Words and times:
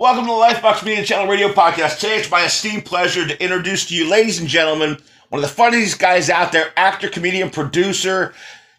Welcome 0.00 0.24
to 0.24 0.30
the 0.30 0.38
Lifebox 0.38 0.82
Media 0.82 1.04
Channel 1.04 1.30
Radio 1.30 1.48
Podcast. 1.48 1.98
Today 1.98 2.16
it's 2.16 2.30
my 2.30 2.46
esteemed 2.46 2.86
pleasure 2.86 3.28
to 3.28 3.44
introduce 3.44 3.86
to 3.88 3.94
you, 3.94 4.08
ladies 4.08 4.40
and 4.40 4.48
gentlemen, 4.48 4.96
one 5.28 5.44
of 5.44 5.46
the 5.46 5.54
funniest 5.54 5.98
guys 5.98 6.30
out 6.30 6.52
there, 6.52 6.72
actor, 6.74 7.10
comedian, 7.10 7.50
producer, 7.50 8.32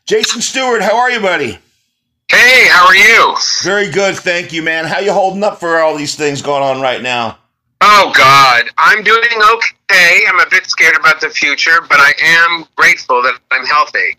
Jason 0.06 0.42
Stuart. 0.42 0.82
How 0.82 0.98
are 0.98 1.12
you, 1.12 1.20
buddy? 1.20 1.60
Hey, 2.28 2.68
how 2.70 2.88
are 2.88 2.96
you? 2.96 3.38
Very 3.62 3.92
good, 3.92 4.16
thank 4.16 4.52
you, 4.52 4.64
man. 4.64 4.86
How 4.86 4.98
you 4.98 5.14
holding 5.14 5.44
up 5.44 5.60
for 5.60 5.78
all 5.78 5.96
these 5.96 6.16
things 6.16 6.42
going 6.42 6.64
on 6.64 6.82
right 6.82 7.04
now? 7.04 7.38
Oh 7.82 8.12
God, 8.18 8.72
I'm 8.80 9.04
doing 9.04 9.22
okay. 9.54 10.24
I'm 10.28 10.40
a 10.40 10.50
bit 10.50 10.66
scared 10.66 10.96
about 11.00 11.22
the 11.22 11.30
future, 11.30 11.82
but 11.88 12.00
I 12.00 12.14
am 12.20 12.66
grateful 12.76 13.22
that 13.22 13.38
I'm 13.52 13.68
healthy. 13.68 14.18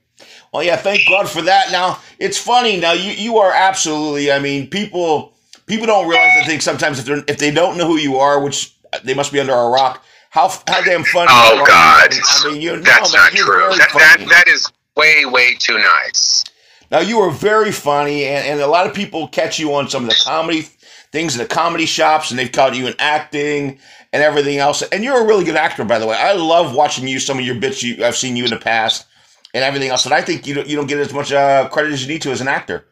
Well, 0.55 0.63
yeah, 0.63 0.77
thank 0.77 1.09
God 1.09 1.29
for 1.29 1.43
that. 1.43 1.73
Now 1.73 1.99
it's 2.21 2.39
funny. 2.39 2.79
Now 2.79 2.93
you 2.93 3.11
you 3.11 3.39
are 3.39 3.53
absolutely. 3.53 4.31
I 4.31 4.39
mean, 4.39 4.71
people 4.71 5.32
people 5.67 5.87
don't 5.87 6.09
realize. 6.09 6.31
I 6.43 6.45
think 6.45 6.63
sometimes 6.63 6.99
if 6.99 7.07
they 7.07 7.33
if 7.33 7.39
they 7.39 7.51
don't 7.51 7.77
know 7.77 7.87
who 7.87 7.97
you 7.97 8.17
are, 8.17 8.43
which 8.43 8.75
they 9.05 9.15
must 9.15 9.33
be 9.33 9.41
under 9.41 9.53
a 9.53 9.69
rock. 9.69 10.05
How 10.31 10.49
how 10.49 10.83
damn 10.83 11.05
funny! 11.05 11.29
Oh 11.31 11.63
God, 11.67 12.11
I 12.11 12.51
mean, 12.51 12.63
you, 12.63 12.81
that's 12.81 13.13
no, 13.13 13.19
not 13.19 13.33
true. 13.33 13.69
That, 13.77 13.91
that 13.93 14.27
that 14.31 14.49
is 14.49 14.71
way 14.97 15.27
way 15.27 15.55
too 15.55 15.79
nice. 15.79 16.45
Now 16.91 17.01
you 17.01 17.21
are 17.21 17.31
very 17.31 17.71
funny, 17.71 18.25
and, 18.25 18.47
and 18.47 18.61
a 18.61 18.67
lot 18.67 18.87
of 18.87 18.95
people 18.95 19.29
catch 19.29 19.59
you 19.59 19.75
on 19.75 19.91
some 19.91 20.05
of 20.05 20.09
the 20.09 20.23
comedy 20.25 20.67
things 21.13 21.35
in 21.35 21.43
the 21.43 21.47
comedy 21.47 21.87
shops, 21.87 22.31
and 22.31 22.39
they've 22.39 22.51
caught 22.51 22.75
you 22.75 22.87
in 22.87 22.95
acting 22.99 23.79
and 24.13 24.23
everything 24.23 24.59
else. 24.59 24.83
And 24.83 25.05
you're 25.05 25.23
a 25.23 25.27
really 25.27 25.45
good 25.45 25.57
actor, 25.57 25.85
by 25.85 25.99
the 25.99 26.07
way. 26.07 26.17
I 26.17 26.33
love 26.33 26.75
watching 26.75 27.07
you. 27.07 27.21
Some 27.21 27.39
of 27.39 27.45
your 27.45 27.55
bits 27.57 27.83
you, 27.83 28.05
I've 28.05 28.17
seen 28.17 28.37
you 28.37 28.45
in 28.45 28.51
the 28.51 28.59
past, 28.59 29.07
and 29.55 29.63
everything 29.63 29.91
else. 29.91 30.07
And 30.07 30.15
I 30.15 30.23
think 30.23 30.47
you 30.47 30.55
don't, 30.55 30.67
you 30.67 30.77
don't 30.77 30.87
get 30.87 30.99
as 30.99 31.13
much 31.13 31.31
uh, 31.31 31.69
credit 31.69 31.93
as 31.93 32.03
you 32.03 32.09
need 32.09 32.23
to 32.23 32.31
as 32.31 32.41
an 32.41 32.49
actor. 32.49 32.87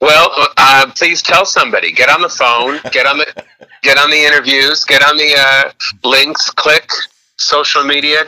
Well, 0.00 0.30
uh, 0.56 0.90
please 0.94 1.22
tell 1.22 1.46
somebody. 1.46 1.92
Get 1.92 2.08
on 2.08 2.20
the 2.20 2.28
phone. 2.28 2.80
Get 2.92 3.06
on 3.06 3.18
the 3.18 3.44
get 3.82 3.98
on 3.98 4.10
the 4.10 4.16
interviews. 4.16 4.84
Get 4.84 5.02
on 5.02 5.16
the 5.16 5.34
uh, 5.36 5.70
links. 6.04 6.50
Click 6.50 6.90
social 7.36 7.84
media. 7.84 8.24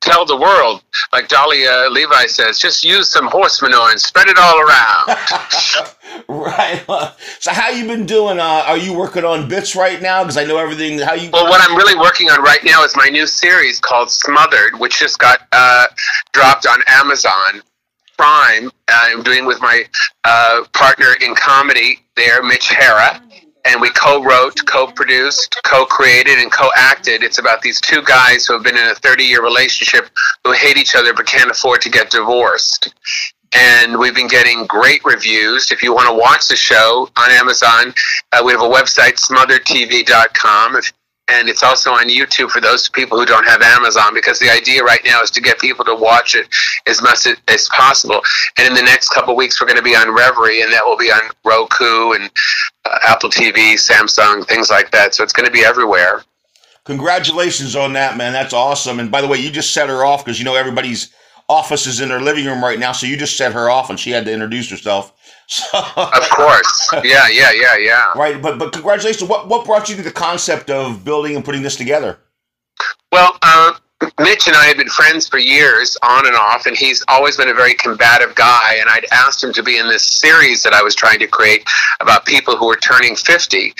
Tell 0.00 0.24
the 0.24 0.36
world, 0.36 0.82
like 1.12 1.28
Dahlia 1.28 1.88
Levi 1.90 2.24
says, 2.24 2.58
just 2.58 2.82
use 2.82 3.10
some 3.10 3.26
horse 3.26 3.60
manure 3.60 3.90
and 3.90 4.00
spread 4.00 4.28
it 4.28 4.38
all 4.38 4.58
around. 4.58 5.08
right. 6.28 6.82
So, 7.38 7.52
how 7.52 7.68
you 7.68 7.86
been 7.86 8.06
doing? 8.06 8.40
Uh, 8.40 8.64
are 8.66 8.78
you 8.78 8.96
working 8.96 9.26
on 9.26 9.46
bits 9.46 9.76
right 9.76 10.00
now? 10.00 10.22
Because 10.22 10.38
I 10.38 10.44
know 10.44 10.56
everything. 10.56 10.98
How 11.00 11.12
you? 11.12 11.28
Well, 11.30 11.44
what 11.44 11.60
I'm 11.68 11.76
really 11.76 11.98
working 12.00 12.30
on 12.30 12.42
right 12.42 12.64
now 12.64 12.82
is 12.82 12.96
my 12.96 13.10
new 13.10 13.26
series 13.26 13.78
called 13.78 14.10
Smothered, 14.10 14.80
which 14.80 15.00
just 15.00 15.18
got 15.18 15.40
uh, 15.52 15.88
dropped 16.32 16.66
on 16.66 16.78
Amazon 16.86 17.60
I'm 18.22 19.22
doing 19.22 19.46
with 19.46 19.60
my 19.60 19.84
uh, 20.24 20.64
partner 20.72 21.14
in 21.20 21.34
comedy 21.34 21.98
there, 22.16 22.42
Mitch 22.42 22.68
Hara, 22.68 23.22
and 23.64 23.80
we 23.80 23.90
co-wrote, 23.90 24.60
co-produced, 24.66 25.56
co-created, 25.64 26.38
and 26.38 26.50
co-acted. 26.50 27.22
It's 27.22 27.38
about 27.38 27.62
these 27.62 27.80
two 27.80 28.02
guys 28.02 28.46
who 28.46 28.54
have 28.54 28.62
been 28.62 28.76
in 28.76 28.86
a 28.86 28.94
30-year 28.94 29.42
relationship 29.42 30.08
who 30.44 30.52
hate 30.52 30.76
each 30.76 30.94
other 30.94 31.12
but 31.14 31.26
can't 31.26 31.50
afford 31.50 31.80
to 31.82 31.90
get 31.90 32.10
divorced. 32.10 32.94
And 33.52 33.98
we've 33.98 34.14
been 34.14 34.28
getting 34.28 34.66
great 34.66 35.04
reviews. 35.04 35.72
If 35.72 35.82
you 35.82 35.92
want 35.92 36.08
to 36.08 36.14
watch 36.14 36.46
the 36.48 36.56
show 36.56 37.08
on 37.16 37.30
Amazon, 37.32 37.92
uh, 38.32 38.42
we 38.44 38.52
have 38.52 38.60
a 38.60 38.64
website, 38.64 39.18
smotheredtv.com. 39.18 40.76
If 40.76 40.92
and 41.30 41.48
it's 41.48 41.62
also 41.62 41.92
on 41.92 42.08
YouTube 42.08 42.50
for 42.50 42.60
those 42.60 42.88
people 42.88 43.18
who 43.18 43.24
don't 43.24 43.46
have 43.46 43.62
Amazon 43.62 44.12
because 44.14 44.38
the 44.38 44.50
idea 44.50 44.82
right 44.82 45.00
now 45.04 45.22
is 45.22 45.30
to 45.32 45.40
get 45.40 45.58
people 45.58 45.84
to 45.84 45.94
watch 45.94 46.34
it 46.34 46.48
as 46.86 47.00
much 47.02 47.26
as 47.48 47.68
possible. 47.68 48.20
And 48.58 48.66
in 48.66 48.74
the 48.74 48.82
next 48.82 49.10
couple 49.10 49.36
weeks, 49.36 49.60
we're 49.60 49.66
going 49.66 49.76
to 49.76 49.82
be 49.82 49.94
on 49.94 50.08
Revry, 50.08 50.62
and 50.62 50.72
that 50.72 50.84
will 50.84 50.96
be 50.96 51.10
on 51.10 51.20
Roku 51.44 52.12
and 52.12 52.30
uh, 52.84 52.98
Apple 53.04 53.30
TV, 53.30 53.74
Samsung, 53.74 54.46
things 54.46 54.70
like 54.70 54.90
that. 54.90 55.14
So 55.14 55.22
it's 55.22 55.32
going 55.32 55.46
to 55.46 55.52
be 55.52 55.64
everywhere. 55.64 56.22
Congratulations 56.84 57.76
on 57.76 57.92
that, 57.92 58.16
man. 58.16 58.32
That's 58.32 58.52
awesome. 58.52 59.00
And 59.00 59.10
by 59.10 59.20
the 59.20 59.28
way, 59.28 59.38
you 59.38 59.50
just 59.50 59.72
set 59.72 59.88
her 59.88 60.04
off 60.04 60.24
because 60.24 60.38
you 60.38 60.44
know 60.44 60.56
everybody's 60.56 61.12
office 61.48 61.86
is 61.86 62.00
in 62.00 62.08
their 62.08 62.20
living 62.20 62.46
room 62.46 62.62
right 62.62 62.78
now, 62.78 62.92
so 62.92 63.06
you 63.06 63.16
just 63.16 63.36
set 63.36 63.52
her 63.52 63.68
off, 63.68 63.90
and 63.90 63.98
she 63.98 64.10
had 64.10 64.24
to 64.24 64.32
introduce 64.32 64.70
herself. 64.70 65.12
So, 65.50 65.66
of 65.96 66.30
course, 66.30 66.90
yeah, 67.02 67.26
yeah, 67.28 67.50
yeah, 67.50 67.76
yeah. 67.76 68.12
Right, 68.14 68.40
but 68.40 68.56
but 68.58 68.72
congratulations. 68.72 69.28
What 69.28 69.48
what 69.48 69.66
brought 69.66 69.88
you 69.88 69.96
to 69.96 70.02
the 70.02 70.12
concept 70.12 70.70
of 70.70 71.04
building 71.04 71.34
and 71.34 71.44
putting 71.44 71.62
this 71.62 71.74
together? 71.74 72.18
Well, 73.10 73.36
uh, 73.42 73.72
Mitch 74.20 74.46
and 74.46 74.56
I 74.56 74.66
had 74.66 74.76
been 74.76 74.88
friends 74.88 75.28
for 75.28 75.38
years, 75.38 75.96
on 76.02 76.24
and 76.24 76.36
off, 76.36 76.66
and 76.66 76.76
he's 76.76 77.04
always 77.08 77.36
been 77.36 77.48
a 77.48 77.54
very 77.54 77.74
combative 77.74 78.34
guy. 78.36 78.76
And 78.80 78.88
I'd 78.88 79.06
asked 79.10 79.42
him 79.42 79.52
to 79.54 79.62
be 79.62 79.76
in 79.76 79.88
this 79.88 80.04
series 80.04 80.62
that 80.62 80.72
I 80.72 80.82
was 80.82 80.94
trying 80.94 81.18
to 81.18 81.26
create 81.26 81.68
about 82.00 82.24
people 82.26 82.56
who 82.56 82.66
were 82.66 82.76
turning 82.76 83.16
50. 83.16 83.74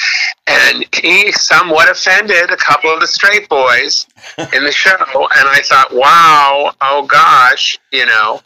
And 0.49 0.85
he 0.95 1.31
somewhat 1.33 1.89
offended 1.89 2.51
a 2.51 2.57
couple 2.57 2.93
of 2.93 3.01
the 3.01 3.07
straight 3.07 3.49
boys 3.49 4.07
in 4.53 4.65
the 4.65 4.73
show. 4.73 4.99
And 5.37 5.49
I 5.49 5.61
thought, 5.65 5.95
wow, 5.95 6.75
oh 6.81 7.07
gosh, 7.07 7.79
you 7.93 8.07
know. 8.07 8.41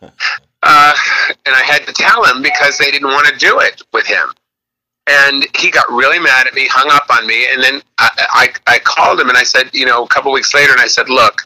Uh, 0.66 0.94
and 1.44 1.54
I 1.54 1.62
had 1.62 1.86
to 1.86 1.92
tell 1.92 2.25
him 2.25 2.41
because 2.41 2.78
they 2.78 2.91
didn't 2.91 3.08
want 3.08 3.28
to 3.28 3.36
do 3.36 3.60
it 3.60 3.82
with 3.92 4.06
him. 4.06 4.32
And 5.06 5.47
he 5.54 5.70
got 5.70 5.86
really 5.91 6.19
mad 6.19 6.47
at 6.47 6.54
me, 6.54 6.66
hung 6.66 6.88
up 6.91 7.04
on 7.10 7.26
me, 7.26 7.47
and 7.52 7.62
then 7.62 7.82
I, 7.98 8.08
I, 8.66 8.75
I 8.76 8.78
called 8.78 9.20
him 9.20 9.28
and 9.28 9.36
I 9.36 9.42
said, 9.42 9.69
you 9.75 9.84
know, 9.84 10.02
a 10.02 10.08
couple 10.08 10.32
weeks 10.32 10.54
later, 10.54 10.72
and 10.72 10.80
I 10.80 10.86
said, 10.86 11.10
look, 11.10 11.42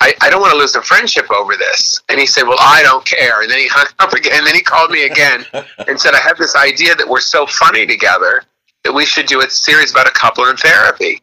I, 0.00 0.14
I 0.20 0.30
don't 0.30 0.40
want 0.40 0.52
to 0.52 0.58
lose 0.58 0.72
the 0.72 0.82
friendship 0.82 1.28
over 1.32 1.56
this. 1.56 2.00
And 2.08 2.20
he 2.20 2.26
said, 2.26 2.44
well, 2.44 2.58
I 2.60 2.84
don't 2.84 3.04
care. 3.04 3.42
And 3.42 3.50
then 3.50 3.58
he 3.58 3.66
hung 3.66 3.86
up 3.98 4.12
again. 4.12 4.34
And 4.36 4.46
then 4.46 4.54
he 4.54 4.62
called 4.62 4.92
me 4.92 5.06
again 5.06 5.44
and 5.88 5.98
said, 6.00 6.14
I 6.14 6.20
have 6.20 6.38
this 6.38 6.54
idea 6.54 6.94
that 6.94 7.08
we're 7.08 7.20
so 7.20 7.44
funny 7.44 7.86
together 7.86 8.44
that 8.84 8.92
we 8.92 9.04
should 9.04 9.26
do 9.26 9.40
a 9.40 9.50
series 9.50 9.90
about 9.90 10.06
a 10.06 10.12
couple 10.12 10.44
in 10.46 10.56
therapy. 10.56 11.21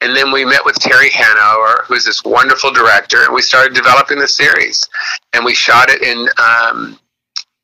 And 0.00 0.16
then 0.16 0.32
we 0.32 0.44
met 0.44 0.64
with 0.64 0.76
Terry 0.76 1.10
Hanauer, 1.10 1.84
who's 1.84 2.04
this 2.04 2.24
wonderful 2.24 2.72
director, 2.72 3.22
and 3.24 3.34
we 3.34 3.42
started 3.42 3.74
developing 3.74 4.18
the 4.18 4.28
series. 4.28 4.88
And 5.34 5.44
we 5.44 5.54
shot 5.54 5.90
it 5.90 6.02
in 6.02 6.26
um, 6.38 6.98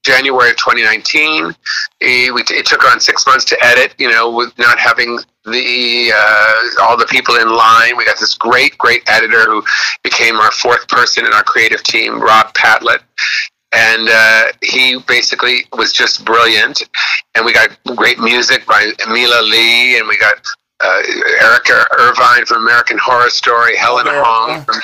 January 0.07 0.51
of 0.51 0.57
2019. 0.57 1.55
It, 2.01 2.67
took 2.67 2.85
around 2.85 3.01
six 3.01 3.27
months 3.27 3.45
to 3.47 3.65
edit, 3.65 3.95
you 3.99 4.11
know, 4.11 4.31
with 4.31 4.57
not 4.59 4.79
having 4.79 5.19
the 5.45 6.13
uh, 6.15 6.83
all 6.83 6.97
the 6.97 7.07
people 7.07 7.37
in 7.37 7.49
line. 7.49 7.97
We 7.97 8.05
got 8.05 8.19
this 8.19 8.35
great, 8.35 8.77
great 8.79 9.03
editor 9.09 9.45
who 9.45 9.63
became 10.03 10.37
our 10.37 10.51
fourth 10.53 10.87
person 10.89 11.25
in 11.27 11.33
our 11.33 11.43
creative 11.43 11.83
team, 11.83 12.21
Rob 12.21 12.53
Patlett. 12.55 13.01
And 13.73 14.09
uh, 14.09 14.45
he 14.63 14.99
basically 15.09 15.67
was 15.77 15.93
just 15.93 16.25
brilliant. 16.25 16.83
And 17.35 17.45
we 17.45 17.53
got 17.53 17.77
great 17.97 18.19
music 18.19 18.65
by 18.67 18.93
Mila 19.09 19.43
Lee, 19.43 19.99
and 19.99 20.07
we 20.07 20.17
got 20.19 20.37
uh, 20.81 21.03
Erica 21.41 21.85
Irvine 21.99 22.45
from 22.45 22.63
American 22.63 22.99
Horror 22.99 23.31
Story, 23.31 23.77
Helen 23.77 24.07
Hong 24.09 24.65
from 24.65 24.77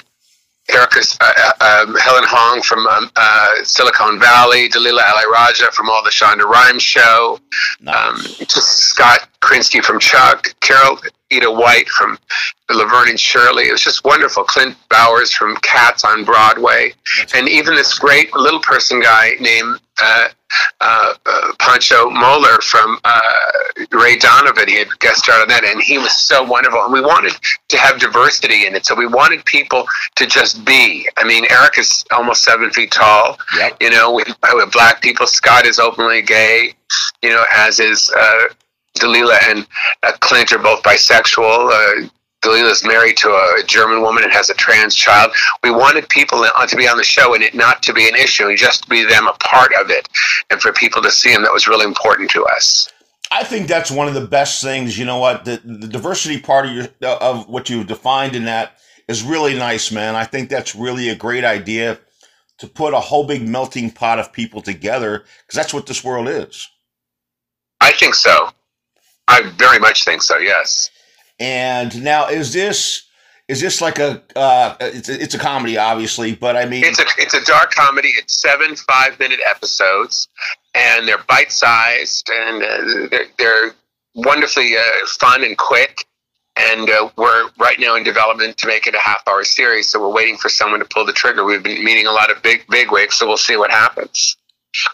Erica, 0.70 1.00
uh, 1.20 1.32
uh, 1.60 1.84
um, 1.88 1.94
Helen 1.97 2.25
Hong 2.26 2.62
from 2.62 2.86
um, 2.86 3.10
uh, 3.16 3.54
Silicon 3.64 4.19
Valley, 4.20 4.69
Dalila 4.69 5.03
Ali 5.14 5.25
Rajah 5.30 5.72
from 5.72 5.91
all 5.91 6.03
the 6.03 6.10
Shonda 6.10 6.44
Rhimes 6.44 6.82
show, 6.82 7.38
nice. 7.80 7.94
um, 7.94 8.16
Scott 8.48 9.28
Krinsky 9.41 9.82
from 9.82 9.98
Chuck, 9.98 10.54
Carole 10.60 10.98
Ita 11.32 11.50
White 11.50 11.88
from 11.88 12.19
Laverne 12.70 13.10
and 13.10 13.20
Shirley. 13.20 13.64
It 13.69 13.72
was 13.72 13.82
just 13.82 14.04
wonderful. 14.04 14.44
Clint 14.44 14.76
Bowers 14.88 15.32
from 15.32 15.56
Cats 15.59 16.04
on 16.04 16.24
Broadway, 16.24 16.94
and 17.34 17.48
even 17.48 17.74
this 17.74 17.98
great 17.98 18.32
little 18.34 18.60
person 18.60 19.00
guy 19.00 19.32
named 19.41 19.78
uh, 20.00 20.28
uh, 20.80 21.14
uh, 21.24 21.52
Pancho 21.58 22.10
Moler 22.10 22.62
from 22.62 22.98
uh, 23.04 23.20
Ray 23.92 24.16
Donovan. 24.16 24.68
He 24.68 24.78
had 24.78 24.88
guest 25.00 25.24
starred 25.24 25.42
on 25.42 25.48
that, 25.48 25.64
and 25.64 25.82
he 25.82 25.98
was 25.98 26.12
so 26.18 26.42
wonderful. 26.42 26.82
And 26.84 26.92
we 26.92 27.00
wanted 27.00 27.32
to 27.68 27.78
have 27.78 27.98
diversity 27.98 28.66
in 28.66 28.74
it, 28.74 28.86
so 28.86 28.94
we 28.94 29.06
wanted 29.06 29.44
people 29.44 29.86
to 30.16 30.26
just 30.26 30.64
be. 30.64 31.08
I 31.16 31.24
mean, 31.24 31.44
Eric 31.50 31.78
is 31.78 32.04
almost 32.10 32.44
seven 32.44 32.70
feet 32.70 32.91
tall. 32.91 33.38
Yep. 33.56 33.76
You 33.80 33.91
know, 33.91 34.12
we, 34.12 34.24
have 34.44 34.72
black 34.72 35.02
people. 35.02 35.26
Scott 35.26 35.66
is 35.66 35.78
openly 35.78 36.22
gay. 36.22 36.74
You 37.22 37.30
know, 37.30 37.44
as 37.53 37.80
is 37.80 38.10
uh, 38.16 38.44
Dalila 38.98 39.38
and 39.48 39.66
uh, 40.03 40.12
Clint 40.21 40.53
are 40.53 40.59
both 40.59 40.82
bisexual. 40.82 42.10
Uh, 42.44 42.50
is 42.50 42.84
married 42.84 43.16
to 43.18 43.28
a 43.28 43.62
German 43.66 44.03
woman 44.03 44.24
and 44.24 44.33
has 44.33 44.50
a 44.50 44.54
trans 44.54 44.94
child. 44.94 45.33
We 45.62 45.71
wanted 45.71 46.09
people 46.09 46.44
to 46.68 46.77
be 46.77 46.89
on 46.89 46.97
the 46.97 47.04
show 47.04 47.34
and 47.34 47.42
it 47.42 47.54
not 47.54 47.83
to 47.84 47.92
be 47.92 48.09
an 48.09 48.15
issue, 48.15 48.48
and 48.48 48.59
just 48.59 48.84
to 48.84 48.89
be 48.89 49.04
them 49.04 49.27
a 49.27 49.34
part 49.34 49.72
of 49.80 49.91
it, 49.91 50.09
and 50.50 50.60
for 50.60 50.72
people 50.72 51.03
to 51.03 51.10
see 51.10 51.33
them. 51.33 51.42
That 51.42 51.53
was 51.53 51.68
really 51.68 51.84
important 51.84 52.30
to 52.30 52.44
us. 52.47 52.89
I 53.30 53.44
think 53.44 53.66
that's 53.66 53.91
one 53.91 54.09
of 54.09 54.15
the 54.15 54.27
best 54.27 54.62
things. 54.62 54.98
You 54.98 55.06
know 55.06 55.18
what? 55.18 55.44
The, 55.44 55.60
the 55.65 55.89
diversity 55.89 56.41
part 56.41 56.66
of 56.66 56.72
your 56.72 56.89
of 57.03 57.48
what 57.48 57.71
you've 57.71 57.86
defined 57.86 58.36
in 58.36 58.44
that 58.44 58.78
is 59.09 59.22
really 59.22 59.54
nice, 59.54 59.91
man. 59.91 60.15
I 60.15 60.24
think 60.24 60.48
that's 60.48 60.74
really 60.74 61.09
a 61.09 61.15
great 61.15 61.44
idea 61.44 61.98
to 62.59 62.66
put 62.68 62.94
a 62.94 63.00
whole 63.00 63.27
big 63.27 63.48
melting 63.48 63.91
pot 63.91 64.18
of 64.18 64.33
people 64.33 64.62
together 64.62 65.24
because 65.42 65.56
that's 65.56 65.74
what 65.74 65.86
this 65.86 66.04
world 66.04 66.28
is. 66.28 66.68
I 67.80 67.92
think 67.92 68.15
so. 68.15 68.50
I 69.28 69.42
very 69.56 69.78
much 69.78 70.04
think 70.04 70.22
so. 70.22 70.39
Yes. 70.39 70.91
And 71.42 72.04
now, 72.04 72.28
is 72.28 72.53
this 72.53 73.03
is 73.48 73.60
this 73.60 73.80
like 73.80 73.98
a 73.98 74.22
uh, 74.36 74.77
it's 74.80 75.09
a, 75.09 75.21
it's 75.21 75.34
a 75.34 75.41
comedy, 75.41 75.77
obviously, 75.77 76.36
but 76.36 76.54
I 76.56 76.66
mean, 76.66 76.84
it's 76.84 77.00
a 77.00 77.04
it's 77.18 77.34
a 77.34 77.44
dark 77.44 77.72
comedy. 77.72 78.10
It's 78.10 78.41
seven 78.41 78.77
five 78.77 79.18
minute 79.18 79.41
episodes, 79.44 80.28
and 80.77 81.09
they're 81.09 81.24
bite 81.28 81.50
sized, 81.50 82.30
and 82.33 82.62
uh, 82.62 83.09
they're, 83.10 83.27
they're 83.39 83.74
wonderfully 84.15 84.77
uh, 84.77 85.06
fun 85.06 85.42
and 85.42 85.59
quick. 85.59 86.06
And 86.56 86.89
uh, 86.89 87.10
we're 87.16 87.50
right 87.59 87.80
now 87.80 87.97
in 87.97 88.04
development 88.04 88.56
to 88.59 88.68
make 88.68 88.86
it 88.86 88.94
a 88.94 89.00
half 89.00 89.22
hour 89.27 89.42
series. 89.42 89.89
So 89.89 90.00
we're 90.00 90.15
waiting 90.15 90.36
for 90.36 90.48
someone 90.48 90.78
to 90.78 90.86
pull 90.86 91.04
the 91.04 91.12
trigger. 91.12 91.42
We've 91.44 91.62
been 91.62 91.83
meeting 91.83 92.06
a 92.06 92.12
lot 92.12 92.30
of 92.30 92.41
big 92.44 92.65
big 92.68 92.92
wigs, 92.92 93.16
so 93.16 93.27
we'll 93.27 93.36
see 93.36 93.56
what 93.56 93.72
happens. 93.72 94.36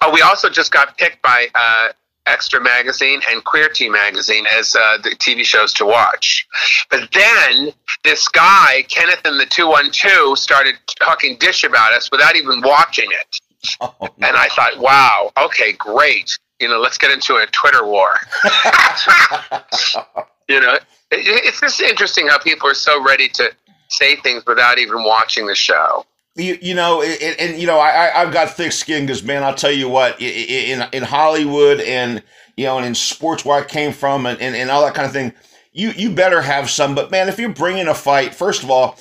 Oh, 0.01 0.11
we 0.15 0.23
also 0.23 0.49
just 0.49 0.73
got 0.73 0.97
picked 0.97 1.21
by 1.21 1.49
uh, 1.55 1.89
Extra 2.29 2.61
Magazine 2.61 3.21
and 3.31 3.45
Queerty 3.45 3.91
Magazine 3.91 4.47
as 4.47 4.77
uh, 4.77 4.99
the 5.03 5.11
TV 5.11 5.45
shows 5.45 5.73
to 5.75 5.87
watch. 5.87 6.47
But 6.91 7.09
then 7.13 7.73
this 8.05 8.29
guy, 8.29 8.85
Kenneth 8.89 9.23
and 9.25 9.41
the 9.41 9.47
212, 9.47 10.39
started 10.39 10.75
talking 11.01 11.37
dish 11.39 11.65
about 11.65 11.93
us 11.93 12.11
without 12.11 12.37
even 12.37 12.61
watching 12.61 13.09
it. 13.11 13.41
Oh, 13.81 13.95
no. 14.01 14.09
And 14.29 14.37
I 14.37 14.49
thought, 14.49 14.79
wow, 14.79 15.33
okay, 15.37 15.73
great. 15.73 16.39
You 16.61 16.69
know, 16.69 16.79
let's 16.79 16.99
get 16.99 17.11
into 17.11 17.37
a 17.37 17.47
Twitter 17.47 17.85
war. 17.85 18.11
you 20.49 20.61
know, 20.61 20.79
it's 21.11 21.61
just 21.61 21.81
interesting 21.81 22.29
how 22.29 22.39
people 22.39 22.69
are 22.69 22.75
so 22.75 23.03
ready 23.03 23.29
to 23.31 23.51
say 23.89 24.17
things 24.17 24.45
without 24.47 24.79
even 24.79 25.03
watching 25.03 25.47
the 25.47 25.55
show. 25.55 26.05
You, 26.39 26.57
you 26.63 26.75
know, 26.75 27.03
and, 27.03 27.41
and 27.41 27.61
you 27.61 27.67
know, 27.67 27.79
I, 27.81 28.23
I've 28.23 28.33
got 28.33 28.51
thick 28.51 28.71
skin 28.71 29.07
because, 29.07 29.25
man, 29.25 29.43
I'll 29.43 29.57
tell 29.57 29.73
you 29.73 29.89
what, 29.89 30.21
in 30.23 30.87
in 30.93 31.03
Hollywood 31.03 31.81
and 31.81 32.23
you 32.57 32.65
know, 32.67 32.79
and 32.79 32.87
in 32.87 32.95
sports 32.95 33.45
where 33.45 33.61
I 33.61 33.65
came 33.65 33.93
from, 33.93 34.25
and, 34.25 34.41
and, 34.41 34.55
and 34.55 34.71
all 34.71 34.85
that 34.85 34.95
kind 34.95 35.07
of 35.07 35.13
thing, 35.13 35.33
you 35.73 35.91
you 35.91 36.11
better 36.11 36.41
have 36.41 36.71
some. 36.71 36.95
But 36.95 37.11
man, 37.11 37.29
if 37.29 37.39
you're 37.41 37.49
bringing 37.53 37.89
a 37.89 37.95
fight, 37.95 38.35
first 38.35 38.63
of 38.63 38.71
all, 38.71 38.97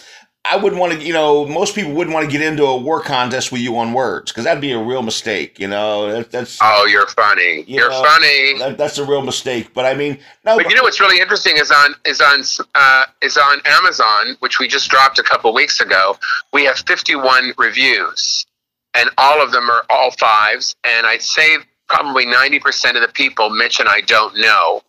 I 0.50 0.56
wouldn't 0.56 0.80
want 0.80 0.94
to, 0.94 1.00
you 1.00 1.14
know, 1.14 1.46
most 1.46 1.76
people 1.76 1.94
wouldn't 1.94 2.14
want 2.14 2.26
to 2.26 2.32
get 2.32 2.42
into 2.42 2.64
a 2.64 2.78
war 2.78 3.02
contest 3.02 3.52
with 3.52 3.62
you 3.62 3.78
on 3.78 3.94
words 3.94 4.32
because 4.32 4.46
that'd 4.46 4.62
be 4.62 4.72
a 4.72 4.82
real 4.82 5.02
mistake, 5.02 5.60
you 5.60 5.68
know. 5.68 6.12
That, 6.12 6.32
that's 6.32 6.58
oh, 6.62 6.86
you're 6.86 7.08
funny. 7.08 7.64
You 7.68 7.84
are 7.84 7.92
funny. 7.92 8.58
That, 8.60 8.78
that's 8.78 8.98
a 8.98 9.06
real 9.06 9.22
mistake. 9.22 9.74
But 9.74 9.86
I 9.86 9.94
mean, 9.94 10.20
no. 10.46 10.58
But 10.58 10.70
you 10.70 10.76
know 10.76 10.84
what's 10.84 11.00
really 11.00 11.20
interesting 11.20 11.58
is 11.58 11.72
on 11.72 11.96
is 12.06 12.22
on 12.22 12.44
uh, 12.76 13.04
is 13.22 13.38
on 13.38 13.60
Amazon, 13.66 14.38
which 14.40 14.60
we 14.60 14.68
just 14.68 14.90
dropped 14.90 15.20
a 15.20 15.24
couple 15.24 15.54
weeks 15.54 15.82
ago. 15.82 16.18
We 16.54 16.64
have 16.66 16.78
51 16.80 17.54
reviews, 17.58 18.46
and 18.94 19.10
all 19.18 19.42
of 19.42 19.52
them 19.52 19.70
are 19.70 19.84
all 19.90 20.12
fives. 20.12 20.76
And 20.84 21.06
I'd 21.06 21.22
say 21.22 21.58
probably 21.88 22.26
90 22.26 22.60
percent 22.60 22.98
of 22.98 23.02
the 23.02 23.12
people 23.12 23.50
mention 23.50 23.88
I 23.88 24.02
don't 24.02 24.38
know. 24.38 24.82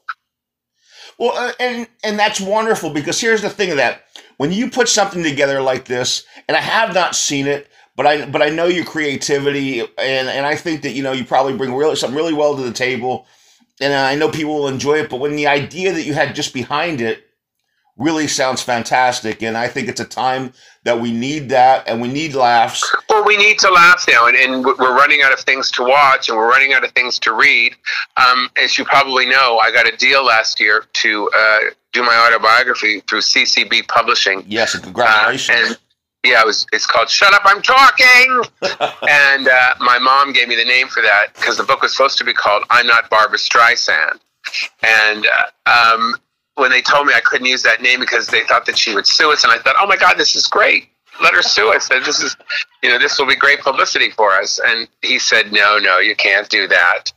Well, 1.18 1.32
uh, 1.36 1.52
and 1.58 1.88
and 2.04 2.18
that's 2.18 2.40
wonderful 2.40 2.90
because 2.90 3.20
here's 3.20 3.42
the 3.42 3.50
thing 3.50 3.70
of 3.70 3.76
that 3.78 4.04
when 4.38 4.52
you 4.52 4.70
put 4.70 4.88
something 4.88 5.22
together 5.22 5.60
like 5.60 5.84
this, 5.84 6.24
and 6.48 6.56
I 6.56 6.60
have 6.60 6.94
not 6.94 7.14
seen 7.14 7.46
it, 7.46 7.68
but 7.96 8.06
I 8.06 8.24
but 8.24 8.40
I 8.40 8.48
know 8.48 8.66
your 8.66 8.84
creativity, 8.84 9.80
and 9.80 10.28
and 10.28 10.46
I 10.46 10.56
think 10.56 10.82
that 10.82 10.92
you 10.92 11.02
know 11.02 11.12
you 11.12 11.24
probably 11.24 11.56
bring 11.56 11.74
really 11.74 11.96
something 11.96 12.16
really 12.16 12.32
well 12.32 12.56
to 12.56 12.62
the 12.62 12.72
table, 12.72 13.26
and 13.80 13.92
I 13.92 14.14
know 14.14 14.30
people 14.30 14.54
will 14.54 14.68
enjoy 14.68 15.00
it. 15.00 15.10
But 15.10 15.20
when 15.20 15.36
the 15.36 15.48
idea 15.48 15.92
that 15.92 16.04
you 16.04 16.14
had 16.14 16.34
just 16.34 16.54
behind 16.54 17.00
it 17.00 17.27
really 17.98 18.28
sounds 18.28 18.62
fantastic, 18.62 19.42
and 19.42 19.56
I 19.56 19.68
think 19.68 19.88
it's 19.88 20.00
a 20.00 20.04
time 20.04 20.52
that 20.84 21.00
we 21.00 21.12
need 21.12 21.50
that, 21.50 21.86
and 21.88 22.00
we 22.00 22.08
need 22.08 22.34
laughs. 22.34 22.88
Well, 23.08 23.24
we 23.24 23.36
need 23.36 23.58
to 23.58 23.70
laugh 23.70 24.04
now, 24.08 24.26
and, 24.28 24.36
and 24.36 24.64
we're 24.64 24.96
running 24.96 25.22
out 25.22 25.32
of 25.32 25.40
things 25.40 25.70
to 25.72 25.82
watch, 25.82 26.28
and 26.28 26.38
we're 26.38 26.48
running 26.48 26.72
out 26.72 26.84
of 26.84 26.92
things 26.92 27.18
to 27.20 27.34
read. 27.34 27.74
Um, 28.16 28.48
as 28.62 28.78
you 28.78 28.84
probably 28.84 29.26
know, 29.26 29.58
I 29.58 29.72
got 29.72 29.86
a 29.92 29.96
deal 29.96 30.24
last 30.24 30.60
year 30.60 30.84
to 30.92 31.30
uh, 31.36 31.60
do 31.92 32.02
my 32.02 32.16
autobiography 32.26 33.00
through 33.00 33.20
CCB 33.20 33.88
Publishing. 33.88 34.44
Yes, 34.46 34.78
congratulations. 34.78 35.58
Uh, 35.58 35.66
and 35.66 35.78
yeah, 36.24 36.40
it 36.40 36.46
was. 36.46 36.66
It's 36.72 36.86
called 36.86 37.08
"Shut 37.08 37.32
Up, 37.34 37.42
I'm 37.44 37.62
Talking," 37.62 38.42
and 39.08 39.48
uh, 39.48 39.74
my 39.80 39.98
mom 39.98 40.32
gave 40.32 40.48
me 40.48 40.56
the 40.56 40.64
name 40.64 40.88
for 40.88 41.02
that 41.02 41.28
because 41.34 41.56
the 41.56 41.64
book 41.64 41.82
was 41.82 41.92
supposed 41.92 42.18
to 42.18 42.24
be 42.24 42.32
called 42.32 42.64
"I'm 42.70 42.86
Not 42.86 43.08
Barbra 43.08 43.38
Streisand," 43.38 44.18
and 44.82 45.26
uh, 45.66 45.70
um, 45.70 46.14
when 46.58 46.70
they 46.70 46.82
told 46.82 47.06
me 47.06 47.14
I 47.14 47.20
couldn't 47.20 47.46
use 47.46 47.62
that 47.62 47.80
name 47.80 48.00
because 48.00 48.26
they 48.26 48.44
thought 48.44 48.66
that 48.66 48.76
she 48.76 48.94
would 48.94 49.06
sue 49.06 49.32
us, 49.32 49.44
and 49.44 49.52
I 49.52 49.58
thought, 49.58 49.76
oh 49.80 49.86
my 49.86 49.96
God, 49.96 50.16
this 50.18 50.34
is 50.34 50.46
great. 50.46 50.88
Let 51.22 51.34
her 51.34 51.42
sue 51.42 51.72
us. 51.72 51.90
And 51.90 52.04
this 52.04 52.22
is, 52.22 52.36
you 52.82 52.90
know, 52.90 52.98
this 52.98 53.18
will 53.18 53.26
be 53.26 53.34
great 53.34 53.60
publicity 53.60 54.10
for 54.10 54.32
us. 54.32 54.60
And 54.64 54.88
he 55.02 55.18
said, 55.18 55.50
no, 55.50 55.78
no, 55.78 55.98
you 55.98 56.14
can't 56.14 56.48
do 56.48 56.68
that. 56.68 57.12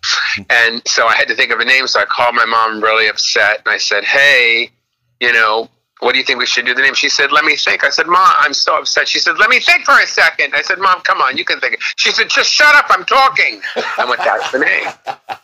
And 0.49 0.81
so 0.87 1.05
I 1.05 1.15
had 1.15 1.27
to 1.27 1.35
think 1.35 1.51
of 1.51 1.59
a 1.59 1.65
name. 1.65 1.85
So 1.85 1.99
I 1.99 2.05
called 2.05 2.33
my 2.33 2.45
mom 2.45 2.81
really 2.81 3.07
upset, 3.07 3.61
and 3.63 3.73
I 3.73 3.77
said, 3.77 4.03
hey, 4.03 4.71
you 5.19 5.31
know, 5.33 5.69
what 5.99 6.13
do 6.13 6.17
you 6.17 6.25
think 6.25 6.39
we 6.39 6.47
should 6.47 6.65
do 6.65 6.73
the 6.73 6.81
name? 6.81 6.95
She 6.95 7.09
said, 7.09 7.31
let 7.31 7.45
me 7.45 7.55
think. 7.55 7.83
I 7.83 7.91
said, 7.91 8.07
Mom, 8.07 8.33
I'm 8.39 8.55
so 8.55 8.75
upset. 8.79 9.07
She 9.07 9.19
said, 9.19 9.37
let 9.37 9.51
me 9.51 9.59
think 9.59 9.85
for 9.85 9.99
a 9.99 10.07
second. 10.07 10.55
I 10.55 10.63
said, 10.63 10.79
Mom, 10.79 10.99
come 11.01 11.21
on, 11.21 11.37
you 11.37 11.45
can 11.45 11.59
think. 11.59 11.77
She 11.97 12.11
said, 12.11 12.27
just 12.27 12.49
shut 12.49 12.73
up, 12.73 12.85
I'm 12.89 13.05
talking. 13.05 13.61
I 13.99 14.05
went, 14.05 14.17
that's 14.17 14.51
the 14.51 14.59
name. 14.59 15.37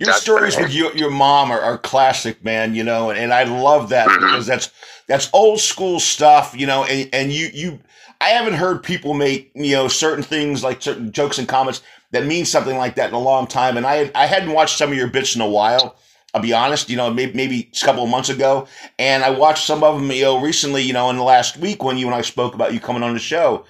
Your 0.00 0.06
that's 0.06 0.22
stories 0.22 0.56
with 0.56 0.72
your, 0.72 0.96
your 0.96 1.10
mom 1.10 1.50
are, 1.50 1.60
are 1.60 1.76
classic, 1.76 2.42
man. 2.42 2.74
You 2.74 2.82
know, 2.82 3.10
and, 3.10 3.18
and 3.18 3.34
I 3.34 3.44
love 3.44 3.90
that 3.90 4.08
mm-hmm. 4.08 4.24
because 4.24 4.46
that's 4.46 4.70
that's 5.06 5.28
old 5.34 5.60
school 5.60 6.00
stuff. 6.00 6.54
You 6.56 6.66
know, 6.66 6.84
and 6.84 7.10
and 7.12 7.30
you 7.30 7.50
you 7.52 7.78
I 8.18 8.30
haven't 8.30 8.54
heard 8.54 8.82
people 8.82 9.12
make 9.12 9.50
you 9.54 9.76
know 9.76 9.88
certain 9.88 10.24
things 10.24 10.64
like 10.64 10.80
certain 10.80 11.12
jokes 11.12 11.38
and 11.38 11.46
comments 11.46 11.82
that 12.12 12.24
mean 12.24 12.46
something 12.46 12.78
like 12.78 12.94
that 12.94 13.10
in 13.10 13.14
a 13.14 13.20
long 13.20 13.46
time. 13.46 13.76
And 13.76 13.86
I 13.86 14.10
I 14.14 14.24
hadn't 14.24 14.52
watched 14.52 14.78
some 14.78 14.90
of 14.90 14.96
your 14.96 15.08
bits 15.08 15.34
in 15.34 15.42
a 15.42 15.48
while. 15.48 15.96
I'll 16.32 16.40
be 16.40 16.54
honest, 16.54 16.88
you 16.88 16.96
know, 16.96 17.12
maybe, 17.12 17.32
maybe 17.34 17.70
a 17.74 17.84
couple 17.84 18.04
of 18.04 18.08
months 18.08 18.28
ago, 18.28 18.68
and 19.00 19.24
I 19.24 19.30
watched 19.30 19.66
some 19.66 19.82
of 19.82 19.96
them, 19.96 20.12
you 20.12 20.22
know, 20.22 20.40
recently, 20.40 20.80
you 20.80 20.92
know, 20.92 21.10
in 21.10 21.16
the 21.16 21.24
last 21.24 21.56
week 21.56 21.82
when 21.82 21.98
you 21.98 22.06
and 22.06 22.14
I 22.14 22.20
spoke 22.20 22.54
about 22.54 22.72
you 22.72 22.78
coming 22.78 23.02
on 23.02 23.14
the 23.14 23.18
show, 23.18 23.64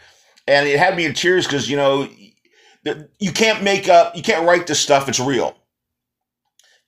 and 0.47 0.69
it 0.69 0.79
had 0.79 0.95
me 0.95 1.07
in 1.07 1.15
tears 1.15 1.47
because 1.47 1.71
you 1.71 1.79
know, 1.79 2.07
you 3.19 3.33
can't 3.33 3.65
make 3.65 3.89
up, 3.89 4.15
you 4.15 4.23
can't 4.23 4.47
write 4.47 4.69
this 4.69 4.79
stuff; 4.79 5.09
it's 5.09 5.19
real 5.19 5.57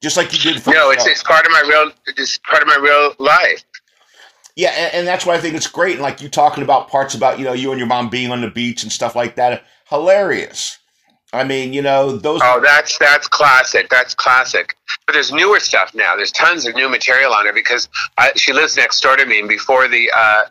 just 0.02 0.16
like 0.16 0.32
you 0.32 0.38
did. 0.38 0.62
For 0.62 0.72
no, 0.72 0.90
it's, 0.90 1.06
it's 1.06 1.22
part 1.22 1.46
of 1.46 1.52
my 1.52 1.62
real. 1.68 1.92
It's 2.06 2.38
part 2.38 2.62
of 2.62 2.68
my 2.68 2.76
real 2.76 3.14
life. 3.18 3.64
Yeah, 4.54 4.70
and, 4.70 4.94
and, 4.94 5.06
that's 5.06 5.24
why 5.24 5.34
I 5.34 5.38
think 5.38 5.54
it's 5.54 5.66
great. 5.66 5.94
And 5.94 6.02
like 6.02 6.20
you 6.20 6.28
talking 6.28 6.62
about 6.62 6.88
parts 6.88 7.14
about 7.14 7.38
you 7.38 7.44
know 7.44 7.54
you 7.54 7.70
and 7.70 7.78
your 7.78 7.88
mom 7.88 8.10
being 8.10 8.30
on 8.30 8.42
the 8.42 8.50
beach 8.50 8.82
and 8.82 8.92
stuff 8.92 9.16
like 9.16 9.36
that, 9.36 9.64
hilarious. 9.88 10.78
I 11.32 11.44
mean, 11.44 11.72
you 11.72 11.80
know 11.80 12.16
those. 12.16 12.40
Oh, 12.44 12.60
that's 12.60 12.98
that's 12.98 13.26
classic. 13.26 13.88
That's 13.88 14.14
classic. 14.14 14.76
But 15.06 15.14
there's 15.14 15.32
newer 15.32 15.60
stuff 15.60 15.94
now. 15.94 16.14
There's 16.16 16.32
tons 16.32 16.66
of 16.66 16.74
new 16.74 16.90
material 16.90 17.32
on 17.32 17.46
her 17.46 17.52
because 17.52 17.88
I, 18.18 18.32
she 18.36 18.52
lives 18.52 18.76
next 18.76 19.00
door 19.00 19.16
to 19.16 19.24
me. 19.24 19.38
And 19.38 19.48
before 19.48 19.88
the 19.88 20.10
uh, 20.14 20.42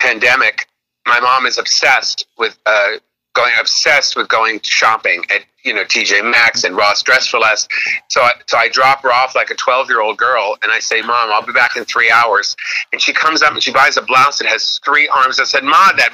pandemic, 0.00 0.66
my 1.06 1.20
mom 1.20 1.46
is 1.46 1.58
obsessed 1.58 2.26
with 2.36 2.58
uh, 2.66 2.94
going 3.34 3.52
obsessed 3.60 4.16
with 4.16 4.28
going 4.28 4.60
shopping 4.62 5.24
at 5.30 5.42
you 5.64 5.74
know 5.74 5.84
TJ 5.84 6.28
Maxx 6.30 6.64
and 6.64 6.76
Ross 6.76 7.02
Dress 7.02 7.26
for 7.26 7.38
Less. 7.38 7.68
So 8.08 8.22
I, 8.22 8.32
so 8.46 8.56
I 8.56 8.68
drop 8.68 9.02
her 9.02 9.12
off 9.12 9.34
like 9.34 9.50
a 9.50 9.54
12 9.54 9.88
year 9.88 10.00
old 10.00 10.16
girl, 10.16 10.56
and 10.62 10.72
I 10.72 10.78
say, 10.78 11.02
"Mom, 11.02 11.30
I'll 11.30 11.44
be 11.44 11.52
back 11.52 11.76
in 11.76 11.84
three 11.84 12.10
hours." 12.10 12.56
And 12.92 13.00
she 13.02 13.12
comes 13.12 13.42
up 13.42 13.52
and 13.52 13.62
she 13.62 13.72
buys 13.72 13.96
a 13.96 14.02
blouse 14.02 14.38
that 14.38 14.46
has 14.48 14.80
three 14.84 15.08
arms. 15.08 15.38
I 15.40 15.44
said, 15.44 15.64
"Ma, 15.64 15.92
that 15.96 16.10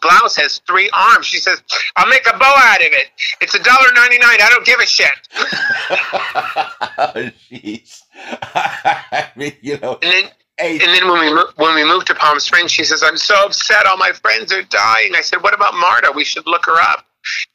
blouse 0.00 0.36
has 0.36 0.60
three 0.66 0.90
arms." 0.92 1.26
She 1.26 1.38
says, 1.38 1.62
"I'll 1.96 2.08
make 2.08 2.26
a 2.26 2.36
bow 2.36 2.54
out 2.56 2.80
of 2.80 2.92
it. 2.92 3.08
It's 3.40 3.54
a 3.54 3.62
dollar 3.62 3.92
ninety 3.94 4.18
nine. 4.18 4.38
I 4.42 4.48
don't 4.50 4.66
give 4.66 4.80
a 4.80 4.86
shit." 4.86 5.12
Oh, 6.98 7.30
jeez, 7.50 8.02
I 8.14 9.30
mean, 9.34 9.54
you 9.60 9.78
know. 9.78 9.98
And 10.02 10.12
then 10.12 10.30
and 10.58 10.80
then 10.80 11.10
when 11.10 11.20
we 11.20 11.42
when 11.56 11.74
we 11.74 11.84
moved 11.84 12.06
to 12.08 12.14
Palm 12.14 12.38
Springs, 12.38 12.70
she 12.70 12.84
says, 12.84 13.02
"I'm 13.02 13.16
so 13.16 13.46
upset. 13.46 13.86
All 13.86 13.96
my 13.96 14.12
friends 14.12 14.52
are 14.52 14.62
dying." 14.62 15.14
I 15.14 15.22
said, 15.22 15.42
"What 15.42 15.54
about 15.54 15.74
Marta? 15.74 16.12
We 16.14 16.24
should 16.24 16.46
look 16.46 16.66
her 16.66 16.80
up." 16.80 17.06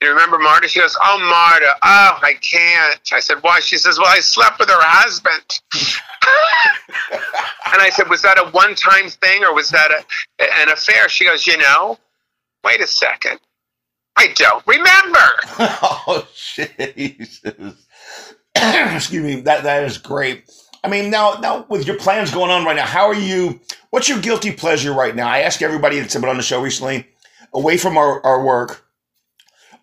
You 0.01 0.09
remember 0.09 0.39
Marta? 0.39 0.67
She 0.67 0.79
goes, 0.79 0.97
"Oh, 1.01 1.19
Marta. 1.19 1.73
Oh, 1.83 2.19
I 2.21 2.33
can't." 2.41 2.99
I 3.11 3.19
said, 3.19 3.37
"Why?" 3.41 3.59
She 3.59 3.77
says, 3.77 3.99
"Well, 3.99 4.07
I 4.07 4.19
slept 4.19 4.59
with 4.59 4.69
her 4.69 4.79
husband." 4.79 5.43
and 7.73 7.81
I 7.81 7.89
said, 7.89 8.09
"Was 8.09 8.21
that 8.21 8.39
a 8.39 8.49
one-time 8.51 9.09
thing, 9.09 9.43
or 9.43 9.53
was 9.53 9.69
that 9.69 9.91
a, 9.91 10.61
an 10.61 10.69
affair?" 10.69 11.09
She 11.09 11.25
goes, 11.25 11.45
"You 11.45 11.57
know, 11.57 11.99
wait 12.63 12.81
a 12.81 12.87
second. 12.87 13.39
I 14.15 14.29
don't 14.35 14.65
remember." 14.65 15.29
oh, 15.83 16.27
Jesus! 16.33 17.85
Excuse 18.55 19.23
me. 19.23 19.41
That 19.41 19.63
that 19.63 19.83
is 19.83 19.97
great. 19.97 20.49
I 20.87 20.89
mean, 20.89 21.09
now, 21.09 21.33
now 21.41 21.65
with 21.67 21.85
your 21.85 21.97
plans 21.97 22.31
going 22.31 22.49
on 22.49 22.63
right 22.63 22.77
now, 22.77 22.85
how 22.85 23.07
are 23.07 23.13
you? 23.13 23.59
What's 23.89 24.07
your 24.07 24.21
guilty 24.21 24.53
pleasure 24.53 24.93
right 24.93 25.13
now? 25.13 25.27
I 25.27 25.39
ask 25.39 25.61
everybody 25.61 25.99
that's 25.99 26.15
been 26.15 26.23
on 26.23 26.37
the 26.37 26.43
show 26.43 26.61
recently, 26.61 27.05
away 27.53 27.75
from 27.75 27.97
our, 27.97 28.25
our 28.25 28.41
work. 28.41 28.85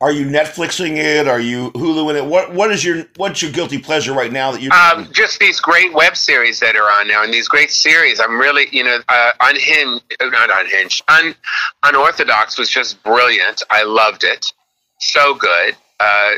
Are 0.00 0.11
you 0.11 0.25
Netflixing 0.25 0.96
it? 0.96 1.28
Are 1.28 1.40
you 1.40 1.73
Huluing 1.73 2.16
it? 2.16 2.25
What 2.25 2.54
What 2.54 2.70
is 2.73 2.82
your 2.82 3.04
What's 3.16 3.42
your 3.42 3.52
guilty 3.52 3.78
pleasure 3.78 4.14
right 4.14 4.32
now 4.32 4.52
that 4.52 4.62
you? 4.62 4.70
Um, 4.70 5.06
just 5.12 5.40
these 5.40 5.61
great 5.61 5.92
web 5.92 6.16
series 6.16 6.58
that 6.61 6.75
are 6.75 6.90
on 6.90 7.06
now, 7.06 7.23
and 7.23 7.32
these 7.32 7.49
great 7.49 7.70
series. 7.70 8.18
I'm 8.18 8.38
really, 8.40 8.66
you 8.73 8.82
know, 8.82 9.00
uh, 9.06 9.30
unhinged, 9.40 10.04
not 10.23 10.58
unhinged, 10.58 11.02
un, 11.08 11.34
unorthodox 11.82 12.56
was 12.56 12.70
just 12.70 13.02
brilliant. 13.02 13.62
I 13.68 13.84
loved 13.84 14.25
it, 14.25 14.54
so 15.00 15.34
good. 15.34 15.76
Uh, 16.00 16.32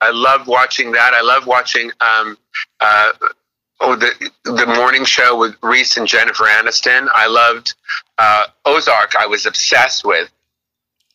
I 0.00 0.10
love 0.12 0.46
watching 0.46 0.92
that. 0.92 1.12
I 1.12 1.22
love 1.22 1.48
watching 1.48 1.90
um, 2.00 2.38
uh, 2.80 3.12
oh 3.80 3.96
the 3.96 4.30
the 4.44 4.66
morning 4.66 5.04
show 5.04 5.38
with 5.38 5.56
Reese 5.62 5.96
and 5.96 6.06
Jennifer 6.06 6.44
Aniston. 6.44 7.08
I 7.14 7.26
loved 7.26 7.74
uh, 8.18 8.44
Ozark. 8.64 9.16
I 9.16 9.26
was 9.26 9.46
obsessed 9.46 10.04
with. 10.04 10.30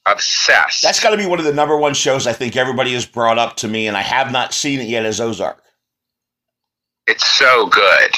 Obsessed. 0.08 0.84
That's 0.84 1.00
got 1.00 1.10
to 1.10 1.18
be 1.18 1.26
one 1.26 1.40
of 1.40 1.46
the 1.46 1.54
number 1.54 1.76
one 1.76 1.96
shows 1.96 2.28
I 2.28 2.34
think 2.34 2.56
everybody 2.56 2.94
has 2.94 3.08
brought 3.08 3.40
up 3.40 3.56
to 3.58 3.68
me, 3.68 3.88
and 3.88 3.98
I 3.98 4.02
have 4.02 4.32
not 4.32 4.54
seen 4.54 4.80
it 4.80 4.88
yet. 4.88 5.04
As 5.04 5.20
Ozark. 5.20 5.64
It's 7.08 7.26
so 7.26 7.66
good. 7.68 8.12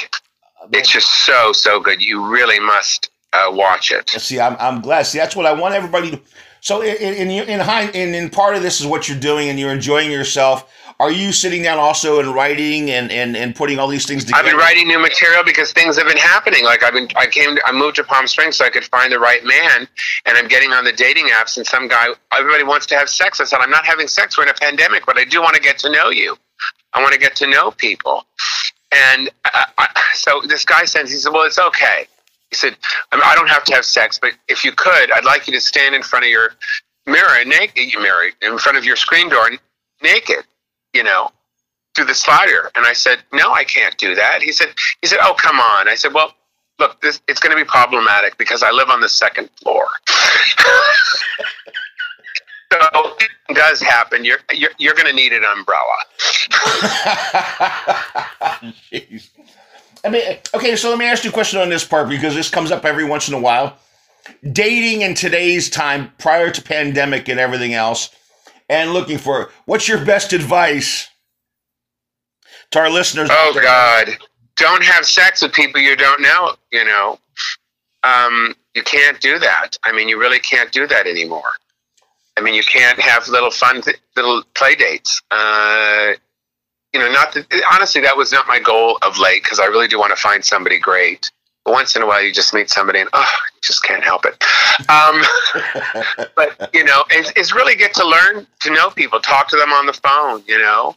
It's 0.74 0.90
just 0.90 1.08
so 1.26 1.54
so 1.54 1.80
good. 1.80 2.02
You 2.02 2.26
really 2.30 2.60
must 2.60 3.10
uh, 3.34 3.50
watch 3.52 3.92
it. 3.92 4.10
See, 4.10 4.40
I'm, 4.40 4.56
I'm 4.60 4.82
glad. 4.82 5.04
See, 5.04 5.18
that's 5.18 5.36
what 5.36 5.46
I 5.46 5.54
want 5.54 5.76
everybody 5.76 6.12
to. 6.12 6.22
So, 6.62 6.82
in 6.82 7.30
in 7.30 7.30
in, 7.30 7.60
high, 7.60 7.90
in 7.92 8.14
in 8.14 8.30
part 8.30 8.56
of 8.56 8.64
this 8.64 8.82
is 8.82 8.88
what 8.88 9.08
you're 9.08 9.20
doing, 9.20 9.50
and 9.50 9.60
you're 9.60 9.72
enjoying 9.72 10.12
yourself. 10.12 10.72
Are 11.00 11.12
you 11.12 11.32
sitting 11.32 11.62
down 11.62 11.78
also 11.78 12.20
and 12.20 12.34
writing 12.34 12.90
and, 12.90 13.12
and, 13.12 13.38
and 13.38 13.56
putting 13.56 13.78
all 13.78 13.88
these 13.88 14.08
things 14.08 14.26
together? 14.26 14.44
I've 14.44 14.50
been 14.50 14.58
writing 14.58 14.88
new 14.88 15.00
material 15.00 15.44
because 15.44 15.72
things 15.72 15.96
have 15.96 16.08
been 16.08 16.18
happening. 16.18 16.64
Like 16.64 16.84
I've 16.84 16.94
been, 16.94 17.08
I 17.16 17.28
came, 17.28 17.56
I 17.66 17.72
moved 17.72 17.98
to 17.98 18.04
Palm 18.04 18.26
Springs 18.26 18.58
so 18.58 18.66
I 18.66 18.70
could 18.70 18.84
find 18.86 19.12
the 19.12 19.20
right 19.20 19.44
man, 19.44 19.88
and 20.26 20.38
I'm 20.38 20.48
getting 20.48 20.72
on 20.72 20.84
the 20.84 20.92
dating 20.94 21.28
apps, 21.28 21.58
and 21.58 21.68
some 21.68 21.88
guy, 21.88 22.08
everybody 22.36 22.64
wants 22.64 22.88
to 22.88 22.96
have 22.96 23.10
sex. 23.10 23.40
I 23.40 23.44
said, 23.44 23.60
I'm 23.60 23.70
not 23.70 23.86
having 23.86 24.08
sex. 24.08 24.38
We're 24.38 24.46
in 24.46 24.50
a 24.50 24.56
pandemic, 24.56 25.06
but 25.06 25.18
I 25.18 25.26
do 25.26 25.40
want 25.40 25.56
to 25.56 25.62
get 25.62 25.78
to 25.80 25.92
know 25.92 26.10
you. 26.10 26.36
I 26.94 27.02
want 27.02 27.14
to 27.14 27.20
get 27.20 27.36
to 27.38 27.48
know 27.48 27.70
people. 27.70 28.26
And 28.92 29.30
I, 29.46 29.66
I, 29.78 29.88
so 30.14 30.42
this 30.48 30.66
guy 30.66 30.86
says, 30.86 31.12
he 31.12 31.18
said, 31.18 31.32
well, 31.32 31.46
it's 31.46 31.60
okay. 31.60 32.08
He 32.50 32.56
said, 32.56 32.76
I 33.12 33.36
don't 33.36 33.50
have 33.50 33.66
to 33.66 33.76
have 33.76 33.86
sex, 33.86 34.18
but 34.18 34.32
if 34.48 34.64
you 34.64 34.72
could, 34.72 35.12
I'd 35.12 35.26
like 35.26 35.48
you 35.48 35.54
to 35.54 35.62
stand 35.62 35.94
in 35.94 36.02
front 36.02 36.26
of 36.26 36.32
your 36.32 36.52
mirror, 37.06 37.44
naked, 37.46 37.90
mirror, 38.00 38.30
in 38.42 38.58
front 38.58 38.78
of 38.78 38.86
your 38.86 38.96
screen 38.96 39.30
door, 39.30 39.50
naked, 40.02 40.44
you 40.98 41.04
know, 41.04 41.30
through 41.96 42.06
the 42.06 42.16
slider. 42.16 42.72
And 42.76 42.86
I 42.86 42.94
said, 42.94 43.20
no, 43.32 43.54
I 43.54 43.64
can't 43.64 43.96
do 43.98 44.16
that. 44.16 44.42
He 44.42 44.52
said, 44.52 44.70
he 45.02 45.08
said, 45.08 45.20
oh, 45.22 45.36
come 45.40 45.60
on. 45.60 45.88
I 45.88 45.94
said, 45.94 46.14
well, 46.14 46.34
look, 46.80 47.00
this, 47.02 47.22
it's 47.28 47.40
going 47.40 47.56
to 47.56 47.64
be 47.64 47.68
problematic 47.68 48.38
because 48.40 48.64
I 48.64 48.72
live 48.72 48.90
on 48.90 49.00
the 49.00 49.10
second 49.10 49.50
floor. 49.62 49.86
so 52.72 53.16
it 53.20 53.30
does 53.54 53.80
happen. 53.80 54.26
You're, 54.26 54.40
you're, 54.52 54.72
you're 54.80 54.96
going 54.96 55.08
to 55.08 55.14
need 55.14 55.34
an 55.34 55.44
umbrella. 55.44 55.98
Jeez. 58.92 59.30
I 60.04 60.10
mean, 60.10 60.24
okay, 60.56 60.76
so 60.76 60.90
let 60.90 60.98
me 60.98 61.06
ask 61.06 61.24
you 61.24 61.30
a 61.30 61.34
question 61.34 61.60
on 61.60 61.70
this 61.70 61.86
part 61.86 62.10
because 62.10 62.34
this 62.34 62.50
comes 62.50 62.72
up 62.72 62.86
every 62.86 63.06
once 63.06 63.28
in 63.28 63.36
a 63.36 63.40
while. 63.40 63.78
Dating 64.52 65.02
in 65.02 65.14
today's 65.14 65.70
time, 65.70 66.12
prior 66.18 66.50
to 66.50 66.62
pandemic 66.62 67.30
and 67.30 67.40
everything 67.40 67.74
else, 67.74 68.10
and 68.70 68.94
looking 68.94 69.18
for 69.18 69.52
what's 69.66 69.88
your 69.88 70.04
best 70.04 70.34
advice 70.34 71.10
to 72.72 72.80
our 72.80 72.90
listeners? 72.90 73.30
Oh 73.32 73.58
God, 73.62 74.10
don't 74.56 74.84
have 74.84 75.06
sex 75.06 75.42
with 75.42 75.54
people 75.54 75.82
you 75.82 75.96
don't 75.96 76.22
know. 76.22 76.56
You 76.72 76.86
know, 76.86 77.20
um, 78.04 78.56
you 78.74 78.84
can't 78.84 79.20
do 79.20 79.40
that. 79.40 79.78
I 79.84 79.92
mean, 79.92 80.10
you 80.10 80.20
really 80.20 80.40
can't 80.40 80.72
do 80.72 80.88
that 80.88 81.08
anymore. 81.08 81.50
I 82.38 82.42
mean, 82.42 82.54
you 82.54 82.64
can't 82.64 83.00
have 83.00 83.28
little 83.28 83.50
fun, 83.50 83.82
th- 83.82 83.98
little 84.16 84.44
play 84.54 84.76
dates. 84.76 85.22
Uh, 85.32 86.14
you 86.94 87.00
know, 87.00 87.12
not 87.12 87.34
that, 87.34 87.46
honestly, 87.72 88.02
that 88.02 88.16
was 88.16 88.32
not 88.32 88.48
my 88.48 88.60
goal 88.60 89.00
of 89.02 89.18
late 89.18 89.44
because 89.44 89.60
I 89.60 89.66
really 89.66 89.88
do 89.88 89.98
want 89.98 90.16
to 90.16 90.22
find 90.22 90.46
somebody 90.46 90.80
great. 90.80 91.32
But 91.68 91.74
once 91.74 91.98
in 91.98 92.02
a 92.02 92.08
while, 92.08 92.24
you 92.24 92.32
just 92.32 92.54
meet 92.54 92.70
somebody 92.70 93.02
and 93.02 93.10
oh, 93.12 93.34
just 93.62 93.84
can't 93.84 94.02
help 94.02 94.24
it. 94.24 94.42
Um, 94.88 95.22
but 96.38 96.70
you 96.74 96.86
know, 96.86 97.04
it's, 97.10 97.34
it's, 97.36 97.54
really 97.54 97.76
get 97.76 97.94
to 97.96 98.08
learn 98.08 98.48
to 98.62 98.70
know 98.70 98.90
people, 98.90 99.20
talk 99.20 99.50
to 99.50 99.58
them 99.58 99.74
on 99.74 99.86
the 99.86 99.92
phone. 99.92 100.42
You 100.48 100.60
know, 100.60 100.96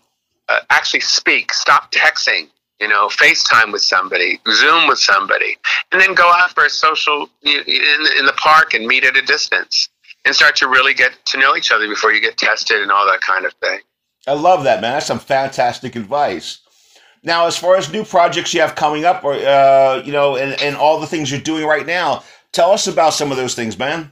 uh, 0.49 0.61
actually 0.71 1.01
speak, 1.01 1.53
stop 1.53 1.91
texting. 1.91 2.51
You 2.79 2.87
know, 2.87 3.09
FaceTime 3.09 3.73
with 3.73 3.83
somebody, 3.83 4.41
Zoom 4.49 4.87
with 4.87 5.01
somebody, 5.01 5.57
and 5.91 6.01
then 6.01 6.15
go 6.15 6.31
out 6.37 6.53
for 6.53 6.65
a 6.65 6.71
social 6.71 7.29
in, 7.43 7.53
in 7.67 8.25
the 8.25 8.35
park 8.37 8.73
and 8.73 8.87
meet 8.87 9.03
at 9.03 9.17
a 9.17 9.23
distance 9.23 9.89
and 10.25 10.37
start 10.37 10.55
to 10.57 10.69
really 10.69 10.95
get 10.95 11.11
to 11.27 11.39
know 11.39 11.57
each 11.57 11.73
other 11.73 11.89
before 11.89 12.13
you 12.13 12.21
get 12.21 12.39
tested 12.39 12.81
and 12.81 12.93
all 12.93 13.07
that 13.07 13.23
kind 13.23 13.45
of 13.45 13.53
thing. 13.55 13.81
I 14.29 14.35
love 14.35 14.63
that, 14.65 14.81
man. 14.81 14.93
That's 14.93 15.07
some 15.07 15.19
fantastic 15.19 15.97
advice. 15.97 16.61
Now, 17.23 17.47
as 17.47 17.57
far 17.57 17.77
as 17.77 17.93
new 17.93 18.05
projects 18.05 18.55
you 18.55 18.61
have 18.61 18.75
coming 18.75 19.05
up, 19.05 19.25
or 19.25 19.35
uh, 19.35 20.03
you 20.05 20.13
know, 20.13 20.37
and, 20.37 20.61
and 20.63 20.77
all 20.77 21.01
the 21.01 21.07
things 21.07 21.31
you're 21.31 21.41
doing 21.41 21.67
right 21.67 21.87
now, 21.87 22.25
tell 22.53 22.71
us 22.71 22.87
about 22.87 23.13
some 23.13 23.31
of 23.31 23.37
those 23.37 23.55
things, 23.55 23.79
man. 23.79 24.11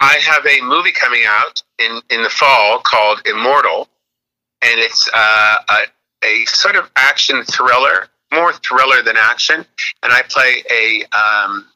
I 0.00 0.14
have 0.14 0.46
a 0.46 0.62
movie 0.62 0.92
coming 0.92 1.24
out 1.26 1.62
in 1.78 2.00
in 2.10 2.22
the 2.22 2.30
fall 2.30 2.80
called 2.80 3.22
Immortal, 3.26 3.88
and 4.62 4.80
it's 4.80 5.08
uh, 5.12 5.56
a, 5.68 6.26
a 6.26 6.44
sort 6.46 6.76
of 6.76 6.90
action 6.96 7.42
thriller, 7.44 8.08
more 8.32 8.52
thriller 8.52 9.02
than 9.02 9.16
action. 9.16 9.66
And 10.02 10.12
I 10.12 10.22
play 10.22 10.62
a 10.70 11.04
um, 11.16 11.66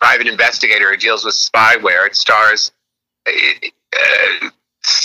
private 0.00 0.28
investigator 0.28 0.90
who 0.90 0.96
deals 0.96 1.24
with 1.24 1.34
spyware. 1.34 2.06
It 2.06 2.16
stars. 2.16 2.70
Uh, 3.26 4.50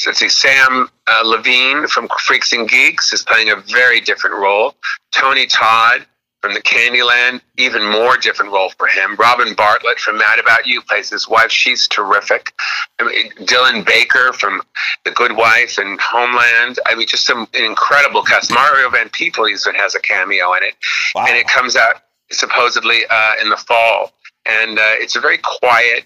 let's 0.06 0.20
see, 0.20 0.30
Sam 0.30 0.90
uh, 1.08 1.22
Levine 1.26 1.88
from 1.88 2.08
Freaks 2.20 2.54
and 2.54 2.70
Geeks 2.70 3.14
is 3.14 3.24
playing 3.24 3.50
a 3.50 3.56
very 3.56 4.00
different 4.02 4.38
role. 4.38 4.76
Tony 5.12 5.46
Todd 5.46 6.06
from 6.42 6.54
the 6.56 6.62
Candyman, 6.62 7.40
even 7.58 7.88
more 7.90 8.18
different 8.18 8.52
role 8.52 8.72
for 8.78 8.88
him. 8.88 9.16
Robin 9.18 9.54
Bartlett 9.54 10.00
from 10.00 10.18
Mad 10.18 10.40
About 10.40 10.66
You 10.66 10.82
plays 10.82 11.10
his 11.10 11.28
wife. 11.28 11.52
She's 11.52 11.88
terrific. 11.88 12.52
I 13.00 13.04
mean, 13.04 13.32
Dylan 13.46 13.86
Baker 13.86 14.34
from 14.34 14.62
The 15.06 15.12
Good 15.12 15.38
Wife 15.38 15.78
and 15.78 16.00
Homeland. 16.02 16.80
I 16.88 16.96
mean, 16.96 17.08
just 17.08 17.26
some 17.26 17.48
incredible 17.54 18.24
cast. 18.24 18.52
Mario 18.52 18.90
Van 18.90 19.10
Peebles 19.10 19.68
even 19.68 19.80
has 19.80 19.94
a 19.94 20.00
cameo 20.00 20.54
in 20.54 20.64
it. 20.64 20.74
Wow. 21.14 21.26
And 21.28 21.38
it 21.38 21.48
comes 21.48 21.76
out 21.76 22.02
supposedly 22.32 23.02
uh, 23.10 23.34
in 23.42 23.50
the 23.50 23.58
fall. 23.58 24.12
And 24.48 24.80
uh, 24.80 24.96
it's 24.96 25.16
a 25.16 25.20
very 25.20 25.38
quiet, 25.38 26.06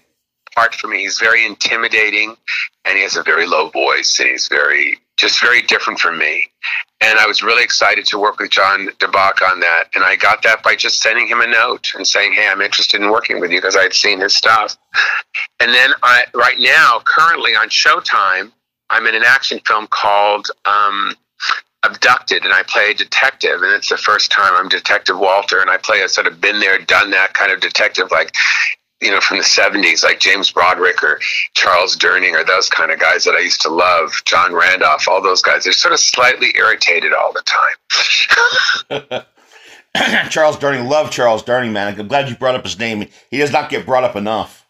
part 0.56 0.74
for 0.74 0.88
me. 0.88 1.02
He's 1.02 1.18
very 1.18 1.46
intimidating 1.46 2.34
and 2.84 2.96
he 2.96 3.02
has 3.02 3.16
a 3.16 3.22
very 3.22 3.46
low 3.46 3.68
voice 3.68 4.18
and 4.18 4.30
he's 4.30 4.48
very 4.48 4.98
just 5.16 5.40
very 5.40 5.62
different 5.62 5.98
from 5.98 6.18
me. 6.18 6.44
And 7.00 7.18
I 7.18 7.26
was 7.26 7.42
really 7.42 7.62
excited 7.62 8.04
to 8.06 8.18
work 8.18 8.38
with 8.38 8.50
John 8.50 8.90
de 8.98 9.08
Bach 9.08 9.40
on 9.42 9.60
that. 9.60 9.84
And 9.94 10.04
I 10.04 10.16
got 10.16 10.42
that 10.42 10.62
by 10.62 10.74
just 10.74 11.00
sending 11.00 11.26
him 11.26 11.40
a 11.40 11.46
note 11.46 11.92
and 11.94 12.06
saying, 12.06 12.32
Hey, 12.32 12.48
I'm 12.50 12.60
interested 12.60 13.00
in 13.00 13.10
working 13.10 13.40
with 13.40 13.50
you 13.50 13.58
because 13.58 13.76
I 13.76 13.82
had 13.82 13.94
seen 13.94 14.20
his 14.20 14.34
stuff. 14.34 14.76
And 15.60 15.72
then 15.72 15.92
I 16.02 16.24
right 16.34 16.58
now, 16.58 17.00
currently 17.04 17.52
on 17.52 17.68
Showtime, 17.68 18.52
I'm 18.90 19.06
in 19.06 19.14
an 19.14 19.24
action 19.24 19.60
film 19.66 19.86
called 19.88 20.48
um, 20.64 21.14
abducted 21.82 22.44
and 22.44 22.52
I 22.52 22.62
play 22.64 22.90
a 22.90 22.94
detective 22.94 23.62
and 23.62 23.72
it's 23.72 23.88
the 23.88 23.96
first 23.96 24.30
time 24.30 24.52
I'm 24.54 24.68
Detective 24.68 25.18
Walter 25.18 25.60
and 25.60 25.70
I 25.70 25.76
play 25.76 26.02
a 26.02 26.08
sort 26.08 26.26
of 26.26 26.40
been 26.40 26.60
there, 26.60 26.78
done 26.78 27.10
that 27.10 27.34
kind 27.34 27.52
of 27.52 27.60
detective 27.60 28.10
like 28.10 28.34
you 29.00 29.10
know, 29.10 29.20
from 29.20 29.36
the 29.38 29.44
70s, 29.44 30.02
like 30.02 30.20
James 30.20 30.50
Broderick 30.50 31.02
or 31.02 31.20
Charles 31.54 31.96
Durning 31.96 32.32
or 32.32 32.44
those 32.44 32.68
kind 32.70 32.90
of 32.90 32.98
guys 32.98 33.24
that 33.24 33.34
I 33.34 33.40
used 33.40 33.60
to 33.62 33.68
love, 33.68 34.10
John 34.24 34.54
Randolph, 34.54 35.06
all 35.08 35.22
those 35.22 35.42
guys, 35.42 35.64
they're 35.64 35.72
sort 35.72 35.92
of 35.92 36.00
slightly 36.00 36.54
irritated 36.56 37.12
all 37.12 37.32
the 37.32 37.42
time. 38.90 39.26
Charles 40.30 40.56
Durning, 40.56 40.88
love 40.88 41.10
Charles 41.10 41.42
Durning, 41.42 41.72
man. 41.72 41.98
I'm 41.98 42.08
glad 42.08 42.28
you 42.28 42.36
brought 42.36 42.54
up 42.54 42.64
his 42.64 42.78
name. 42.78 43.06
He 43.30 43.38
does 43.38 43.52
not 43.52 43.68
get 43.70 43.84
brought 43.84 44.04
up 44.04 44.16
enough. 44.16 44.66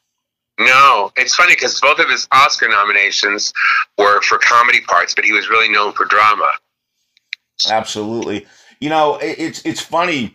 No, 0.58 1.12
it's 1.16 1.34
funny 1.34 1.54
because 1.54 1.78
both 1.80 1.98
of 1.98 2.08
his 2.08 2.26
Oscar 2.32 2.68
nominations 2.68 3.52
were 3.98 4.22
for 4.22 4.38
comedy 4.38 4.80
parts, 4.80 5.14
but 5.14 5.24
he 5.24 5.32
was 5.32 5.50
really 5.50 5.68
known 5.68 5.92
for 5.92 6.06
drama. 6.06 6.48
Absolutely. 7.68 8.46
You 8.80 8.88
know, 8.88 9.18
it's 9.20 9.64
it's 9.66 9.80
funny 9.80 10.34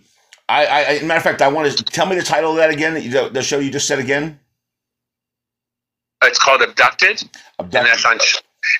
I, 0.51 0.99
I, 0.99 1.03
matter 1.03 1.17
of 1.17 1.23
fact, 1.23 1.41
I 1.41 1.47
want 1.47 1.71
to 1.71 1.83
tell 1.83 2.05
me 2.05 2.15
the 2.15 2.23
title 2.23 2.51
of 2.51 2.57
that 2.57 2.69
again. 2.69 2.93
The, 2.93 3.29
the 3.31 3.41
show 3.41 3.59
you 3.59 3.71
just 3.71 3.87
said 3.87 3.99
again. 3.99 4.39
It's 6.23 6.37
called 6.39 6.61
Abducted, 6.61 7.23
Abducted. 7.57 7.79
and 7.79 7.87
that's 7.87 8.05
on. 8.05 8.17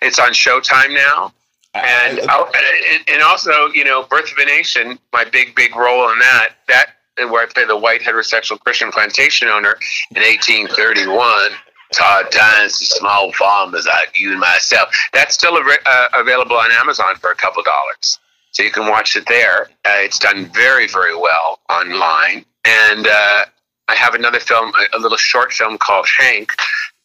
It's 0.01 0.20
on 0.20 0.32
Showtime 0.32 0.94
now, 0.94 1.34
and 1.74 2.20
I, 2.20 2.46
I, 2.54 3.00
and 3.08 3.24
also 3.24 3.68
you 3.68 3.84
know 3.84 4.04
Birth 4.04 4.32
of 4.32 4.38
a 4.38 4.46
Nation, 4.46 5.00
my 5.13 5.24
big 5.24 5.56
big 5.56 5.75
role 5.75 6.12
in 6.12 6.20
that 6.20 6.50
that 6.68 6.88
where 7.30 7.44
I 7.44 7.46
play 7.48 7.66
the 7.66 7.78
white 7.78 8.01
heterosexual 8.01 8.60
Christian 8.60 8.92
plantation 8.92 9.48
owner 9.48 9.78
in 10.16 10.22
1831. 10.22 11.51
Hard 11.94 12.32
times 12.32 12.80
to 12.80 12.86
small 12.86 13.34
farmers 13.34 13.86
like 13.86 14.18
you 14.18 14.32
and 14.32 14.40
myself. 14.40 14.88
That's 15.12 15.34
still 15.34 15.58
uh, 15.58 16.08
available 16.13 16.56
on 16.56 16.72
Amazon 16.72 17.18
for 17.18 17.32
a 17.32 17.36
couple 17.36 17.63
dollars 17.63 18.18
so 18.51 18.63
you 18.63 18.72
can 18.72 18.89
watch 18.89 19.15
it 19.15 19.25
there. 19.27 19.63
Uh, 19.86 20.00
it's 20.00 20.20
done 20.20 20.46
very, 20.53 20.88
very 20.88 21.15
well 21.15 21.60
online. 21.70 22.46
And 22.65 23.08
uh, 23.08 23.46
I 23.88 23.96
have 23.96 24.13
another 24.13 24.39
film, 24.39 24.72
a 24.93 25.00
little 25.00 25.17
short 25.17 25.51
film 25.51 25.77
called 25.77 26.08
Hank. 26.20 26.53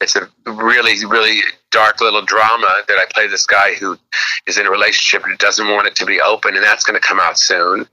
It's 0.01 0.15
a 0.15 0.29
really, 0.47 1.05
really 1.07 1.41
dark 1.71 2.01
little 2.01 2.23
drama 2.23 2.73
that 2.87 2.99
I 2.99 3.07
play 3.13 3.27
this 3.29 3.47
guy 3.47 3.75
who 3.75 3.99
is 4.47 4.59
in 4.59 4.67
a 4.67 4.71
relationship 4.71 5.27
and 5.27 5.39
doesn't 5.39 5.69
want 5.69 5.87
it 5.87 5.97
to 5.97 6.07
be 6.07 6.21
open, 6.21 6.55
and 6.55 6.65
that's 6.65 6.85
going 6.85 7.01
to 7.01 7.07
come 7.07 7.19
out 7.19 7.39
soon. 7.39 7.87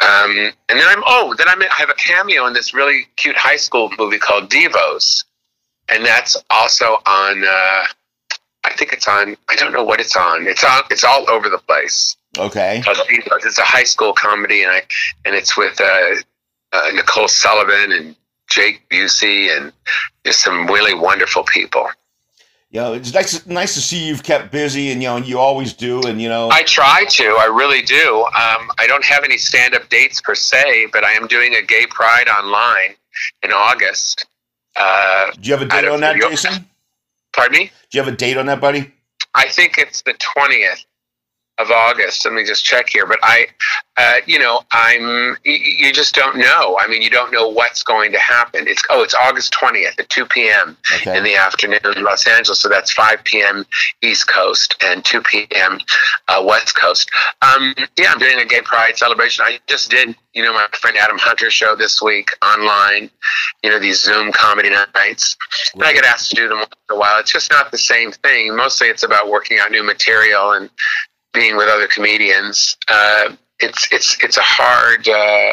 Um, 0.00 0.52
and 0.68 0.78
then 0.78 0.86
I'm 0.86 1.02
oh, 1.06 1.34
then 1.38 1.48
I'm, 1.48 1.62
I 1.62 1.74
have 1.78 1.88
a 1.88 1.94
cameo 1.94 2.46
in 2.46 2.52
this 2.52 2.74
really 2.74 3.06
cute 3.16 3.36
high 3.36 3.56
school 3.56 3.90
movie 3.98 4.18
called 4.18 4.50
Devos, 4.50 5.24
and 5.88 6.04
that's 6.04 6.36
also 6.50 6.98
on. 7.06 7.44
Uh, 7.44 7.86
I 8.64 8.72
think 8.76 8.92
it's 8.92 9.08
on. 9.08 9.36
I 9.48 9.54
don't 9.56 9.72
know 9.72 9.84
what 9.84 10.00
it's 10.00 10.16
on. 10.16 10.46
It's 10.46 10.64
on. 10.64 10.82
It's 10.90 11.04
all 11.04 11.30
over 11.30 11.48
the 11.48 11.58
place. 11.58 12.16
Okay. 12.38 12.82
It's 12.86 13.58
a 13.58 13.62
high 13.62 13.84
school 13.84 14.12
comedy, 14.12 14.62
and 14.62 14.70
I 14.70 14.82
and 15.24 15.34
it's 15.34 15.56
with 15.56 15.80
uh, 15.80 16.14
uh, 16.72 16.90
Nicole 16.94 17.28
Sullivan 17.28 17.92
and 17.92 18.16
Jake 18.50 18.88
Busey 18.88 19.56
and 19.56 19.72
just 20.24 20.40
some 20.40 20.66
really 20.66 20.94
wonderful 20.94 21.44
people. 21.44 21.88
you 22.70 22.80
know, 22.80 22.92
it's 22.92 23.12
nice 23.12 23.46
nice 23.46 23.74
to 23.74 23.80
see 23.80 24.06
you've 24.06 24.22
kept 24.22 24.52
busy, 24.52 24.90
and 24.90 25.02
you 25.02 25.08
know, 25.08 25.16
you 25.16 25.38
always 25.38 25.72
do, 25.72 26.02
and 26.06 26.20
you 26.20 26.28
know, 26.28 26.48
I 26.50 26.62
try 26.62 27.04
to. 27.08 27.24
I 27.24 27.46
really 27.46 27.82
do. 27.82 28.18
Um, 28.26 28.70
I 28.78 28.86
don't 28.86 29.04
have 29.04 29.24
any 29.24 29.38
stand 29.38 29.74
up 29.74 29.88
dates 29.88 30.20
per 30.20 30.34
se, 30.34 30.88
but 30.92 31.04
I 31.04 31.12
am 31.12 31.26
doing 31.26 31.54
a 31.54 31.62
gay 31.62 31.86
pride 31.88 32.28
online 32.28 32.94
in 33.42 33.52
August. 33.52 34.26
Uh, 34.78 35.30
do 35.32 35.48
you 35.48 35.56
have 35.56 35.62
a 35.62 35.70
date 35.70 35.88
on 35.88 36.00
that. 36.00 36.16
Jason? 36.20 36.66
pardon 37.34 37.58
me? 37.58 37.70
Do 37.90 37.98
you 37.98 38.04
have 38.04 38.12
a 38.12 38.16
date 38.16 38.36
on 38.36 38.46
that, 38.46 38.60
buddy? 38.60 38.92
I 39.34 39.48
think 39.48 39.78
it's 39.78 40.02
the 40.02 40.14
twentieth 40.34 40.84
of 41.58 41.70
August. 41.70 42.24
Let 42.24 42.34
me 42.34 42.44
just 42.44 42.64
check 42.64 42.88
here. 42.88 43.06
But 43.06 43.18
I, 43.22 43.46
uh, 43.96 44.14
you 44.26 44.38
know, 44.38 44.62
I'm. 44.72 45.36
You 45.44 45.92
just 45.92 46.14
don't 46.14 46.36
know. 46.36 46.78
I 46.78 46.86
mean, 46.88 47.02
you 47.02 47.10
don't 47.10 47.32
know 47.32 47.48
what's 47.48 47.82
going 47.82 48.12
to 48.12 48.18
happen. 48.18 48.66
It's 48.68 48.82
oh, 48.90 49.02
it's 49.02 49.14
August 49.14 49.52
twentieth 49.52 49.98
at 49.98 50.08
two 50.08 50.26
p.m. 50.26 50.76
Okay. 50.96 51.16
in 51.16 51.24
the 51.24 51.36
afternoon 51.36 51.80
in 51.96 52.02
Los 52.02 52.26
Angeles. 52.26 52.60
So 52.60 52.68
that's 52.68 52.92
5 52.92 53.24
p.m. 53.24 53.66
East 54.02 54.28
Coast 54.28 54.76
and 54.84 55.04
2 55.04 55.22
p.m. 55.22 55.78
Uh, 56.28 56.42
West 56.46 56.78
Coast. 56.78 57.10
Um, 57.42 57.74
yeah, 57.98 58.10
I'm 58.10 58.18
doing 58.18 58.38
a 58.38 58.44
gay 58.44 58.62
pride 58.62 58.96
celebration. 58.96 59.44
I 59.46 59.58
just 59.66 59.90
did, 59.90 60.14
you 60.34 60.42
know, 60.42 60.52
my 60.52 60.66
friend 60.72 60.96
Adam 60.96 61.18
Hunter 61.18 61.50
show 61.50 61.76
this 61.76 62.00
week 62.00 62.30
online, 62.44 63.10
you 63.62 63.70
know, 63.70 63.78
these 63.78 64.02
Zoom 64.02 64.32
comedy 64.32 64.70
nights. 64.70 65.36
And 65.74 65.84
I 65.84 65.92
get 65.92 66.04
asked 66.04 66.30
to 66.30 66.36
do 66.36 66.48
them 66.48 66.58
once 66.58 66.74
in 66.88 66.96
a 66.96 66.98
while. 66.98 67.20
It's 67.20 67.32
just 67.32 67.50
not 67.50 67.70
the 67.70 67.78
same 67.78 68.12
thing. 68.12 68.54
Mostly 68.56 68.88
it's 68.88 69.02
about 69.02 69.28
working 69.28 69.58
out 69.58 69.70
new 69.70 69.84
material 69.84 70.52
and 70.52 70.70
being 71.36 71.56
with 71.56 71.68
other 71.68 71.86
comedians. 71.86 72.76
Uh, 72.88 73.36
it's, 73.60 73.86
it's, 73.92 74.16
it's 74.24 74.36
a 74.36 74.42
hard, 74.42 75.08
uh, 75.08 75.52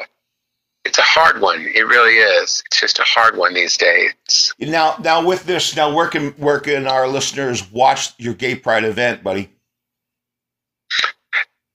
it's 0.86 0.98
a 0.98 1.04
hard 1.04 1.42
one. 1.42 1.62
It 1.62 1.88
really 1.88 2.16
is. 2.16 2.62
It's 2.66 2.80
just 2.80 3.00
a 3.00 3.04
hard 3.04 3.38
one 3.38 3.54
these 3.54 3.78
days. 3.78 4.54
Now, 4.60 4.96
now 5.00 5.26
with 5.26 5.46
this, 5.46 5.76
now 5.76 5.94
where 5.94 6.08
can 6.08 6.32
where 6.32 6.60
can 6.60 6.88
our 6.88 7.08
listeners 7.08 7.72
watch 7.72 8.14
your 8.18 8.34
gay 8.34 8.56
pride 8.56 8.84
event, 8.84 9.24
buddy? 9.24 9.50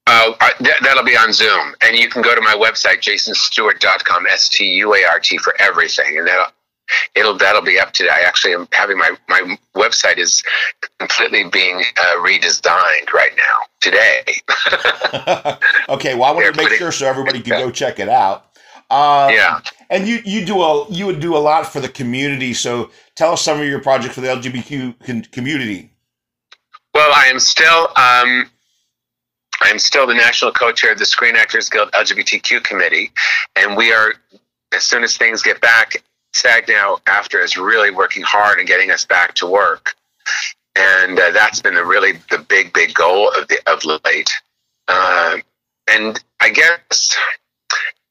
Uh, 0.07 0.33
that, 0.61 0.77
that'll 0.83 1.05
be 1.05 1.17
on 1.17 1.33
Zoom, 1.33 1.75
and 1.83 1.97
you 1.97 2.09
can 2.09 2.23
go 2.23 2.35
to 2.35 2.41
my 2.41 2.55
website, 2.55 3.01
jasonstuart.com, 3.01 4.27
S 4.27 4.49
T 4.49 4.65
U 4.77 4.95
A 4.95 5.05
R 5.05 5.21
T 5.21 5.39
for 5.39 5.55
everything, 5.59 6.19
and 6.19 6.27
that'll 6.27 6.53
it'll 7.15 7.37
that'll 7.37 7.63
be 7.63 7.79
up 7.79 7.93
today. 7.93 8.11
I 8.11 8.21
actually 8.21 8.55
am 8.55 8.69
having 8.73 8.99
my 8.99 9.17
my 9.29 9.57
website 9.75 10.19
is 10.19 10.43
completely 10.99 11.45
being 11.45 11.83
uh, 12.01 12.17
redesigned 12.17 13.13
right 13.13 13.33
now 13.37 13.68
today. 13.91 15.57
okay, 15.89 16.15
well, 16.15 16.25
I 16.25 16.33
want 16.33 16.39
They're 16.39 16.53
to 16.53 16.57
make 16.57 16.67
putting- 16.67 16.79
sure 16.79 16.93
so 16.93 17.07
everybody 17.07 17.41
can 17.41 17.59
go 17.59 17.71
check 17.71 17.99
it 17.99 18.09
out. 18.09 18.45
Uh, 18.91 19.29
yeah. 19.31 19.61
and 19.91 20.09
you 20.09 20.19
you 20.25 20.47
do 20.47 20.63
a 20.63 20.89
you 20.91 21.05
would 21.05 21.21
do 21.21 21.37
a 21.37 21.39
lot 21.39 21.67
for 21.71 21.79
the 21.79 21.89
community. 21.91 22.55
So 22.55 22.91
tell 23.17 23.33
us 23.33 23.43
some 23.43 23.61
of 23.61 23.67
your 23.67 23.81
projects 23.81 24.15
for 24.15 24.23
the 24.23 24.29
LGBTQ 24.29 25.31
community. 25.31 25.91
Well, 26.95 27.13
I 27.15 27.27
am 27.27 27.39
still 27.39 27.89
um, 27.97 28.51
I 29.61 29.69
am 29.69 29.79
still 29.79 30.07
the 30.07 30.15
national 30.15 30.53
co-chair 30.53 30.93
of 30.93 30.99
the 30.99 31.05
Screen 31.05 31.37
Actors 31.37 31.69
Guild 31.69 31.91
LGBTQ 31.93 32.65
committee, 32.65 33.13
and 33.57 33.77
we 33.77 33.93
are 33.93 34.15
as 34.73 34.85
soon 34.85 35.05
as 35.05 35.17
things 35.19 35.43
get 35.43 35.61
back. 35.61 36.03
SAG 36.33 36.67
now 36.69 36.99
AFTRA 37.07 37.43
is 37.45 37.57
really 37.59 37.91
working 37.91 38.23
hard 38.23 38.59
and 38.59 38.67
getting 38.67 38.91
us 38.91 39.05
back 39.05 39.35
to 39.35 39.47
work, 39.47 39.95
and 40.79 41.19
uh, 41.19 41.31
that's 41.33 41.61
been 41.61 41.75
the 41.75 41.85
really 41.85 42.13
the 42.31 42.39
big 42.39 42.73
big 42.73 42.95
goal 42.95 43.33
of 43.37 43.49
the 43.49 43.59
of 43.67 43.85
late. 43.85 44.31
Uh, 44.87 45.39
and 45.89 46.23
I 46.41 46.51
guess 46.51 47.17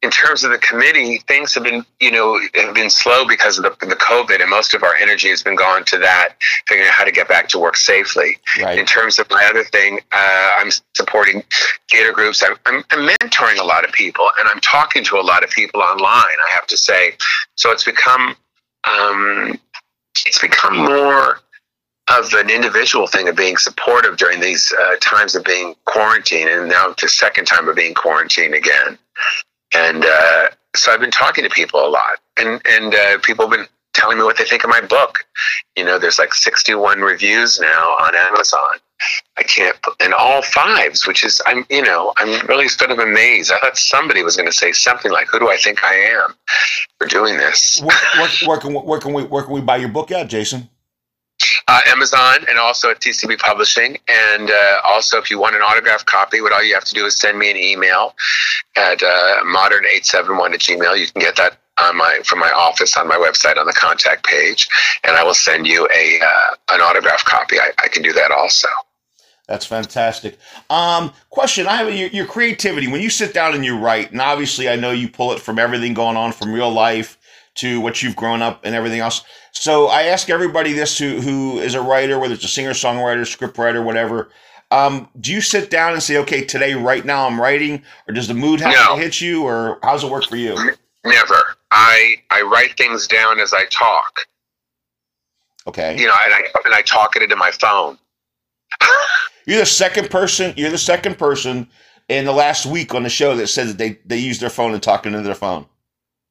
in 0.03 0.12
terms 0.12 0.43
of 0.43 0.51
the 0.51 0.59
committee, 0.59 1.17
things 1.27 1.55
have 1.55 1.63
been, 1.63 1.83
you 2.00 2.12
know, 2.12 2.39
have 2.53 2.75
been 2.75 2.89
slow 2.89 3.27
because 3.27 3.57
of 3.57 3.63
the, 3.63 3.86
the 3.88 3.95
COVID, 3.95 4.39
and 4.41 4.50
most 4.50 4.75
of 4.75 4.83
our 4.83 4.93
energy 4.95 5.29
has 5.29 5.41
been 5.41 5.55
gone 5.55 5.83
to 5.86 5.97
that, 5.97 6.36
figuring 6.67 6.88
out 6.88 6.93
how 6.93 7.03
to 7.03 7.12
get 7.12 7.27
back 7.27 7.47
to 7.50 7.59
work 7.59 7.75
safely. 7.75 8.38
In 8.79 8.86
terms 8.86 9.17
of 9.17 9.27
my 9.31 9.43
other 9.50 9.63
thing, 9.63 10.00
uh, 10.12 10.51
I'm 10.59 10.69
supporting 10.95 11.43
theater 11.89 12.12
groups. 12.12 12.43
I'm, 12.43 12.57
I'm, 12.67 12.83
I'm 12.91 13.09
mentoring 13.09 13.59
a 13.59 13.63
lot 13.63 13.86
of 13.86 13.91
people, 13.91 14.27
and 14.39 14.47
I'm 14.47 14.60
talking 14.62 15.03
to 15.06 15.17
a 15.17 15.25
lot 15.25 15.43
of 15.43 15.49
people 15.49 15.82
online. 15.82 16.06
I 16.06 16.51
have 16.51 16.67
to 16.67 16.77
say, 16.77 17.17
so 17.56 17.71
it's 17.71 17.84
become, 17.84 18.36
um, 18.88 19.60
it's 20.27 20.39
become 20.39 20.77
more 20.77 21.39
of 22.10 22.34
an 22.34 22.50
individual 22.50 23.08
thing 23.08 23.28
of 23.28 23.36
being 23.36 23.58
supportive 23.58 24.17
during 24.17 24.39
these 24.39 24.74
uh, 24.74 24.96
times 25.02 25.36
of 25.36 25.43
being 25.43 25.76
quarantined, 25.86 26.50
and 26.50 26.70
now 26.70 26.93
the 27.00 27.10
second 27.10 27.46
time 27.46 27.67
of 27.67 27.76
being 27.76 27.93
quarantined 27.93 28.54
again. 28.54 28.98
And 29.76 30.06
uh, 30.06 30.48
so 30.76 30.91
I've 30.91 31.02
been 31.02 31.12
talking 31.12 31.43
to 31.43 31.50
people 31.50 31.86
a 31.86 31.89
lot, 31.89 32.20
and 32.38 32.62
and 32.65 32.96
uh, 32.96 33.17
people 33.20 33.48
have 33.48 33.58
been 33.58 33.67
telling 33.93 34.17
me 34.17 34.24
what 34.24 34.38
they 34.38 34.46
think 34.46 34.63
of 34.63 34.70
my 34.70 34.82
book. 34.82 35.26
You 35.76 35.84
know, 35.84 36.00
there's 36.00 36.20
like 36.20 36.34
61 36.34 37.02
reviews 37.02 37.60
now 37.60 37.84
on 38.00 38.15
Amazon. 38.15 38.80
I 39.38 39.43
can't, 39.43 39.78
and 40.00 40.13
all 40.13 40.41
fives, 40.41 41.06
which 41.06 41.24
is 41.24 41.39
I'm, 41.46 41.65
you 41.70 41.84
know, 41.84 42.13
I'm 42.17 42.48
really 42.48 42.67
sort 42.67 42.89
of 42.89 42.98
amazed. 43.00 43.52
I 43.52 43.60
thought 43.60 43.78
somebody 43.78 44.24
was 44.24 44.36
going 44.36 44.48
to 44.48 44.56
say 44.56 44.72
something 44.72 45.12
like, 45.12 45.28
"Who 45.28 45.39
do 45.39 45.50
I 45.50 45.58
think 45.58 45.84
I 45.84 45.93
am 45.93 46.34
for 46.98 47.08
doing 47.08 47.38
this?" 47.38 47.80
Where, 47.82 47.98
where, 48.15 48.30
where 48.46 48.58
can 48.58 48.74
where 48.74 49.00
can 49.00 49.13
we 49.13 49.24
where 49.24 49.43
can 49.43 49.54
we 49.54 49.62
buy 49.62 49.78
your 49.78 49.89
book 49.89 50.12
at, 50.12 50.30
Jason? 50.30 50.70
Uh, 51.67 51.82
Amazon 51.88 52.45
and 52.49 52.58
also 52.58 52.89
at 52.89 52.99
TCB 52.99 53.39
Publishing. 53.39 53.97
And 54.08 54.49
uh, 54.49 54.77
also, 54.86 55.17
if 55.17 55.30
you 55.30 55.39
want 55.39 55.56
an 55.56 55.62
autograph 55.62 56.06
copy, 56.06 56.41
what 56.41 56.53
all 56.53 56.63
you 56.63 56.73
have 56.73 56.86
to 56.86 56.93
do 56.93 57.06
is 57.06 57.15
send 57.15 57.38
me 57.38 57.51
an 57.51 57.58
email 57.58 58.15
at 58.75 59.01
uh, 59.03 59.43
modern871 59.43 60.53
at 60.53 60.60
gmail. 60.60 60.97
You 60.97 61.08
can 61.08 61.21
get 61.21 61.36
that 61.36 61.58
on 61.80 61.95
my 61.95 62.21
from 62.25 62.39
my 62.39 62.49
office 62.49 62.97
on 62.97 63.08
my 63.08 63.17
website 63.17 63.58
on 63.58 63.67
the 63.67 63.73
contact 63.73 64.25
page, 64.25 64.67
and 65.03 65.15
I 65.15 65.23
will 65.23 65.36
send 65.36 65.67
you 65.67 65.88
a 65.93 66.19
uh, 66.21 66.73
an 66.73 66.82
autograph 66.82 67.23
copy. 67.25 67.60
I, 67.60 67.71
I 67.84 67.88
can 67.88 68.01
do 68.01 68.13
that 68.13 68.32
also. 68.32 68.67
That's 69.47 69.65
fantastic. 69.65 70.39
Um, 70.69 71.13
question: 71.30 71.67
I 71.67 71.75
have 71.75 71.93
your, 71.93 72.10
your 72.10 72.25
creativity 72.25 72.88
when 72.88 73.01
you 73.01 73.10
sit 73.10 73.34
down 73.34 73.53
and 73.53 73.63
you 73.63 73.77
write, 73.77 74.12
and 74.12 74.21
obviously 74.21 74.69
I 74.69 74.75
know 74.75 74.91
you 74.91 75.08
pull 75.08 75.34
it 75.34 75.39
from 75.39 75.60
everything 75.60 75.93
going 75.93 76.17
on 76.17 76.32
from 76.32 76.51
real 76.51 76.71
life 76.71 77.16
to 77.58 77.80
what 77.82 78.02
you've 78.02 78.15
grown 78.15 78.41
up 78.41 78.62
and 78.63 78.74
everything 78.76 79.00
else. 79.00 79.24
So 79.52 79.88
I 79.88 80.04
ask 80.04 80.30
everybody 80.30 80.74
this 80.74 80.98
who 80.98 81.22
who 81.22 81.60
is 81.60 81.74
a 81.76 81.82
writer, 81.82 82.20
whether 82.20 82.34
it's 82.34 82.43
a 82.46 82.48
singer, 82.48 82.72
songwriter, 82.72 83.26
script 83.26 83.58
writer, 83.58 83.82
whatever. 83.84 84.30
Um, 84.70 85.10
do 85.22 85.32
you 85.32 85.39
sit 85.41 85.70
down 85.70 85.93
and 85.93 86.04
say, 86.04 86.17
okay, 86.17 86.43
today, 86.43 86.74
right 86.74 87.06
now, 87.06 87.26
I'm 87.26 87.39
writing, 87.39 87.84
or 88.08 88.13
does 88.13 88.28
the 88.28 88.34
mood 88.34 88.60
have 88.60 88.74
No. 88.74 88.96
to 88.96 89.02
hit 89.02 89.22
you, 89.22 89.43
or 89.43 89.80
how's 89.82 90.04
it 90.04 90.12
work 90.12 90.26
for 90.26 90.36
you? 90.36 90.56
Never. 91.06 91.56
I 91.72 92.15
I 92.32 92.41
write 92.41 92.78
things 92.78 93.08
down 93.08 93.39
as 93.39 93.54
I 93.54 93.65
talk. 93.65 94.20
Okay, 95.67 95.98
You 96.00 96.08
know, 96.08 96.13
and 96.26 96.34
I 96.34 96.41
and 96.65 96.74
I 96.74 96.82
talk 96.82 97.15
it 97.15 97.22
into 97.24 97.36
my 97.36 97.52
phone. 97.52 97.98
you're 99.46 99.60
the 99.60 99.65
second 99.65 100.10
person. 100.10 100.54
You're 100.56 100.70
the 100.70 100.78
second 100.78 101.17
person 101.17 101.67
in 102.10 102.24
the 102.26 102.32
last 102.32 102.65
week 102.65 102.93
on 102.96 103.04
the 103.04 103.10
show 103.10 103.36
that 103.36 103.48
said 103.48 103.67
that 103.67 103.78
they 103.78 104.00
they 104.06 104.17
use 104.17 104.39
their 104.39 104.50
phone 104.50 104.74
and 104.74 104.82
talking 104.84 105.13
into 105.13 105.26
their 105.26 105.36
phone. 105.36 105.65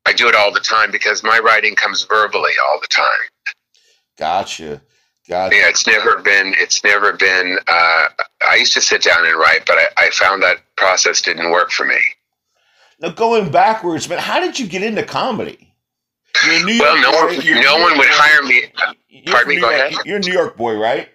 I 0.07 0.13
do 0.13 0.29
it 0.29 0.35
all 0.35 0.53
the 0.53 0.61
time 0.61 0.91
because 0.91 1.23
my 1.23 1.39
writing 1.39 1.75
comes 1.75 2.05
verbally 2.05 2.53
all 2.69 2.79
the 2.81 2.87
time. 2.89 3.05
Gotcha. 4.19 4.81
Gotcha. 5.29 5.57
Yeah, 5.57 5.69
it's 5.69 5.87
never 5.87 6.19
been. 6.23 6.55
It's 6.57 6.85
never 6.85 7.13
been. 7.13 7.59
Uh, 7.67 8.07
I 8.49 8.55
used 8.57 8.73
to 8.75 8.81
sit 8.81 9.03
down 9.03 9.27
and 9.27 9.37
write, 9.37 9.67
but 9.67 9.77
I, 9.77 10.07
I 10.07 10.11
found 10.11 10.43
that 10.45 10.59
process 10.77 11.21
didn't 11.21 11.51
work 11.51 11.71
for 11.73 11.85
me. 11.85 11.99
Now 13.01 13.11
going 13.11 13.51
backwards, 13.51 14.07
but 14.07 14.21
how 14.21 14.41
did 14.41 14.59
you 14.59 14.67
get 14.69 14.83
into 14.83 15.03
comedy? 15.03 15.75
You're 16.47 16.65
New 16.65 16.79
Well, 16.79 16.97
no 17.03 17.11
one, 17.11 17.35
no 17.63 17.77
one 17.79 17.99
would 17.99 18.05
York 18.07 18.11
hire 18.13 18.43
me. 18.45 18.63
You're 19.09 19.35
Pardon 19.35 19.49
me, 19.55 19.61
go 19.61 19.69
York- 19.71 19.81
ahead. 19.91 20.07
You're 20.07 20.17
a 20.19 20.21
New 20.21 20.33
York 20.33 20.57
boy, 20.57 20.77
right? 20.79 21.09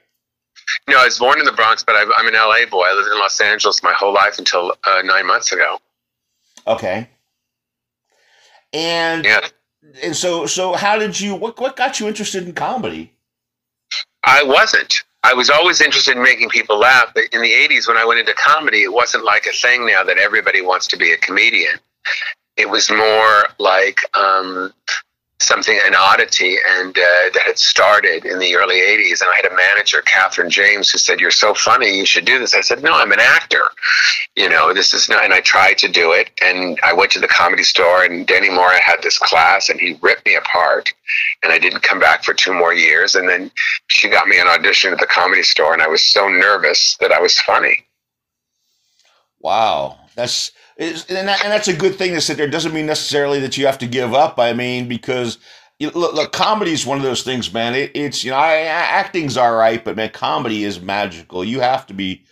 No, 0.87 0.99
I 0.99 1.05
was 1.05 1.17
born 1.17 1.39
in 1.39 1.45
the 1.45 1.51
Bronx, 1.51 1.83
but 1.83 1.95
I, 1.95 2.01
I'm 2.17 2.27
an 2.27 2.33
LA 2.33 2.69
boy. 2.69 2.83
I 2.83 2.93
lived 2.93 3.07
in 3.11 3.17
Los 3.19 3.39
Angeles 3.39 3.81
my 3.83 3.93
whole 3.93 4.13
life 4.13 4.37
until 4.39 4.73
uh, 4.83 5.01
nine 5.03 5.25
months 5.25 5.51
ago. 5.51 5.79
Okay. 6.67 7.07
And 8.73 9.25
Yeah, 9.25 9.47
and 10.03 10.15
so 10.15 10.45
so 10.45 10.73
how 10.73 10.97
did 10.97 11.19
you 11.19 11.35
what 11.35 11.59
what 11.59 11.75
got 11.75 11.99
you 11.99 12.07
interested 12.07 12.45
in 12.45 12.53
comedy? 12.53 13.13
I 14.23 14.43
wasn't. 14.43 15.03
I 15.23 15.33
was 15.33 15.49
always 15.49 15.81
interested 15.81 16.17
in 16.17 16.23
making 16.23 16.49
people 16.49 16.79
laugh, 16.79 17.11
but 17.13 17.25
in 17.31 17.41
the 17.41 17.51
'80s, 17.51 17.87
when 17.87 17.97
I 17.97 18.05
went 18.05 18.19
into 18.19 18.33
comedy, 18.33 18.83
it 18.83 18.93
wasn't 18.93 19.23
like 19.23 19.45
a 19.45 19.51
thing 19.53 19.85
now 19.85 20.03
that 20.03 20.17
everybody 20.17 20.61
wants 20.61 20.87
to 20.87 20.97
be 20.97 21.11
a 21.11 21.17
comedian. 21.17 21.79
It 22.57 22.69
was 22.69 22.89
more 22.89 23.45
like 23.59 23.99
um, 24.15 24.73
something 25.41 25.79
an 25.85 25.95
oddity, 25.95 26.57
and 26.77 26.97
uh, 26.97 27.29
that 27.33 27.43
had 27.45 27.57
started 27.59 28.25
in 28.25 28.39
the 28.39 28.55
early 28.55 28.77
'80s. 28.77 29.21
And 29.21 29.29
I 29.29 29.35
had 29.41 29.51
a 29.51 29.55
manager, 29.55 30.01
Catherine 30.01 30.49
James, 30.49 30.89
who 30.89 30.97
said, 30.97 31.19
"You're 31.19 31.31
so 31.31 31.53
funny, 31.53 31.97
you 31.97 32.05
should 32.05 32.25
do 32.25 32.39
this." 32.39 32.53
I 32.53 32.61
said, 32.61 32.83
"No, 32.83 32.93
I'm 32.93 33.11
an 33.11 33.19
actor. 33.19 33.63
You 34.35 34.49
know, 34.49 34.73
this 34.73 34.93
is 34.93 35.09
not." 35.09 35.23
And 35.23 35.33
I 35.33 35.41
tried 35.41 35.77
to 35.79 35.87
do 35.87 36.11
it, 36.11 36.29
and 36.41 36.79
I 36.83 36.93
went 36.93 37.11
to 37.11 37.19
the 37.19 37.27
comedy 37.27 37.63
store, 37.63 38.03
and 38.03 38.25
Danny 38.25 38.49
Moore 38.49 38.71
had 38.73 39.01
this 39.01 39.17
class, 39.17 39.69
and 39.69 39.79
he 39.79 39.97
ripped 40.01 40.25
me 40.25 40.35
apart. 40.35 40.93
And 41.43 41.51
I 41.51 41.59
didn't 41.59 41.83
come 41.83 41.99
back 41.99 42.23
for 42.23 42.33
two 42.33 42.53
more 42.53 42.73
years, 42.73 43.15
and 43.15 43.27
then 43.27 43.51
she 43.87 44.09
got 44.09 44.27
me 44.27 44.39
an 44.39 44.47
audition 44.47 44.93
at 44.93 44.99
the 44.99 45.07
comedy 45.07 45.43
store, 45.43 45.73
and 45.73 45.81
I 45.81 45.87
was 45.87 46.03
so 46.03 46.29
nervous 46.29 46.97
that 46.97 47.11
I 47.11 47.19
was 47.19 47.39
funny. 47.39 47.85
Wow. 49.41 49.97
That's 50.15 50.51
is 50.81 51.05
and, 51.09 51.27
that, 51.27 51.43
and 51.43 51.51
that's 51.53 51.67
a 51.67 51.75
good 51.75 51.95
thing 51.95 52.13
to 52.13 52.21
sit 52.21 52.37
there. 52.37 52.47
It 52.47 52.51
doesn't 52.51 52.73
mean 52.73 52.85
necessarily 52.85 53.39
that 53.41 53.57
you 53.57 53.65
have 53.65 53.77
to 53.79 53.87
give 53.87 54.13
up. 54.13 54.39
I 54.39 54.53
mean, 54.53 54.87
because 54.87 55.37
You 55.79 55.87
know, 55.87 55.97
look, 55.99 56.13
look, 56.13 56.31
comedy 56.31 56.73
is 56.73 56.85
one 56.85 56.97
of 56.97 57.03
those 57.03 57.23
things, 57.23 57.51
man. 57.51 57.73
It, 57.73 57.91
it's 57.95 58.23
you 58.23 58.31
know, 58.31 58.37
I, 58.37 58.57
acting's 59.01 59.35
all 59.35 59.55
right, 59.55 59.83
but 59.83 59.95
man, 59.95 60.09
comedy 60.11 60.63
is 60.63 60.79
magical. 60.79 61.43
You 61.43 61.59
have 61.61 61.87
to 61.87 61.93
be. 61.93 62.23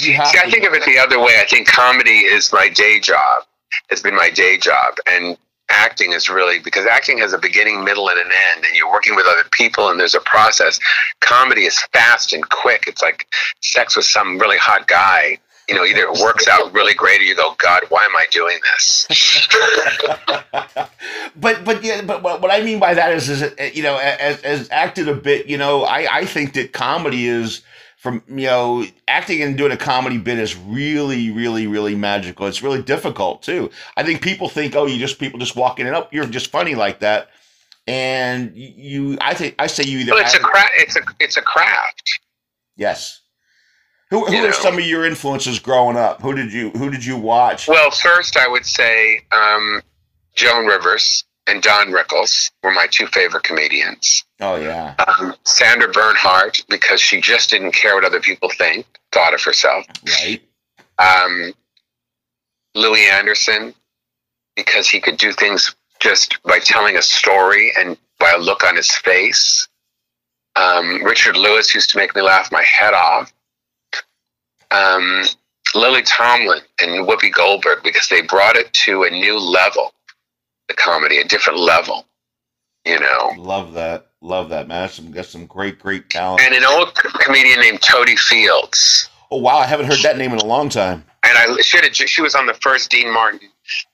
You 0.00 0.14
have 0.14 0.28
See, 0.28 0.38
I 0.42 0.50
think 0.50 0.64
of 0.64 0.72
it 0.72 0.84
the 0.86 0.98
other 0.98 1.20
way. 1.20 1.38
I 1.38 1.44
think 1.44 1.68
comedy 1.68 2.24
is 2.24 2.52
my 2.52 2.68
day 2.68 3.00
job. 3.00 3.44
It's 3.90 4.00
been 4.00 4.16
my 4.16 4.30
day 4.30 4.56
job, 4.56 4.94
and 5.06 5.36
acting 5.68 6.12
is 6.12 6.28
really 6.30 6.60
because 6.60 6.86
acting 6.86 7.18
has 7.18 7.32
a 7.34 7.38
beginning, 7.38 7.84
middle, 7.84 8.08
and 8.08 8.18
an 8.18 8.26
end, 8.26 8.64
and 8.64 8.74
you're 8.76 8.90
working 8.90 9.14
with 9.16 9.26
other 9.26 9.44
people, 9.52 9.90
and 9.90 10.00
there's 10.00 10.14
a 10.14 10.20
process. 10.20 10.80
Comedy 11.20 11.64
is 11.66 11.78
fast 11.92 12.32
and 12.32 12.48
quick. 12.48 12.84
It's 12.86 13.02
like 13.02 13.26
sex 13.60 13.96
with 13.96 14.06
some 14.06 14.38
really 14.38 14.58
hot 14.58 14.88
guy. 14.88 15.38
You 15.68 15.74
know, 15.74 15.84
either 15.84 16.02
it 16.02 16.20
works 16.20 16.46
out 16.46 16.72
really 16.74 16.94
great, 16.94 17.20
or 17.20 17.24
you 17.24 17.34
go, 17.34 17.54
God, 17.58 17.82
why 17.88 18.04
am 18.04 18.16
I 18.16 18.26
doing 18.30 18.58
this? 18.74 19.08
but 21.36 21.64
but 21.64 21.82
yeah, 21.82 22.02
but 22.02 22.22
what, 22.22 22.42
what 22.42 22.50
I 22.50 22.62
mean 22.62 22.78
by 22.78 22.94
that 22.94 23.14
is, 23.14 23.30
is 23.30 23.42
it, 23.42 23.74
you 23.74 23.82
know, 23.82 23.96
as, 23.96 24.42
as 24.42 24.68
acted 24.70 25.08
a 25.08 25.14
bit, 25.14 25.46
you 25.46 25.56
know, 25.56 25.84
I 25.84 26.18
I 26.18 26.26
think 26.26 26.52
that 26.54 26.72
comedy 26.72 27.26
is 27.26 27.62
from 28.04 28.22
you 28.28 28.44
know 28.44 28.84
acting 29.08 29.40
and 29.40 29.56
doing 29.56 29.72
a 29.72 29.78
comedy 29.78 30.18
bit 30.18 30.38
is 30.38 30.54
really 30.54 31.30
really 31.30 31.66
really 31.66 31.94
magical. 31.94 32.46
It's 32.46 32.62
really 32.62 32.82
difficult 32.82 33.42
too. 33.42 33.70
I 33.96 34.02
think 34.02 34.20
people 34.20 34.50
think 34.50 34.76
oh 34.76 34.84
you 34.84 34.98
just 34.98 35.18
people 35.18 35.40
just 35.40 35.56
walking 35.56 35.86
it 35.86 35.94
up 35.94 36.12
you're 36.12 36.26
just 36.26 36.48
funny 36.48 36.74
like 36.74 37.00
that. 37.00 37.30
And 37.86 38.52
you 38.54 39.16
i 39.22 39.32
think 39.32 39.54
i 39.58 39.66
say 39.66 39.84
you 39.84 40.00
either 40.00 40.12
well, 40.12 40.22
it's 40.22 40.34
a 40.34 40.38
craft 40.38 40.72
it's 40.76 40.96
a 40.96 41.00
it's 41.18 41.36
a 41.38 41.42
craft. 41.42 42.20
Yes 42.76 43.22
who, 44.14 44.26
who 44.26 44.36
are 44.36 44.42
know. 44.42 44.50
some 44.50 44.74
of 44.78 44.84
your 44.84 45.04
influences 45.04 45.58
growing 45.58 45.96
up 45.96 46.20
who 46.20 46.34
did 46.34 46.52
you 46.52 46.70
who 46.70 46.90
did 46.90 47.04
you 47.04 47.16
watch 47.16 47.68
well 47.68 47.90
first 47.90 48.36
i 48.36 48.48
would 48.48 48.66
say 48.66 49.20
um, 49.32 49.82
joan 50.34 50.66
rivers 50.66 51.24
and 51.46 51.62
don 51.62 51.92
rickles 51.92 52.50
were 52.62 52.72
my 52.72 52.86
two 52.90 53.06
favorite 53.08 53.42
comedians 53.42 54.24
oh 54.40 54.56
yeah 54.56 54.94
um, 55.06 55.34
sandra 55.44 55.88
bernhard 55.90 56.58
because 56.68 57.00
she 57.00 57.20
just 57.20 57.50
didn't 57.50 57.72
care 57.72 57.94
what 57.94 58.04
other 58.04 58.20
people 58.20 58.48
think 58.56 58.86
thought 59.12 59.34
of 59.34 59.42
herself 59.42 59.84
right 60.20 60.42
um, 60.98 61.52
Louie 62.74 63.06
Anderson 63.08 63.74
because 64.56 64.88
he 64.88 65.00
could 65.00 65.16
do 65.16 65.32
things 65.32 65.74
just 66.00 66.42
by 66.42 66.58
telling 66.58 66.96
a 66.96 67.02
story 67.02 67.72
and 67.78 67.96
by 68.18 68.32
a 68.32 68.38
look 68.38 68.64
on 68.64 68.76
his 68.76 68.90
face. 68.90 69.68
Um, 70.56 71.02
Richard 71.02 71.36
Lewis 71.36 71.74
used 71.74 71.90
to 71.90 71.98
make 71.98 72.14
me 72.14 72.22
laugh 72.22 72.52
my 72.52 72.62
head 72.62 72.94
off. 72.94 73.32
Um, 74.74 75.24
Lily 75.74 76.02
Tomlin 76.02 76.60
and 76.80 77.06
Whoopi 77.06 77.32
Goldberg 77.32 77.82
because 77.82 78.08
they 78.08 78.22
brought 78.22 78.56
it 78.56 78.72
to 78.72 79.04
a 79.04 79.10
new 79.10 79.38
level, 79.38 79.92
the 80.68 80.74
comedy, 80.74 81.18
a 81.18 81.24
different 81.24 81.58
level, 81.58 82.06
you 82.84 82.98
know. 83.00 83.32
love 83.36 83.74
that. 83.74 84.06
Love 84.20 84.48
that 84.48 84.68
man. 84.68 84.82
That's 84.82 84.94
some 84.94 85.12
that's 85.12 85.28
some 85.28 85.46
great 85.46 85.78
great 85.78 86.08
talent. 86.08 86.40
And 86.42 86.54
an 86.54 86.64
old 86.64 86.94
comedian 86.94 87.60
named 87.60 87.82
Totie 87.82 88.16
Fields. 88.16 89.10
oh 89.30 89.36
wow. 89.38 89.58
I 89.58 89.66
haven't 89.66 89.86
heard 89.86 89.98
that 90.02 90.16
name 90.16 90.32
in 90.32 90.38
a 90.38 90.46
long 90.46 90.70
time. 90.70 91.04
And 91.22 91.36
I 91.36 91.60
she, 91.60 91.76
had 91.76 91.86
a, 91.86 91.92
she 91.92 92.22
was 92.22 92.34
on 92.34 92.46
the 92.46 92.54
first 92.54 92.90
Dean 92.90 93.12
Martin 93.12 93.40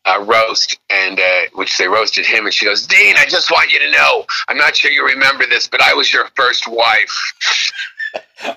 uh, 0.04 0.24
roast, 0.26 0.78
and 0.90 1.18
uh, 1.18 1.40
which 1.54 1.76
they 1.78 1.88
roasted 1.88 2.26
him, 2.26 2.44
and 2.44 2.54
she 2.54 2.64
goes, 2.64 2.86
Dean, 2.86 3.16
I 3.16 3.26
just 3.26 3.50
want 3.50 3.72
you 3.72 3.78
to 3.78 3.90
know, 3.90 4.24
I'm 4.48 4.56
not 4.56 4.76
sure 4.76 4.90
you 4.90 5.06
remember 5.06 5.46
this, 5.46 5.68
but 5.68 5.80
I 5.80 5.94
was 5.94 6.12
your 6.12 6.28
first 6.34 6.66
wife 6.68 7.34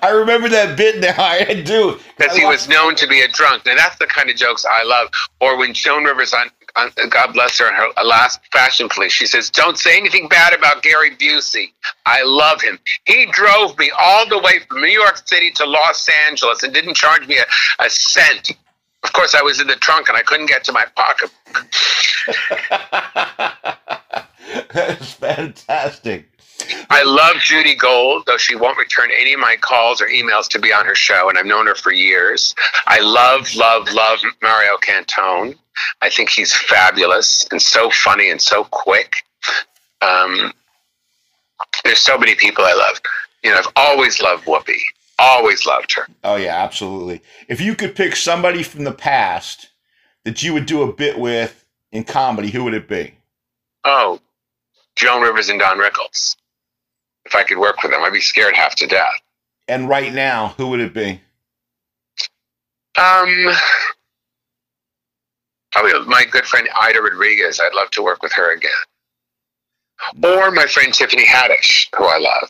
i 0.02 0.10
remember 0.10 0.48
that 0.48 0.76
bit 0.76 0.98
now 1.00 1.14
i 1.18 1.62
do 1.64 1.98
because 2.16 2.36
he 2.36 2.44
was 2.44 2.68
known 2.68 2.94
to 2.96 3.06
be 3.06 3.20
a 3.22 3.28
drunk. 3.28 3.66
Now 3.66 3.74
that's 3.76 3.98
the 3.98 4.06
kind 4.06 4.30
of 4.30 4.36
jokes 4.36 4.64
I 4.68 4.84
love. 4.84 5.08
Or 5.40 5.58
when 5.58 5.74
Joan 5.74 6.04
Rivers 6.04 6.32
on. 6.32 6.50
on 6.76 6.90
God 7.10 7.32
bless 7.32 7.58
her, 7.58 7.68
in 7.68 7.74
her 7.74 7.88
last 8.04 8.40
fashion 8.52 8.88
police, 8.88 9.12
she 9.12 9.26
says, 9.26 9.50
Don't 9.50 9.78
say 9.78 9.96
anything 9.96 10.28
bad 10.28 10.54
about 10.54 10.82
Gary 10.82 11.16
Busey. 11.16 11.72
I 12.06 12.22
love 12.24 12.60
him. 12.60 12.78
He 13.06 13.26
drove 13.32 13.78
me 13.78 13.90
all 13.98 14.28
the 14.28 14.38
way 14.38 14.60
from 14.68 14.80
New 14.80 14.88
York 14.88 15.26
City 15.26 15.50
to 15.52 15.66
Los 15.66 16.08
Angeles 16.28 16.62
and 16.62 16.72
didn't 16.72 16.94
charge 16.94 17.26
me 17.26 17.38
a, 17.38 17.84
a 17.84 17.90
cent. 17.90 18.52
Of 19.02 19.12
course, 19.12 19.34
I 19.34 19.42
was 19.42 19.60
in 19.60 19.66
the 19.66 19.76
trunk 19.76 20.08
and 20.08 20.16
I 20.16 20.22
couldn't 20.22 20.46
get 20.46 20.64
to 20.64 20.72
my 20.72 20.84
pocket. 20.96 21.30
That's 24.72 25.12
fantastic. 25.12 26.33
I 26.90 27.02
love 27.04 27.36
Judy 27.36 27.74
Gold, 27.74 28.24
though 28.26 28.36
she 28.36 28.56
won't 28.56 28.78
return 28.78 29.10
any 29.18 29.34
of 29.34 29.40
my 29.40 29.56
calls 29.60 30.00
or 30.00 30.06
emails 30.06 30.48
to 30.48 30.58
be 30.58 30.72
on 30.72 30.86
her 30.86 30.94
show, 30.94 31.28
and 31.28 31.38
I've 31.38 31.46
known 31.46 31.66
her 31.66 31.74
for 31.74 31.92
years. 31.92 32.54
I 32.86 33.00
love, 33.00 33.54
love, 33.54 33.92
love 33.92 34.20
Mario 34.42 34.76
Cantone. 34.78 35.56
I 36.02 36.10
think 36.10 36.30
he's 36.30 36.54
fabulous 36.54 37.46
and 37.50 37.60
so 37.60 37.90
funny 37.90 38.30
and 38.30 38.40
so 38.40 38.64
quick. 38.64 39.24
Um, 40.00 40.52
there's 41.84 41.98
so 41.98 42.18
many 42.18 42.34
people 42.34 42.64
I 42.64 42.74
love. 42.74 43.00
You 43.42 43.50
know, 43.50 43.58
I've 43.58 43.72
always 43.76 44.20
loved 44.20 44.44
Whoopi. 44.44 44.78
Always 45.18 45.64
loved 45.66 45.92
her. 45.92 46.06
Oh 46.24 46.36
yeah, 46.36 46.56
absolutely. 46.56 47.22
If 47.48 47.60
you 47.60 47.74
could 47.74 47.94
pick 47.94 48.16
somebody 48.16 48.62
from 48.62 48.84
the 48.84 48.92
past 48.92 49.68
that 50.24 50.42
you 50.42 50.52
would 50.52 50.66
do 50.66 50.82
a 50.82 50.92
bit 50.92 51.18
with 51.18 51.64
in 51.92 52.04
comedy, 52.04 52.50
who 52.50 52.64
would 52.64 52.74
it 52.74 52.88
be? 52.88 53.14
Oh, 53.84 54.20
Joan 54.96 55.22
Rivers 55.22 55.48
and 55.48 55.60
Don 55.60 55.78
Rickles. 55.78 56.36
If 57.26 57.34
I 57.34 57.42
could 57.42 57.58
work 57.58 57.82
with 57.82 57.92
them, 57.92 58.02
I'd 58.02 58.12
be 58.12 58.20
scared 58.20 58.54
half 58.54 58.74
to 58.76 58.86
death. 58.86 59.20
And 59.68 59.88
right 59.88 60.12
now, 60.12 60.54
who 60.56 60.68
would 60.68 60.80
it 60.80 60.92
be? 60.92 61.20
Um, 62.96 63.52
probably 65.72 65.92
my 66.06 66.24
good 66.30 66.44
friend 66.44 66.68
Aida 66.80 67.00
Rodriguez. 67.00 67.60
I'd 67.60 67.74
love 67.74 67.90
to 67.92 68.02
work 68.02 68.22
with 68.22 68.32
her 68.32 68.52
again. 68.54 68.70
Or 70.22 70.50
my 70.50 70.66
friend 70.66 70.92
Tiffany 70.92 71.24
Haddish, 71.24 71.88
who 71.96 72.04
I 72.04 72.18
love. 72.18 72.48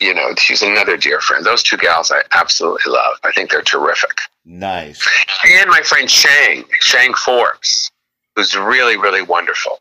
You 0.00 0.14
know, 0.14 0.34
she's 0.38 0.62
another 0.62 0.96
dear 0.96 1.20
friend. 1.20 1.44
Those 1.44 1.62
two 1.62 1.76
gals 1.76 2.10
I 2.10 2.22
absolutely 2.32 2.92
love. 2.92 3.18
I 3.24 3.32
think 3.32 3.50
they're 3.50 3.62
terrific. 3.62 4.16
Nice. 4.44 5.06
And 5.44 5.68
my 5.68 5.82
friend 5.82 6.10
Shang, 6.10 6.64
Shang 6.80 7.12
Forbes, 7.14 7.90
who's 8.34 8.56
really, 8.56 8.96
really 8.96 9.22
wonderful. 9.22 9.80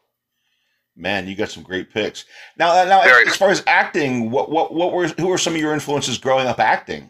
Man, 0.97 1.27
you 1.27 1.35
got 1.35 1.49
some 1.49 1.63
great 1.63 1.93
picks. 1.93 2.25
Now, 2.57 2.83
now, 2.85 3.03
Very 3.03 3.27
as 3.27 3.35
far 3.35 3.51
as 3.51 3.63
acting, 3.67 4.31
what, 4.31 4.49
what, 4.49 4.73
what 4.73 4.91
were, 4.91 5.07
who 5.07 5.27
were 5.27 5.37
some 5.37 5.53
of 5.53 5.61
your 5.61 5.73
influences 5.73 6.17
growing 6.17 6.47
up 6.47 6.59
acting? 6.59 7.07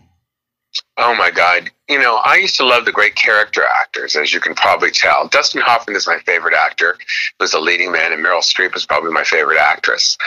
Oh 0.97 1.15
my 1.15 1.31
God. 1.31 1.69
You 1.87 1.97
know, 1.97 2.17
I 2.17 2.35
used 2.35 2.57
to 2.57 2.65
love 2.65 2.85
the 2.85 2.91
great 2.91 3.15
character 3.15 3.63
actors, 3.63 4.15
as 4.15 4.33
you 4.33 4.39
can 4.39 4.55
probably 4.55 4.91
tell. 4.91 5.27
Dustin 5.29 5.61
Hoffman 5.61 5.95
is 5.95 6.05
my 6.05 6.19
favorite 6.19 6.53
actor, 6.53 6.97
was 7.39 7.53
a 7.53 7.59
leading 7.59 7.91
man, 7.91 8.11
and 8.11 8.23
Meryl 8.23 8.41
Streep 8.41 8.75
is 8.75 8.85
probably 8.85 9.11
my 9.11 9.23
favorite 9.23 9.59
actress. 9.59 10.17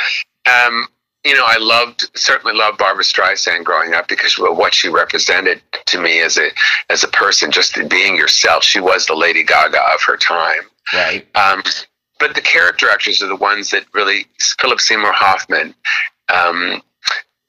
Um, 0.46 0.88
you 1.24 1.34
know, 1.34 1.44
I 1.46 1.58
loved 1.58 2.08
certainly 2.16 2.56
loved 2.56 2.78
Barbra 2.78 3.04
Streisand 3.04 3.64
growing 3.64 3.92
up 3.92 4.08
because 4.08 4.38
of 4.38 4.56
what 4.56 4.72
she 4.72 4.88
represented 4.88 5.60
to 5.86 6.00
me 6.00 6.22
as 6.22 6.38
a 6.38 6.48
as 6.88 7.04
a 7.04 7.08
person, 7.08 7.50
just 7.50 7.78
being 7.90 8.16
yourself. 8.16 8.64
She 8.64 8.80
was 8.80 9.04
the 9.04 9.14
Lady 9.14 9.44
Gaga 9.44 9.80
of 9.94 10.02
her 10.06 10.16
time. 10.16 10.62
Right. 10.94 11.26
Um, 11.36 11.62
but 12.20 12.34
the 12.34 12.40
character 12.40 12.88
actors 12.88 13.20
are 13.22 13.26
the 13.28 13.34
ones 13.36 13.70
that 13.70 13.84
really 13.94 14.26
Philip 14.60 14.80
Seymour 14.80 15.12
Hoffman, 15.12 15.74
um, 16.32 16.82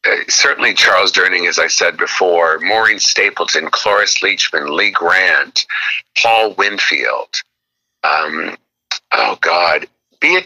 uh, 0.07 0.15
certainly 0.29 0.73
Charles 0.73 1.11
Durning, 1.11 1.47
as 1.47 1.59
I 1.59 1.67
said 1.67 1.97
before, 1.97 2.57
Maureen 2.59 2.97
Stapleton, 2.97 3.69
Cloris 3.69 4.19
Leachman, 4.23 4.69
Lee 4.75 4.89
Grant, 4.91 5.65
Paul 6.17 6.53
Winfield. 6.55 7.29
Um, 8.03 8.57
oh 9.11 9.37
God, 9.41 9.87
B. 10.19 10.39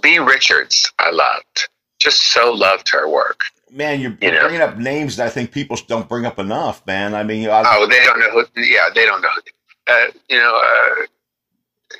B. 0.00 0.18
Richards, 0.18 0.90
I 0.98 1.10
loved. 1.10 1.68
Just 1.98 2.32
so 2.32 2.52
loved 2.52 2.88
her 2.90 3.08
work. 3.08 3.40
Man, 3.70 4.00
you're, 4.00 4.16
You 4.22 4.30
know. 4.30 4.40
bringing 4.42 4.60
up 4.62 4.78
names 4.78 5.16
that 5.16 5.26
I 5.26 5.30
think 5.30 5.50
people 5.50 5.76
don't 5.88 6.08
bring 6.08 6.24
up 6.24 6.38
enough, 6.38 6.86
man. 6.86 7.14
I 7.14 7.22
mean, 7.24 7.48
I, 7.48 7.62
Oh, 7.66 7.86
they 7.86 8.02
don't 8.04 8.20
know 8.20 8.30
who. 8.30 8.62
Yeah, 8.62 8.88
they 8.94 9.04
don't 9.04 9.20
know. 9.20 9.28
Who, 9.34 9.92
uh, 9.92 10.06
you 10.28 10.38
know, 10.38 10.56
uh, 10.64 11.06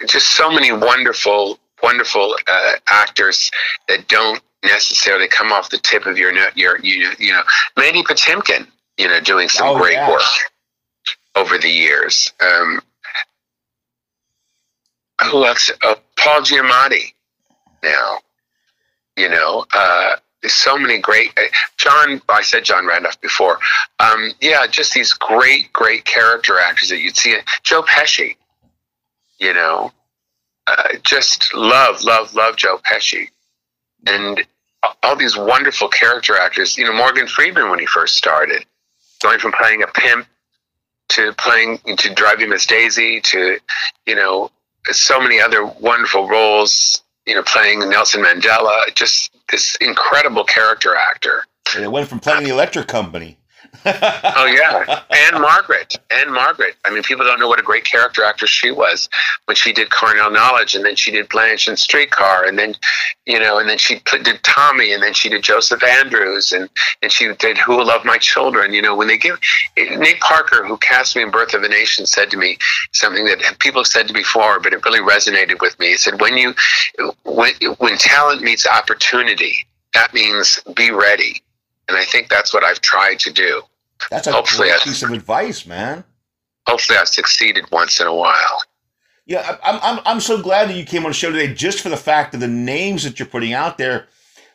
just 0.09 0.29
so 0.37 0.51
many 0.51 0.73
wonderful, 0.73 1.59
wonderful 1.83 2.37
uh, 2.47 2.73
actors 2.89 3.51
that 3.89 4.09
don't 4.09 4.41
necessarily 4.65 5.29
come 5.29 5.53
off 5.53 5.71
the 5.71 5.79
tip 5.79 6.07
of 6.07 6.19
your 6.19 6.33
your 6.55 6.79
you 6.81 7.13
you 7.19 7.33
know 7.33 7.43
Mandy 7.77 8.03
Patinkin, 8.03 8.67
you 8.99 9.07
know, 9.09 9.21
doing 9.21 9.49
some 9.49 9.69
Oh, 9.69 9.79
great 9.79 9.95
yeah. 9.95 10.11
work 10.11 10.23
over 11.37 11.59
the 11.59 11.69
years. 11.71 12.33
Um, 12.41 12.81
who 15.31 15.45
else? 15.47 15.71
Uh, 15.83 15.95
Paul 16.19 16.43
Giamatti. 16.43 17.13
Now, 17.83 18.19
you 19.17 19.29
know, 19.29 19.65
uh, 19.73 20.17
there's 20.43 20.53
so 20.55 20.77
many 20.79 20.99
great. 20.99 21.31
Uh, 21.39 21.43
John, 21.79 22.21
I 22.29 22.43
said 22.43 22.65
John 22.65 22.87
Randolph 22.87 23.21
before. 23.21 23.59
Um, 24.01 24.33
yeah, 24.41 24.67
just 24.67 24.93
these 24.93 25.13
great, 25.13 25.73
great 25.73 26.05
character 26.05 26.59
actors 26.59 26.89
that 26.91 26.99
you'd 27.01 27.17
see. 27.17 27.37
Joe 27.63 27.83
Pesci. 27.83 28.37
You 29.39 29.53
know, 29.55 29.93
uh, 30.67 30.95
just 31.03 31.53
love, 31.55 32.03
love, 32.03 32.35
love 32.35 32.57
Joe 32.57 32.79
Pesci, 32.91 33.29
and 34.07 34.45
all 35.03 35.17
these 35.17 35.37
wonderful 35.37 35.89
character 35.89 36.37
actors. 36.37 36.79
You 36.79 36.85
know, 36.85 36.93
Morgan 36.95 37.27
Freeman 37.27 37.71
when 37.71 37.79
he 37.79 37.87
first 37.87 38.17
started, 38.17 38.65
going 39.23 39.39
from 39.39 39.53
playing 39.53 39.83
a 39.83 39.87
pimp 39.89 40.27
to 41.11 41.33
playing 41.35 41.79
to 41.99 42.15
driving 42.15 42.49
Miss 42.49 42.67
Daisy 42.67 43.21
to, 43.21 43.59
you 44.07 44.15
know, 44.15 44.51
so 44.91 45.21
many 45.21 45.41
other 45.41 45.65
wonderful 45.65 46.29
roles. 46.29 47.03
you 47.27 47.35
know, 47.35 47.43
playing 47.43 47.81
Nelson 47.91 48.23
Mandela, 48.23 48.95
just 48.95 49.31
this 49.51 49.77
incredible 49.81 50.45
character 50.45 50.95
actor. 50.95 51.45
And 51.75 51.85
it 51.85 51.91
went 51.91 52.09
from 52.09 52.21
playing 52.21 52.45
the 52.45 52.51
electric 52.51 52.87
company. 52.87 53.39
oh 53.85 54.47
yeah, 54.47 55.03
Ann-Margret, 55.11 55.97
and 56.11 56.33
Margaret. 56.33 56.75
I 56.85 56.91
mean, 56.91 57.03
people 57.03 57.25
don't 57.25 57.41
know 57.41 57.49
what 57.49 57.59
a 57.59 57.63
great 57.63 57.85
character 57.85 58.23
actress 58.23 58.51
she 58.51 58.71
was 58.71 59.09
when 59.47 59.57
she 59.57 59.73
did 59.73 59.91
Carnal 59.91 60.31
Knowledge, 60.31 60.75
and 60.75 60.85
then 60.85 60.97
she 60.97 61.11
did 61.11 61.29
Blanche 61.29 61.69
and 61.69 61.79
Streetcar, 61.79 62.45
and 62.45 62.59
then, 62.59 62.75
you 63.25 63.39
know, 63.39 63.59
and 63.59 63.69
then 63.69 63.79
she 63.79 64.01
did 64.23 64.43
Tommy, 64.43 64.93
and 64.93 65.03
then 65.03 65.15
she 65.15 65.29
did 65.29 65.43
Joseph 65.43 65.83
Andrews, 65.83 66.53
and 66.53 66.69
and 67.03 67.11
she 67.11 67.33
did 67.39 67.59
Who 67.59 67.77
Will 67.77 67.87
Love 67.87 68.05
My 68.05 68.19
Children. 68.19 68.73
You 68.73 68.83
know, 68.83 68.95
when 68.95 69.09
they 69.09 69.19
give 69.19 69.39
Nate 69.77 70.21
Parker, 70.21 70.65
who 70.65 70.77
cast 70.79 71.17
me 71.17 71.23
in 71.23 71.31
Birth 71.31 71.55
of 71.55 71.63
a 71.63 71.69
Nation, 71.69 72.07
said 72.07 72.31
to 72.31 72.37
me 72.37 72.59
something 72.93 73.25
that 73.25 73.57
people 73.59 73.81
have 73.81 73.89
said 73.89 74.09
to 74.09 74.15
before, 74.15 74.61
but 74.61 74.73
it 74.73 74.85
really 74.85 75.01
resonated 75.01 75.61
with 75.61 75.79
me. 75.79 75.89
He 75.89 75.97
said, 75.97 76.21
when 76.21 76.37
you 76.37 76.55
when 77.25 77.53
when 77.79 77.97
talent 77.99 78.43
meets 78.43 78.67
opportunity, 78.67 79.67
that 79.95 80.13
means 80.13 80.59
be 80.75 80.91
ready. 80.91 81.43
And 81.89 81.97
I 81.97 82.05
think 82.05 82.29
that's 82.29 82.53
what 82.53 82.65
I've 82.65 82.81
tried 82.81 83.19
to 83.21 83.33
do. 83.33 83.63
That's 84.11 84.27
a 84.27 84.33
hopefully 84.33 84.69
great 84.69 84.81
piece 84.83 85.03
of 85.03 85.11
advice, 85.11 85.67
man. 85.67 86.05
Hopefully, 86.67 86.99
I've 86.99 87.09
succeeded 87.09 87.71
once 87.71 88.01
in 88.01 88.07
a 88.07 88.15
while. 88.15 88.63
Yeah, 89.25 89.57
I'm, 89.65 89.81
I'm, 89.83 90.03
I'm 90.05 90.21
so 90.21 90.41
glad 90.41 90.69
that 90.69 90.77
you 90.77 90.85
came 90.85 91.05
on 91.05 91.11
the 91.11 91.15
show 91.15 91.31
today 91.31 91.53
just 91.53 91.81
for 91.81 91.89
the 91.89 91.97
fact 91.97 92.35
of 92.35 92.41
the 92.41 92.49
names 92.49 93.03
that 93.05 93.19
you're 93.19 93.27
putting 93.27 93.53
out 93.53 93.79
there 93.79 94.07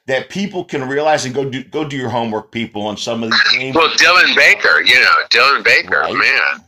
that 0.07 0.29
people 0.29 0.63
can 0.63 0.87
realize 0.87 1.25
and 1.25 1.35
go 1.35 1.49
do 1.49 1.63
go 1.63 1.87
do 1.87 1.97
your 1.97 2.09
homework, 2.09 2.51
people, 2.51 2.83
on 2.83 2.97
some 2.97 3.23
of 3.23 3.31
these 3.31 3.53
names. 3.53 3.75
well, 3.75 3.89
Dylan 3.89 4.35
Baker, 4.35 4.81
you 4.81 4.95
know, 4.95 5.13
Dylan 5.29 5.63
Baker, 5.63 5.99
right? 5.99 6.13
man. 6.13 6.65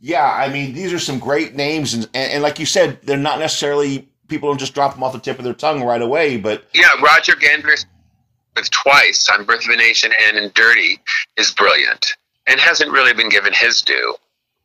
Yeah, 0.00 0.24
I 0.24 0.48
mean, 0.48 0.72
these 0.74 0.92
are 0.92 0.98
some 0.98 1.20
great 1.20 1.54
names, 1.54 1.94
and, 1.94 2.04
and, 2.12 2.32
and 2.32 2.42
like 2.42 2.58
you 2.58 2.66
said, 2.66 2.98
they're 3.02 3.16
not 3.16 3.38
necessarily 3.38 4.08
people 4.26 4.48
don't 4.48 4.58
just 4.58 4.74
drop 4.74 4.94
them 4.94 5.02
off 5.04 5.12
the 5.12 5.20
tip 5.20 5.38
of 5.38 5.44
their 5.44 5.54
tongue 5.54 5.82
right 5.82 6.02
away. 6.02 6.36
But 6.38 6.64
yeah, 6.74 6.88
Roger 7.02 7.34
Guenveur 7.34 7.84
with 8.56 8.70
twice 8.70 9.28
on 9.28 9.44
Birth 9.44 9.64
of 9.64 9.70
a 9.70 9.76
Nation 9.76 10.12
and 10.26 10.36
in 10.36 10.50
Dirty 10.54 11.00
is 11.36 11.50
brilliant 11.52 12.16
and 12.46 12.60
hasn't 12.60 12.92
really 12.92 13.12
been 13.12 13.28
given 13.28 13.52
his 13.52 13.82
due. 13.82 14.14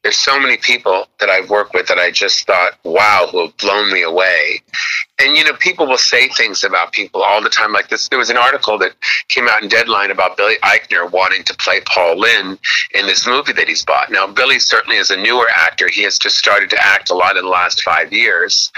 There's 0.04 0.18
so 0.18 0.40
many 0.40 0.58
people 0.58 1.08
that 1.20 1.30
I've 1.30 1.50
worked 1.50 1.74
with 1.74 1.88
that 1.88 1.98
I 1.98 2.12
just 2.12 2.46
thought, 2.48 2.74
wow, 2.84 3.28
who 3.32 3.42
have 3.42 3.58
blown 3.58 3.92
me 3.92 4.04
away. 4.04 4.62
And 5.20 5.36
you 5.36 5.44
know, 5.44 5.54
people 5.54 5.88
will 5.88 5.98
say 5.98 6.28
things 6.30 6.64
about 6.64 6.92
people 6.92 7.24
all 7.24 7.42
the 7.42 7.50
time 7.50 7.74
like 7.74 7.90
this. 7.90 8.08
There 8.08 8.20
was 8.20 8.30
an 8.30 8.38
article 8.38 8.78
that 8.78 8.94
came 9.30 9.48
out 9.48 9.64
in 9.64 9.70
Deadline 9.70 10.12
about 10.12 10.38
Billy 10.38 10.56
Eichner 10.64 11.12
wanting 11.12 11.44
to 11.46 11.56
play 11.56 11.82
Paul 11.88 12.20
Lynde 12.20 12.60
in 12.94 13.08
this 13.08 13.26
movie 13.26 13.54
that 13.54 13.68
he's 13.68 13.84
bought. 13.84 14.12
Now, 14.12 14.28
Billy 14.28 14.60
certainly 14.60 14.98
is 14.98 15.10
a 15.10 15.18
newer 15.18 15.48
actor. 15.54 15.90
He 15.90 16.04
has 16.04 16.20
just 16.20 16.38
started 16.38 16.70
to 16.70 16.86
act 16.86 17.10
a 17.10 17.16
lot 17.16 17.36
in 17.36 17.44
the 17.44 17.50
last 17.50 17.82
five 17.82 18.14
years 18.14 18.72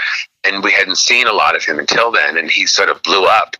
and 0.44 0.64
we 0.64 0.72
hadn't 0.72 0.96
seen 0.96 1.26
a 1.26 1.32
lot 1.32 1.54
of 1.54 1.64
him 1.64 1.78
until 1.78 2.10
then 2.10 2.36
and 2.36 2.50
he 2.50 2.66
sort 2.66 2.88
of 2.88 3.02
blew 3.02 3.26
up 3.26 3.56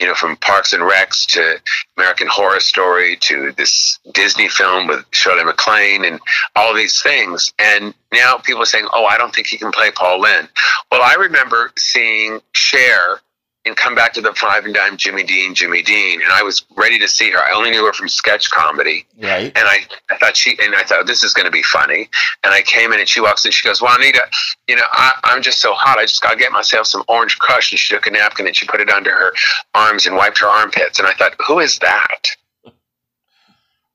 you 0.00 0.06
know 0.06 0.14
from 0.14 0.36
parks 0.36 0.72
and 0.72 0.82
recs 0.82 1.26
to 1.26 1.60
american 1.96 2.26
horror 2.26 2.60
story 2.60 3.16
to 3.16 3.52
this 3.52 3.98
disney 4.12 4.48
film 4.48 4.86
with 4.86 5.04
shirley 5.12 5.44
maclaine 5.44 6.06
and 6.06 6.20
all 6.56 6.74
these 6.74 7.02
things 7.02 7.52
and 7.58 7.94
now 8.12 8.36
people 8.36 8.62
are 8.62 8.66
saying 8.66 8.86
oh 8.92 9.04
i 9.06 9.16
don't 9.18 9.34
think 9.34 9.46
he 9.46 9.58
can 9.58 9.72
play 9.72 9.90
paul 9.90 10.20
lynde 10.20 10.48
well 10.90 11.02
i 11.02 11.14
remember 11.14 11.72
seeing 11.76 12.40
Cher 12.52 13.20
and 13.64 13.76
come 13.76 13.94
back 13.94 14.12
to 14.12 14.20
the 14.20 14.32
five 14.34 14.64
and 14.64 14.74
dime 14.74 14.96
Jimmy 14.96 15.22
Dean, 15.22 15.54
Jimmy 15.54 15.82
Dean, 15.82 16.20
and 16.20 16.32
I 16.32 16.42
was 16.42 16.64
ready 16.76 16.98
to 16.98 17.06
see 17.06 17.30
her. 17.30 17.38
I 17.38 17.52
only 17.52 17.70
knew 17.70 17.84
her 17.86 17.92
from 17.92 18.08
sketch 18.08 18.50
comedy, 18.50 19.06
right? 19.20 19.52
And 19.56 19.68
I, 19.68 19.86
I 20.10 20.16
thought 20.18 20.36
she, 20.36 20.56
and 20.60 20.74
I 20.74 20.82
thought 20.82 21.06
this 21.06 21.22
is 21.22 21.32
going 21.32 21.46
to 21.46 21.52
be 21.52 21.62
funny. 21.62 22.08
And 22.42 22.52
I 22.52 22.62
came 22.62 22.92
in, 22.92 22.98
and 22.98 23.08
she 23.08 23.20
walks 23.20 23.44
in, 23.44 23.52
she 23.52 23.66
goes, 23.66 23.80
"Well, 23.80 23.94
Anita, 23.96 24.22
you 24.66 24.76
know, 24.76 24.82
I, 24.90 25.12
I'm 25.24 25.42
just 25.42 25.60
so 25.60 25.74
hot. 25.74 25.98
I 25.98 26.06
just 26.06 26.22
got 26.22 26.32
to 26.32 26.36
get 26.36 26.50
myself 26.50 26.88
some 26.88 27.04
orange 27.08 27.38
crush." 27.38 27.70
And 27.70 27.78
she 27.78 27.94
took 27.94 28.06
a 28.06 28.10
napkin 28.10 28.46
and 28.46 28.56
she 28.56 28.66
put 28.66 28.80
it 28.80 28.90
under 28.90 29.10
her 29.10 29.32
arms 29.74 30.06
and 30.06 30.16
wiped 30.16 30.38
her 30.38 30.48
armpits. 30.48 30.98
And 30.98 31.06
I 31.06 31.12
thought, 31.12 31.34
who 31.46 31.60
is 31.60 31.78
that? 31.78 32.26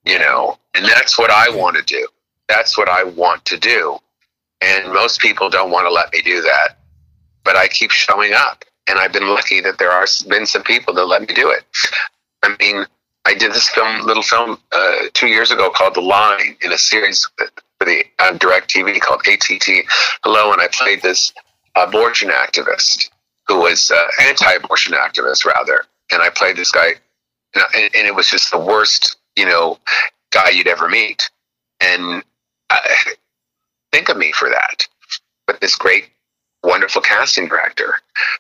You 0.06 0.20
know, 0.20 0.58
and 0.76 0.86
that's 0.86 1.20
what 1.20 1.30
I 1.30 1.50
want 1.50 1.76
to 1.76 1.84
do. 1.84 2.08
That's 2.48 2.78
what 2.78 2.88
I 2.88 3.04
want 3.04 3.44
to 3.46 3.58
do. 3.58 4.00
And 4.62 4.92
most 4.92 5.20
people 5.22 5.50
don't 5.50 5.72
want 5.72 5.86
to 5.86 5.92
let 5.92 6.12
me 6.12 6.22
do 6.22 6.42
that, 6.42 6.78
but 7.44 7.56
I 7.56 7.68
keep 7.68 7.92
showing 7.92 8.34
up. 8.34 8.66
And 8.90 8.98
I've 8.98 9.12
been 9.12 9.28
lucky 9.28 9.62
that 9.62 9.78
there 9.78 9.92
are 9.92 10.06
been 10.28 10.46
some 10.46 10.64
people 10.64 10.94
that 10.96 11.06
let 11.06 11.22
me 11.22 11.34
do 11.34 11.50
it. 11.50 11.64
I 12.44 12.56
mean, 12.60 12.86
I 13.26 13.34
did 13.34 13.52
this 13.52 13.70
film, 13.70 14.06
little 14.06 14.24
film, 14.24 14.58
uh, 14.72 14.96
two 15.14 15.28
years 15.28 15.52
ago 15.52 15.70
called 15.70 15.96
The 15.96 16.02
Line 16.02 16.56
in 16.62 16.72
a 16.72 16.78
series 16.78 17.28
for 17.38 17.86
the 17.86 18.04
uh, 18.20 18.32
DirecTV 18.34 19.02
called 19.02 19.22
ATT 19.28 19.86
Hello, 20.24 20.54
and 20.54 20.62
I 20.62 20.70
played 20.72 21.02
this 21.02 21.34
abortion 21.76 22.30
activist 22.30 23.10
who 23.48 23.60
was 23.60 23.92
uh, 23.92 24.08
anti-abortion 24.22 24.94
activist 24.94 25.46
rather, 25.46 25.84
and 26.12 26.22
I 26.22 26.30
played 26.30 26.56
this 26.56 26.72
guy, 26.72 26.92
and, 27.54 27.92
and 27.96 28.08
it 28.08 28.16
was 28.16 28.30
just 28.30 28.52
the 28.52 28.60
worst, 28.60 29.18
you 29.36 29.46
know, 29.46 29.78
guy 30.32 30.50
you'd 30.50 30.68
ever 30.68 30.90
meet, 30.90 31.30
and 31.82 32.24
I, 32.70 33.14
think 33.92 34.10
of 34.10 34.18
me 34.18 34.32
for 34.32 34.50
that. 34.50 34.88
But 35.46 35.62
this 35.62 35.76
great 35.76 36.10
wonderful 36.64 37.02
casting 37.02 37.48
director 37.48 37.94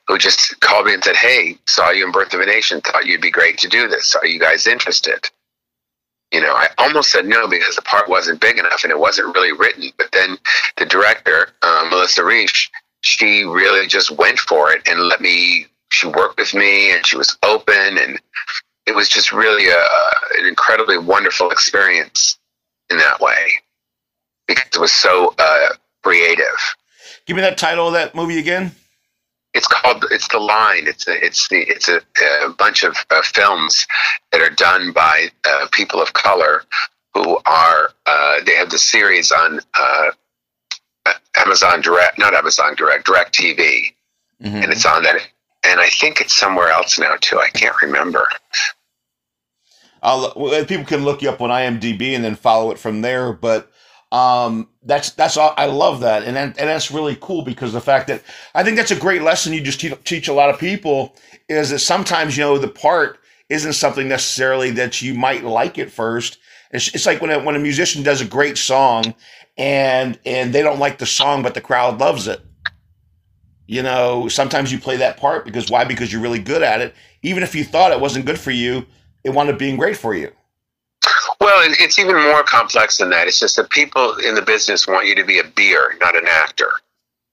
who 0.08 0.18
just 0.18 0.60
called 0.60 0.86
me 0.86 0.94
and 0.94 1.04
said, 1.04 1.16
Hey, 1.16 1.58
saw 1.66 1.92
you 1.92 2.06
in 2.06 2.12
Birth 2.12 2.34
of 2.34 2.42
a 2.42 2.46
Nation, 2.46 2.82
thought 2.82 3.06
you'd 3.06 3.22
be 3.22 3.32
great 3.32 3.58
to 3.60 3.68
do 3.68 3.88
this. 3.88 4.16
Are 4.16 4.26
you 4.26 4.40
guys 4.40 4.68
interested? 4.68 5.30
You 6.32 6.42
know, 6.42 6.54
I 6.54 6.68
almost 6.78 7.12
said 7.12 7.26
no 7.26 7.48
because 7.48 7.76
the 7.76 7.82
part 7.84 8.10
wasn't 8.10 8.42
big 8.42 8.58
enough 8.58 8.84
and 8.84 8.92
it 8.92 9.00
wasn't 9.00 9.34
really 9.34 9.54
written. 9.54 9.92
But 9.98 10.12
then 10.12 10.38
the 10.76 10.86
director, 10.86 11.50
uh, 11.62 11.88
Melissa 11.90 12.22
Reisch, 12.22 12.70
she 13.02 13.44
really 13.44 13.88
just 13.88 14.12
went 14.12 14.40
for 14.40 14.72
it 14.72 14.82
and 14.90 15.08
let 15.08 15.22
me, 15.22 15.68
she 15.90 16.08
worked 16.08 16.38
with 16.38 16.54
me 16.54 16.94
and 16.94 17.06
she 17.06 17.16
was 17.16 17.38
open. 17.44 17.98
And 17.98 18.20
it 18.86 18.94
was 18.94 19.08
just 19.08 19.32
really 19.32 19.70
a, 19.70 19.82
an 20.38 20.46
incredibly 20.46 20.98
wonderful 20.98 21.50
experience 21.50 22.38
in 22.90 22.98
that 22.98 23.22
way 23.22 23.54
because 24.48 24.68
it 24.74 24.80
was 24.80 24.94
so 24.94 25.34
uh, 25.38 25.70
creative. 26.04 26.76
Give 27.26 27.36
me 27.36 27.42
that 27.42 27.58
title 27.58 27.88
of 27.88 27.94
that 27.94 28.16
movie 28.16 28.40
again. 28.40 28.72
It's 29.54 29.68
called. 29.68 30.06
It's 30.12 30.28
the 30.28 30.40
line. 30.40 30.88
It's 30.88 31.08
a, 31.08 31.26
it's 31.26 31.48
the 31.50 31.60
it's 31.62 31.90
a, 31.90 32.02
a 32.46 32.50
bunch 32.50 32.84
of 32.84 32.96
uh, 33.10 33.22
films 33.24 33.86
that 34.32 34.42
are 34.42 34.50
done 34.50 34.92
by 34.92 35.30
uh, 35.48 35.68
people 35.72 36.02
of 36.02 36.14
color 36.14 36.64
who 37.14 37.38
are. 37.46 37.90
Uh, 38.06 38.44
they 38.46 38.54
have 38.56 38.70
the 38.70 38.78
series 38.78 39.32
on 39.32 39.60
uh, 39.78 40.12
Amazon 41.38 41.82
Direct, 41.82 42.20
not 42.20 42.34
Amazon 42.34 42.76
Direct, 42.76 43.08
DirecTV, 43.08 43.94
mm-hmm. 44.44 44.56
and 44.56 44.72
it's 44.72 44.86
on 44.86 45.04
that. 45.04 45.22
And 45.64 45.80
I 45.82 45.90
think 45.90 46.22
it's 46.22 46.38
somewhere 46.38 46.70
else 46.70 47.00
now 47.00 47.16
too. 47.20 47.40
I 47.40 47.50
can't 47.50 47.76
remember. 47.82 48.28
I'll, 50.02 50.32
people 50.66 50.86
can 50.86 51.04
look 51.04 51.22
you 51.22 51.30
up 51.30 51.42
on 51.42 51.50
IMDb 51.50 52.16
and 52.16 52.24
then 52.24 52.36
follow 52.36 52.72
it 52.72 52.80
from 52.80 53.02
there. 53.02 53.34
But 53.34 53.72
um, 54.12 54.70
that's 54.84 55.12
that's 55.12 55.36
all, 55.36 55.54
I 55.58 55.66
love 55.66 56.00
that, 56.02 56.24
and 56.24 56.38
and 56.38 56.56
that's 56.56 56.92
really 56.92 57.18
cool 57.20 57.42
because 57.42 57.74
the 57.74 57.82
fact 57.82 58.08
that 58.08 58.24
I 58.56 58.64
think 58.64 58.78
that's 58.78 58.92
a 58.92 58.96
great 58.96 59.22
lesson 59.22 59.54
you 59.54 59.62
just 59.62 59.82
te- 59.82 59.96
teach 60.06 60.28
a 60.28 60.34
lot 60.34 60.50
of 60.50 60.60
people 60.60 61.16
is 61.50 61.72
that 61.72 61.80
sometimes 61.80 62.38
you 62.38 62.44
know 62.44 62.58
the 62.58 62.70
part 62.70 63.20
isn't 63.50 63.74
something 63.74 64.08
necessarily 64.08 64.72
that 64.72 65.02
you 65.02 65.14
might 65.14 65.44
like 65.44 65.78
at 65.78 65.92
first. 65.92 66.40
It's, 66.72 66.94
it's 66.94 67.06
like 67.06 67.22
when 67.22 67.32
a, 67.32 67.40
when 67.44 67.56
a 67.56 67.60
musician 67.60 68.04
does 68.04 68.22
a 68.22 68.26
great 68.26 68.58
song 68.58 69.14
and 69.58 70.20
and 70.26 70.54
they 70.54 70.62
don't 70.62 70.80
like 70.80 70.98
the 70.98 71.06
song, 71.06 71.44
but 71.44 71.54
the 71.54 71.62
crowd 71.62 72.00
loves 72.00 72.28
it. 72.28 72.42
You 73.66 73.84
know, 73.84 74.30
sometimes 74.30 74.72
you 74.72 74.80
play 74.80 74.96
that 74.98 75.18
part 75.18 75.44
because 75.44 75.70
why? 75.70 75.84
Because 75.84 76.14
you're 76.14 76.22
really 76.22 76.40
good 76.40 76.64
at 76.64 76.80
it. 76.80 76.96
Even 77.24 77.44
if 77.44 77.54
you 77.54 77.66
thought 77.66 77.92
it 77.92 78.00
wasn't 78.00 78.26
good 78.26 78.40
for 78.40 78.52
you, 78.52 78.86
it 79.26 79.32
wound 79.32 79.50
up 79.50 79.60
being 79.60 79.76
great 79.76 79.98
for 79.98 80.16
you. 80.16 80.32
Well, 81.40 81.60
it's 81.80 82.00
even 82.00 82.16
more 82.16 82.44
complex 82.44 82.98
than 82.98 83.10
that. 83.12 83.28
It's 83.28 83.40
just 83.40 83.58
that 83.58 83.70
people 83.70 84.16
in 84.18 84.36
the 84.36 84.42
business 84.42 84.88
want 84.88 85.08
you 85.08 85.16
to 85.16 85.24
be 85.24 85.40
a 85.40 85.44
beer, 85.44 85.96
not 86.00 86.16
an 86.16 86.26
actor. 86.28 86.72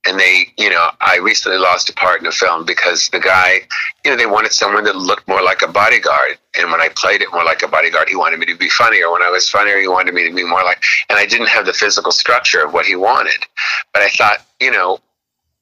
And 0.07 0.21
they, 0.21 0.53
you 0.59 0.69
know, 0.69 0.91
I 1.01 1.17
recently 1.17 1.57
lost 1.57 1.89
a 1.89 1.95
part 1.95 2.21
in 2.21 2.27
a 2.27 2.33
film 2.33 2.67
because 2.67 3.09
the 3.09 3.19
guy, 3.19 3.61
you 4.05 4.11
know, 4.11 4.17
they 4.19 4.27
wanted 4.27 4.53
someone 4.53 4.85
that 4.85 4.97
looked 4.97 5.27
more 5.27 5.43
like 5.43 5.63
a 5.63 5.69
bodyguard. 5.69 6.37
And 6.59 6.71
when 6.71 6.83
I 6.83 6.91
played 6.95 7.23
it 7.23 7.33
more 7.33 7.45
like 7.45 7.63
a 7.63 7.69
bodyguard, 7.69 8.11
he 8.11 8.17
wanted 8.17 8.39
me 8.39 8.47
to 8.47 8.57
be 8.57 8.69
funnier. 8.69 9.11
When 9.11 9.23
I 9.23 9.31
was 9.31 9.49
funnier, 9.49 9.81
he 9.81 9.89
wanted 9.89 10.13
me 10.13 10.29
to 10.29 10.35
be 10.35 10.45
more 10.45 10.63
like, 10.63 10.83
and 11.09 11.19
I 11.19 11.25
didn't 11.25 11.49
have 11.49 11.65
the 11.65 11.73
physical 11.73 12.13
structure 12.13 12.63
of 12.63 12.75
what 12.75 12.85
he 12.85 12.97
wanted. 12.97 13.47
But 13.95 14.03
I 14.03 14.11
thought, 14.11 14.45
you 14.61 14.71
know, 14.71 14.99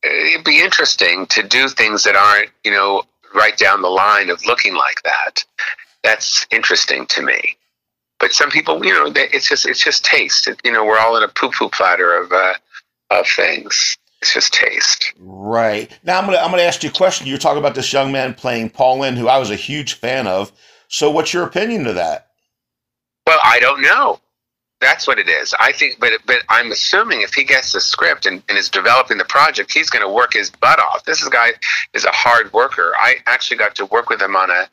it'd 0.02 0.44
be 0.44 0.60
interesting 0.60 1.26
to 1.26 1.44
do 1.44 1.68
things 1.68 2.02
that 2.02 2.16
aren't, 2.16 2.50
you 2.64 2.72
know, 2.72 3.04
right 3.36 3.56
down 3.56 3.80
the 3.80 3.88
line 3.88 4.28
of 4.28 4.44
looking 4.44 4.74
like 4.74 5.00
that. 5.04 5.44
That's 6.02 6.44
interesting 6.50 7.06
to 7.06 7.22
me 7.22 7.56
but 8.22 8.32
some 8.32 8.50
people, 8.50 8.86
you 8.86 8.92
know, 8.92 9.10
they, 9.10 9.28
it's 9.30 9.48
just 9.48 9.66
it's 9.66 9.82
just 9.82 10.04
taste. 10.04 10.46
It, 10.46 10.60
you 10.64 10.70
know, 10.70 10.84
we're 10.84 10.98
all 10.98 11.16
in 11.16 11.24
a 11.24 11.28
poo 11.28 11.50
poo 11.50 11.68
platter 11.68 12.16
of 12.16 12.30
uh, 12.30 12.54
of 13.10 13.26
things. 13.26 13.98
It's 14.22 14.32
just 14.32 14.54
taste. 14.54 15.12
Right 15.18 15.90
now, 16.04 16.20
I'm 16.20 16.26
gonna 16.26 16.38
I'm 16.38 16.52
gonna 16.52 16.62
ask 16.62 16.84
you 16.84 16.88
a 16.90 16.92
question. 16.92 17.26
You're 17.26 17.38
talking 17.38 17.58
about 17.58 17.74
this 17.74 17.92
young 17.92 18.12
man 18.12 18.34
playing 18.34 18.70
Paul 18.70 19.00
Lynde, 19.00 19.18
who 19.18 19.26
I 19.26 19.38
was 19.38 19.50
a 19.50 19.56
huge 19.56 19.94
fan 19.94 20.28
of. 20.28 20.52
So, 20.86 21.10
what's 21.10 21.34
your 21.34 21.44
opinion 21.44 21.84
of 21.88 21.96
that? 21.96 22.28
Well, 23.26 23.40
I 23.42 23.58
don't 23.58 23.82
know. 23.82 24.20
That's 24.82 25.06
what 25.06 25.20
it 25.20 25.28
is. 25.28 25.54
I 25.60 25.70
think, 25.70 26.00
but 26.00 26.10
but 26.26 26.38
I'm 26.48 26.72
assuming 26.72 27.22
if 27.22 27.32
he 27.34 27.44
gets 27.44 27.72
the 27.72 27.80
script 27.80 28.26
and, 28.26 28.42
and 28.48 28.58
is 28.58 28.68
developing 28.68 29.16
the 29.16 29.24
project, 29.24 29.72
he's 29.72 29.88
going 29.88 30.04
to 30.04 30.12
work 30.12 30.32
his 30.32 30.50
butt 30.50 30.80
off. 30.80 31.04
This 31.04 31.22
is 31.22 31.28
guy 31.28 31.50
is 31.94 32.04
a 32.04 32.10
hard 32.10 32.52
worker. 32.52 32.92
I 32.96 33.14
actually 33.26 33.58
got 33.58 33.76
to 33.76 33.86
work 33.86 34.10
with 34.10 34.20
him 34.20 34.34
on 34.34 34.50
a, 34.50 34.68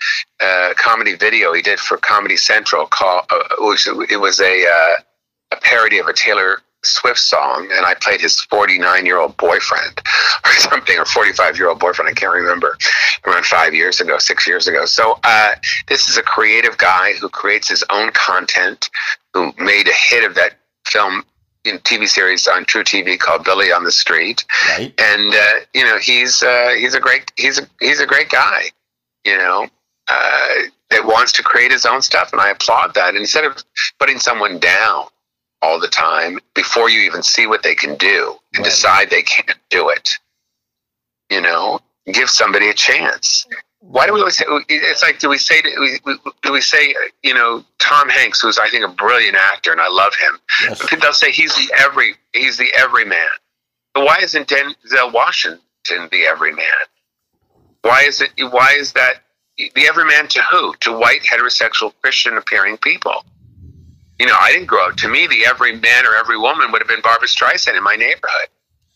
comedy 0.76 1.16
video 1.16 1.54
he 1.54 1.62
did 1.62 1.80
for 1.80 1.98
Comedy 1.98 2.38
Central 2.38 2.88
called 2.88 3.26
uh, 3.32 3.44
it 3.52 3.62
was, 3.62 3.88
it 4.10 4.18
was 4.18 4.40
a 4.40 4.66
uh, 4.66 5.02
a 5.52 5.58
parody 5.62 6.00
of 6.00 6.08
a 6.08 6.14
Taylor 6.14 6.62
Swift 6.84 7.20
song, 7.20 7.70
and 7.74 7.86
I 7.86 7.94
played 7.94 8.22
his 8.22 8.40
49 8.42 9.06
year 9.06 9.20
old 9.20 9.36
boyfriend 9.38 10.02
or 10.46 10.52
something, 10.54 10.98
or 10.98 11.06
45 11.06 11.58
year 11.58 11.70
old 11.70 11.80
boyfriend. 11.80 12.10
I 12.10 12.14
can't 12.14 12.34
remember. 12.34 12.78
Around 13.28 13.46
five 13.46 13.74
years 13.74 14.00
ago, 14.00 14.18
six 14.18 14.48
years 14.48 14.68
ago. 14.68 14.86
So 14.86 15.20
uh, 15.24 15.56
this 15.88 16.08
is 16.08 16.18
a 16.18 16.22
creative 16.22 16.78
guy 16.78 17.14
who 17.20 17.28
creates 17.28 17.68
his 17.68 17.84
own 17.90 18.12
content, 18.12 18.90
who 19.34 19.54
made 19.58 19.88
a 19.88 19.94
hit 19.94 20.24
of 20.24 20.36
that 20.36 20.54
film 20.86 21.24
in 21.66 21.78
TV 21.80 22.08
series 22.08 22.48
on 22.48 22.66
truTV 22.66 23.20
called 23.20 23.44
Billy 23.44 23.72
on 23.72 23.84
the 23.84 23.92
Street. 23.92 24.46
Right. 24.70 24.94
And 25.00 25.34
uh, 25.34 25.66
you 25.74 25.84
know 25.86 25.98
he's 25.98 26.42
uh, 26.44 26.74
he's 26.78 26.94
a 26.96 27.00
great 27.00 27.32
he's 27.36 27.60
a 27.60 27.68
he's 27.80 28.00
a 28.00 28.06
great 28.08 28.30
guy. 28.30 28.64
You 29.26 29.38
know. 29.38 29.68
Uh, 30.12 30.54
that 30.90 31.06
wants 31.06 31.32
to 31.34 31.44
create 31.44 31.72
his 31.72 31.86
own 31.86 32.02
stuff, 32.02 32.32
and 32.32 32.42
I 32.42 32.50
applaud 32.50 32.96
that. 32.96 33.14
Instead 33.14 33.46
of 33.46 33.64
putting 34.00 34.18
someone 34.18 34.58
down, 34.58 35.06
all 35.62 35.80
the 35.80 35.88
time 35.88 36.40
before 36.56 36.90
you 36.90 37.02
even 37.02 37.22
see 37.22 37.46
what 37.46 37.62
they 37.62 37.76
can 37.76 37.96
do 37.96 38.36
and 38.56 38.64
Right. 38.64 38.72
decide 38.72 39.10
they 39.12 39.22
can't 39.22 39.56
do 39.70 39.90
it. 39.90 40.10
You 41.30 41.42
know, 41.42 41.80
give 42.12 42.30
somebody 42.30 42.70
a 42.70 42.74
chance. 42.74 43.46
Why 43.82 44.06
do 44.06 44.14
we 44.14 44.20
always 44.20 44.38
say? 44.38 44.46
It's 44.68 45.02
like, 45.02 45.20
do 45.20 45.30
we 45.30 45.38
say? 45.38 45.62
Do 45.62 46.00
we, 46.06 46.16
do 46.44 46.52
we 46.52 46.62
say? 46.62 46.94
You 47.24 47.34
know, 47.34 47.64
Tom 47.80 48.10
Hanks, 48.10 48.42
who's 48.42 48.60
I 48.60 48.70
think 48.70 48.86
a 48.86 48.90
brilliant 48.90 49.38
actor, 49.38 49.72
and 49.72 49.80
I 49.80 49.88
love 49.88 50.14
him. 50.16 50.40
Yes. 50.64 50.86
But 50.90 51.02
they'll 51.02 51.14
say 51.14 51.32
he's 51.32 51.56
the 51.56 51.74
every 51.78 52.16
he's 52.34 52.58
the 52.58 52.70
everyman. 52.76 53.30
But 53.94 54.06
why 54.06 54.18
isn't 54.22 54.50
Denzel 54.50 55.14
Washington 55.14 55.62
the 56.12 56.26
everyman? 56.28 56.66
Why 57.82 58.04
is 58.04 58.22
it? 58.22 58.32
Why 58.38 58.76
is 58.78 58.94
that 58.94 59.24
the 59.58 59.88
everyman 59.88 60.28
to 60.30 60.42
who? 60.42 60.76
To 60.82 60.92
white 60.92 61.22
heterosexual 61.22 61.94
Christian 62.02 62.36
appearing 62.38 62.78
people. 62.78 63.24
You 64.20 64.26
know, 64.26 64.36
I 64.38 64.52
didn't 64.52 64.68
grow 64.68 64.90
up. 64.90 64.98
To 64.98 65.08
me, 65.08 65.28
the 65.28 65.46
every 65.46 65.78
man 65.78 66.06
or 66.06 66.16
every 66.16 66.38
woman 66.38 66.74
would 66.74 66.82
have 66.82 66.90
been 66.90 67.02
Barbra 67.02 67.30
Streisand 67.30 67.78
in 67.78 67.84
my 67.84 67.96
neighborhood, 67.96 68.50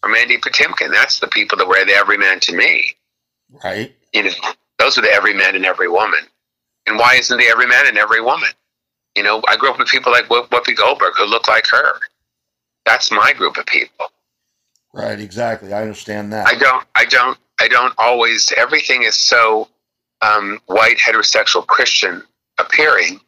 or 0.04 0.10
Mandy 0.10 0.38
Patinkin. 0.38 0.92
That's 0.92 1.22
the 1.22 1.28
people 1.28 1.58
that 1.58 1.68
were 1.68 1.86
the 1.86 1.94
every 1.94 2.18
man 2.18 2.42
to 2.42 2.54
me. 2.54 2.98
Right. 3.64 3.96
You 4.12 4.24
know, 4.24 4.32
those 4.80 4.98
are 4.98 5.02
the 5.02 5.12
every 5.12 5.34
man 5.34 5.56
and 5.56 5.66
every 5.66 5.88
woman. 5.88 6.20
And 6.88 6.98
why 6.98 7.16
isn't 7.16 7.38
the 7.38 7.46
every 7.46 7.68
man 7.68 7.88
and 7.88 7.98
every 7.98 8.22
woman? 8.22 8.50
You 9.16 9.24
know, 9.24 9.42
I 9.48 9.56
grew 9.56 9.70
up 9.70 9.80
with 9.80 9.88
people 9.88 10.12
like 10.12 10.26
Whoopi 10.26 10.50
Whoopi 10.50 10.76
Goldberg 10.76 11.14
who 11.18 11.26
look 11.26 11.48
like 11.48 11.68
her. 11.68 12.00
That's 12.86 13.12
my 13.12 13.34
group 13.34 13.58
of 13.58 13.66
people. 13.66 14.08
Right. 14.94 15.20
Exactly. 15.20 15.74
I 15.74 15.82
understand 15.82 16.34
that. 16.34 16.48
I 16.48 16.56
don't, 16.56 16.86
I 16.96 17.06
don't, 17.06 17.38
I 17.60 17.68
don't 17.68 17.94
always. 17.98 18.52
Everything 18.58 19.04
is 19.04 19.16
so 19.16 19.68
um, 20.22 20.60
white 20.68 20.98
heterosexual 20.98 21.66
Christian 21.66 22.24
appearing, 22.60 23.20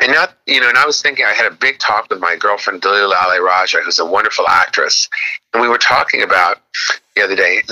and 0.00 0.12
not, 0.12 0.36
you 0.46 0.60
know. 0.60 0.68
And 0.68 0.76
I 0.76 0.84
was 0.84 1.00
thinking, 1.00 1.24
I 1.24 1.32
had 1.32 1.50
a 1.50 1.54
big 1.54 1.78
talk 1.78 2.08
with 2.10 2.20
my 2.20 2.36
girlfriend 2.36 2.82
Dalila 2.82 3.14
Ali 3.22 3.38
Rajah, 3.38 3.78
who's 3.84 3.98
a 3.98 4.04
wonderful 4.04 4.46
actress, 4.48 5.08
and 5.52 5.62
we 5.62 5.68
were 5.68 5.78
talking 5.78 6.22
about 6.22 6.60
the 7.14 7.22
other 7.22 7.36
day 7.36 7.62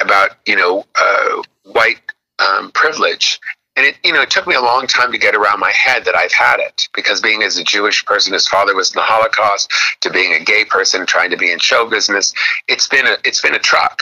about 0.00 0.30
you 0.46 0.56
know 0.56 0.84
uh, 1.00 1.42
white 1.64 2.00
um, 2.38 2.70
privilege. 2.72 3.38
And 3.76 3.84
it, 3.84 3.96
you 4.02 4.12
know, 4.12 4.22
it 4.22 4.30
took 4.30 4.46
me 4.46 4.54
a 4.54 4.60
long 4.60 4.86
time 4.86 5.12
to 5.12 5.18
get 5.18 5.34
around 5.34 5.60
my 5.60 5.72
head 5.72 6.06
that 6.06 6.16
I've 6.16 6.32
had 6.32 6.60
it 6.60 6.88
because 6.94 7.20
being 7.20 7.42
as 7.42 7.58
a 7.58 7.64
Jewish 7.64 8.04
person, 8.06 8.32
his 8.32 8.48
father 8.48 8.74
was 8.74 8.90
in 8.90 8.96
the 8.96 9.02
Holocaust, 9.02 9.70
to 10.00 10.10
being 10.10 10.32
a 10.32 10.42
gay 10.42 10.64
person 10.64 11.04
trying 11.04 11.30
to 11.30 11.36
be 11.36 11.52
in 11.52 11.58
show 11.58 11.88
business, 11.88 12.32
it's 12.68 12.88
been 12.88 13.06
a 13.06 13.16
it's 13.24 13.42
been 13.42 13.54
a 13.54 13.58
truck 13.58 14.00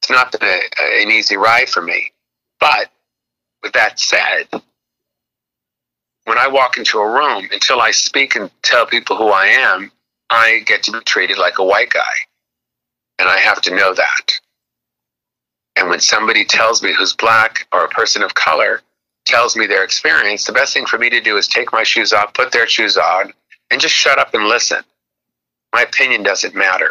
it's 0.00 0.10
not 0.10 0.32
been 0.32 0.48
a, 0.48 1.02
an 1.02 1.10
easy 1.10 1.36
ride 1.36 1.68
for 1.68 1.82
me. 1.82 2.12
But 2.58 2.90
with 3.62 3.72
that 3.74 4.00
said, 4.00 4.48
when 6.24 6.38
I 6.38 6.48
walk 6.48 6.78
into 6.78 6.98
a 6.98 7.10
room, 7.10 7.48
until 7.52 7.80
I 7.80 7.90
speak 7.90 8.34
and 8.36 8.50
tell 8.62 8.86
people 8.86 9.16
who 9.16 9.28
I 9.28 9.46
am, 9.46 9.92
I 10.30 10.62
get 10.66 10.82
to 10.84 10.92
be 10.92 11.00
treated 11.00 11.38
like 11.38 11.58
a 11.58 11.64
white 11.64 11.90
guy. 11.90 12.12
And 13.18 13.28
I 13.28 13.38
have 13.38 13.60
to 13.62 13.74
know 13.74 13.92
that. 13.94 14.39
And 15.80 15.88
when 15.88 16.00
somebody 16.00 16.44
tells 16.44 16.82
me 16.82 16.92
who's 16.92 17.14
black 17.14 17.66
or 17.72 17.84
a 17.84 17.88
person 17.88 18.22
of 18.22 18.34
color 18.34 18.82
tells 19.24 19.56
me 19.56 19.66
their 19.66 19.82
experience, 19.82 20.44
the 20.44 20.52
best 20.52 20.74
thing 20.74 20.84
for 20.84 20.98
me 20.98 21.08
to 21.08 21.22
do 21.22 21.38
is 21.38 21.48
take 21.48 21.72
my 21.72 21.84
shoes 21.84 22.12
off, 22.12 22.34
put 22.34 22.52
their 22.52 22.68
shoes 22.68 22.98
on, 22.98 23.32
and 23.70 23.80
just 23.80 23.94
shut 23.94 24.18
up 24.18 24.34
and 24.34 24.44
listen. 24.46 24.82
My 25.72 25.80
opinion 25.82 26.22
doesn't 26.22 26.54
matter. 26.54 26.90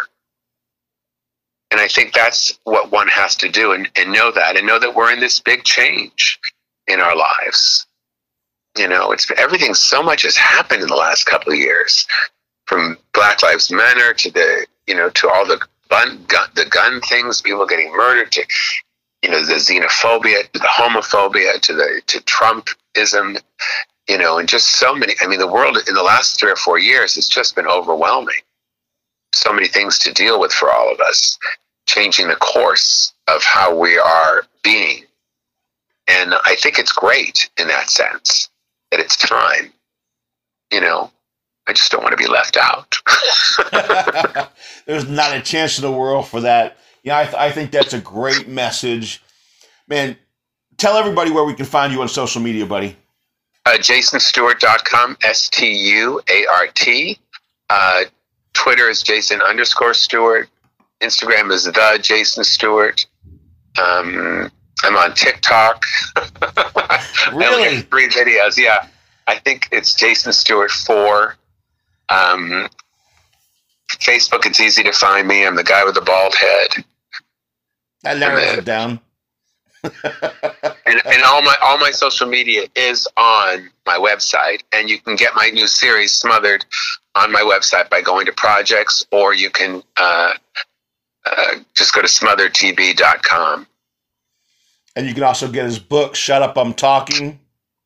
And 1.70 1.80
I 1.80 1.88
think 1.88 2.14
that's 2.14 2.58
what 2.64 2.92
one 2.92 3.08
has 3.10 3.36
to 3.38 3.50
do 3.50 3.74
and, 3.74 3.88
and 3.96 4.12
know 4.12 4.32
that 4.32 4.58
and 4.58 4.66
know 4.66 4.80
that 4.80 4.96
we're 4.96 5.14
in 5.14 5.20
this 5.20 5.40
big 5.40 5.64
change 5.64 6.40
in 6.88 7.00
our 7.00 7.16
lives. 7.16 7.86
You 8.76 8.88
know, 8.88 9.12
it's 9.12 9.30
everything 9.38 9.76
so 9.76 10.02
much 10.02 10.24
has 10.24 10.36
happened 10.36 10.82
in 10.82 10.88
the 10.88 10.96
last 10.96 11.26
couple 11.26 11.54
of 11.54 11.60
years 11.60 12.08
from 12.66 12.98
Black 13.14 13.44
Lives 13.44 13.70
Matter 13.70 14.16
to 14.16 14.32
the, 14.32 14.66
you 14.88 14.96
know, 14.96 15.12
to 15.12 15.30
all 15.30 15.46
the 15.46 15.62
gun, 15.90 16.24
gun 16.28 16.50
the 16.56 16.66
gun 16.66 17.02
things, 17.02 17.42
people 17.42 17.66
getting 17.66 17.92
murdered 17.92 18.32
to, 18.34 18.46
you 19.24 19.30
know, 19.30 19.44
the 19.44 19.56
xenophobia, 19.56 20.50
to 20.52 20.60
the 20.60 20.68
homophobia, 20.68 21.60
to 21.62 21.74
the, 21.74 22.02
to 22.08 22.20
Trumpism, 22.22 23.42
you 24.08 24.18
know, 24.18 24.38
and 24.38 24.48
just 24.48 24.78
so 24.78 24.96
many, 24.96 25.14
I 25.22 25.28
mean, 25.28 25.40
the 25.40 25.48
world 25.48 25.78
in 25.88 25.94
the 25.94 26.04
last 26.04 26.40
three 26.40 26.52
or 26.52 26.56
four 26.56 26.80
years 26.80 27.16
has 27.16 27.28
just 27.28 27.56
been 27.56 27.68
overwhelming 27.68 28.42
so 29.34 29.54
many 29.54 29.68
things 29.68 30.00
to 30.00 30.14
deal 30.14 30.40
with 30.40 30.52
for 30.52 30.72
all 30.72 30.92
of 30.92 31.00
us, 31.00 31.38
changing 31.88 32.28
the 32.28 32.36
course 32.36 33.14
of 33.28 33.44
how 33.44 33.76
we 33.76 33.98
are 33.98 34.44
being. 34.64 35.04
And 36.08 36.34
I 36.46 36.56
think 36.56 36.80
it's 36.80 36.92
great 36.92 37.50
in 37.60 37.68
that 37.68 37.90
sense 37.90 38.50
that 38.92 39.00
it's 39.00 39.16
time. 39.16 39.72
You 40.72 40.82
know, 40.82 41.12
I 41.70 41.74
just 41.74 41.92
don't 41.92 42.02
want 42.02 42.12
to 42.14 42.18
be 42.18 42.28
left 42.28 42.58
out. 42.58 42.96
There's 44.88 45.08
not 45.08 45.36
a 45.38 45.42
chance 45.42 45.78
in 45.78 45.84
the 45.84 45.92
world 45.92 46.28
for 46.28 46.42
that. 46.42 46.78
Yeah, 47.04 47.20
I, 47.20 47.24
th- 47.26 47.36
I 47.36 47.52
think 47.52 47.70
that's 47.72 47.94
a 47.94 48.00
great 48.02 48.48
message. 48.48 49.22
Man, 49.88 50.18
tell 50.78 50.98
everybody 50.98 51.30
where 51.32 51.44
we 51.44 51.54
can 51.54 51.66
find 51.68 51.94
you 51.94 52.02
on 52.02 52.08
social 52.10 52.42
media, 52.42 52.66
buddy. 52.66 52.96
uh, 53.68 53.74
JasonStuart.com, 53.78 55.18
S 55.24 55.48
T 55.50 55.72
U 55.92 56.20
A 56.30 56.46
R 56.48 56.68
T. 56.74 57.20
Uh, 57.70 58.06
Twitter 58.54 58.90
is 58.90 59.04
Jason 59.04 59.42
underscore 59.44 59.94
Stuart. 59.94 60.50
Instagram 61.02 61.52
is 61.52 61.66
the 61.66 62.00
Jason 62.02 62.44
Stuart. 62.44 63.06
Um, 63.80 64.50
I'm 64.84 64.96
on 64.96 65.14
TikTok. 65.14 65.86
Really? 67.34 67.82
three 67.82 68.08
videos. 68.10 68.58
Yeah, 68.58 68.88
I 69.28 69.36
think 69.36 69.68
it's 69.72 69.94
Jason 69.94 70.34
Stuart 70.34 70.72
four. 70.72 71.36
Um, 72.10 72.68
Facebook, 73.90 74.46
it's 74.46 74.60
easy 74.60 74.84
to 74.84 74.92
find 74.92 75.28
me. 75.28 75.46
I'm 75.46 75.56
the 75.56 75.64
guy 75.64 75.84
with 75.84 75.96
the 75.96 76.02
bald 76.02 76.36
head. 76.36 76.86
That 78.04 78.18
narrows 78.18 78.58
it 78.58 78.66
down. 78.66 79.00
and, 79.84 81.02
and 81.06 81.24
all 81.26 81.42
my 81.42 81.56
all 81.62 81.78
my 81.78 81.92
social 81.92 82.28
media 82.28 82.68
is 82.76 83.08
on 83.16 83.70
my 83.86 83.96
website 83.96 84.60
and 84.74 84.90
you 84.90 85.00
can 85.00 85.16
get 85.16 85.34
my 85.36 85.50
new 85.52 85.68
series 85.68 86.12
smothered 86.12 86.66
on 87.16 87.32
my 87.32 87.40
website 87.40 87.90
by 87.90 88.02
going 88.02 88.26
to 88.26 88.34
projects 88.34 89.06
or 89.12 89.34
you 89.34 89.50
can 89.50 89.82
uh, 89.96 90.34
uh, 91.26 91.56
just 91.76 91.94
go 91.94 92.02
to 92.02 92.10
smotheredtv.com 92.10 93.68
And 94.98 95.08
you 95.08 95.14
can 95.14 95.24
also 95.24 95.50
get 95.50 95.64
his 95.64 95.80
book, 95.80 96.14
Shut 96.14 96.42
Up, 96.42 96.58
I'm 96.58 96.74
Talking. 96.74 97.40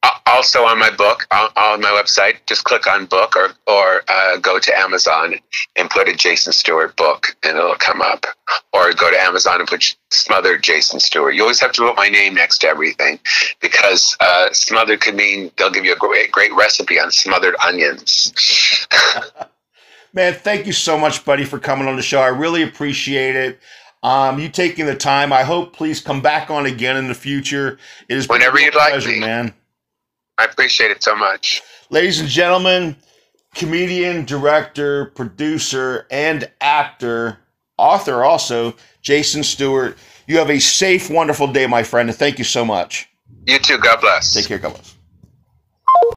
Al- 0.04 0.22
also 0.28 0.64
on 0.66 0.78
my 0.80 0.90
book 0.90 1.26
on, 1.32 1.50
on 1.56 1.82
my 1.82 1.90
website 1.90 2.36
just 2.46 2.64
click 2.66 2.88
on 2.88 3.06
book 3.06 3.36
or 3.36 3.54
or 3.68 4.02
uh, 4.08 4.38
go 4.38 4.60
to 4.60 4.78
amazon 4.78 5.36
and 5.76 5.90
put 5.90 6.08
a 6.08 6.14
jason 6.16 6.52
stuart 6.54 6.96
book 6.96 7.36
and 7.44 7.58
it'll 7.58 7.76
come 7.76 8.02
up 8.02 8.26
or 8.74 8.92
go 8.94 9.10
to 9.12 9.20
amazon 9.20 9.60
and 9.60 9.68
put 9.68 9.96
smothered 10.12 10.62
jason 10.64 11.00
stuart 11.00 11.32
you 11.32 11.42
always 11.42 11.60
have 11.60 11.72
to 11.72 11.82
put 11.82 11.96
my 11.96 12.10
name 12.10 12.34
next 12.34 12.60
to 12.60 12.68
everything 12.68 13.20
because 13.62 14.16
uh, 14.20 14.48
smothered 14.52 15.02
could 15.02 15.16
mean 15.16 15.52
they'll 15.58 15.72
give 15.72 15.86
you 15.86 15.94
a 15.94 15.98
great 15.98 16.32
great 16.32 16.54
recipe 16.54 17.00
on 17.00 17.12
smothered 17.12 17.56
onions 17.66 18.88
Man, 20.16 20.36
thank 20.36 20.68
you 20.68 20.74
so 20.74 20.96
much, 20.96 21.26
buddy, 21.26 21.44
for 21.44 21.58
coming 21.58 21.88
on 21.88 21.96
the 21.96 22.04
show. 22.04 22.22
I 22.22 22.28
really 22.28 22.62
appreciate 22.62 23.36
it. 23.36 23.60
Um, 24.04 24.38
you 24.38 24.48
taking 24.50 24.86
the 24.86 24.96
time. 24.96 25.34
I 25.34 25.44
hope 25.44 25.74
please 25.74 26.02
come 26.02 26.22
back 26.22 26.52
on 26.52 26.68
again 26.68 26.98
in 26.98 27.08
the 27.08 27.16
future. 27.16 27.80
It 28.10 28.18
is 28.18 28.28
Whenever 28.28 28.60
you'd 28.60 28.76
like 28.76 29.04
me. 29.06 29.20
man. 29.22 29.54
I 30.38 30.46
appreciate 30.46 30.92
it 30.92 31.04
so 31.04 31.16
much 31.16 31.62
Ladies 31.94 32.20
and 32.20 32.28
gentlemen, 32.28 32.96
comedian, 33.54 34.26
director, 34.26 35.06
producer, 35.14 36.08
and 36.10 36.50
actor, 36.60 37.38
author 37.78 38.24
also, 38.24 38.74
Jason 39.04 39.44
Stuart. 39.44 39.96
You 40.26 40.40
have 40.40 40.50
a 40.50 40.58
safe, 40.60 41.10
wonderful 41.10 41.46
day, 41.48 41.68
my 41.68 41.84
friend, 41.84 42.10
and 42.10 42.18
thank 42.18 42.40
you 42.40 42.46
so 42.46 42.66
much. 42.66 43.08
you 43.46 43.60
too 43.60 43.78
god 43.78 44.02
bless 44.02 44.34
Take 44.34 44.48
care, 44.48 44.58
God 44.58 44.74
bless. 44.74 44.93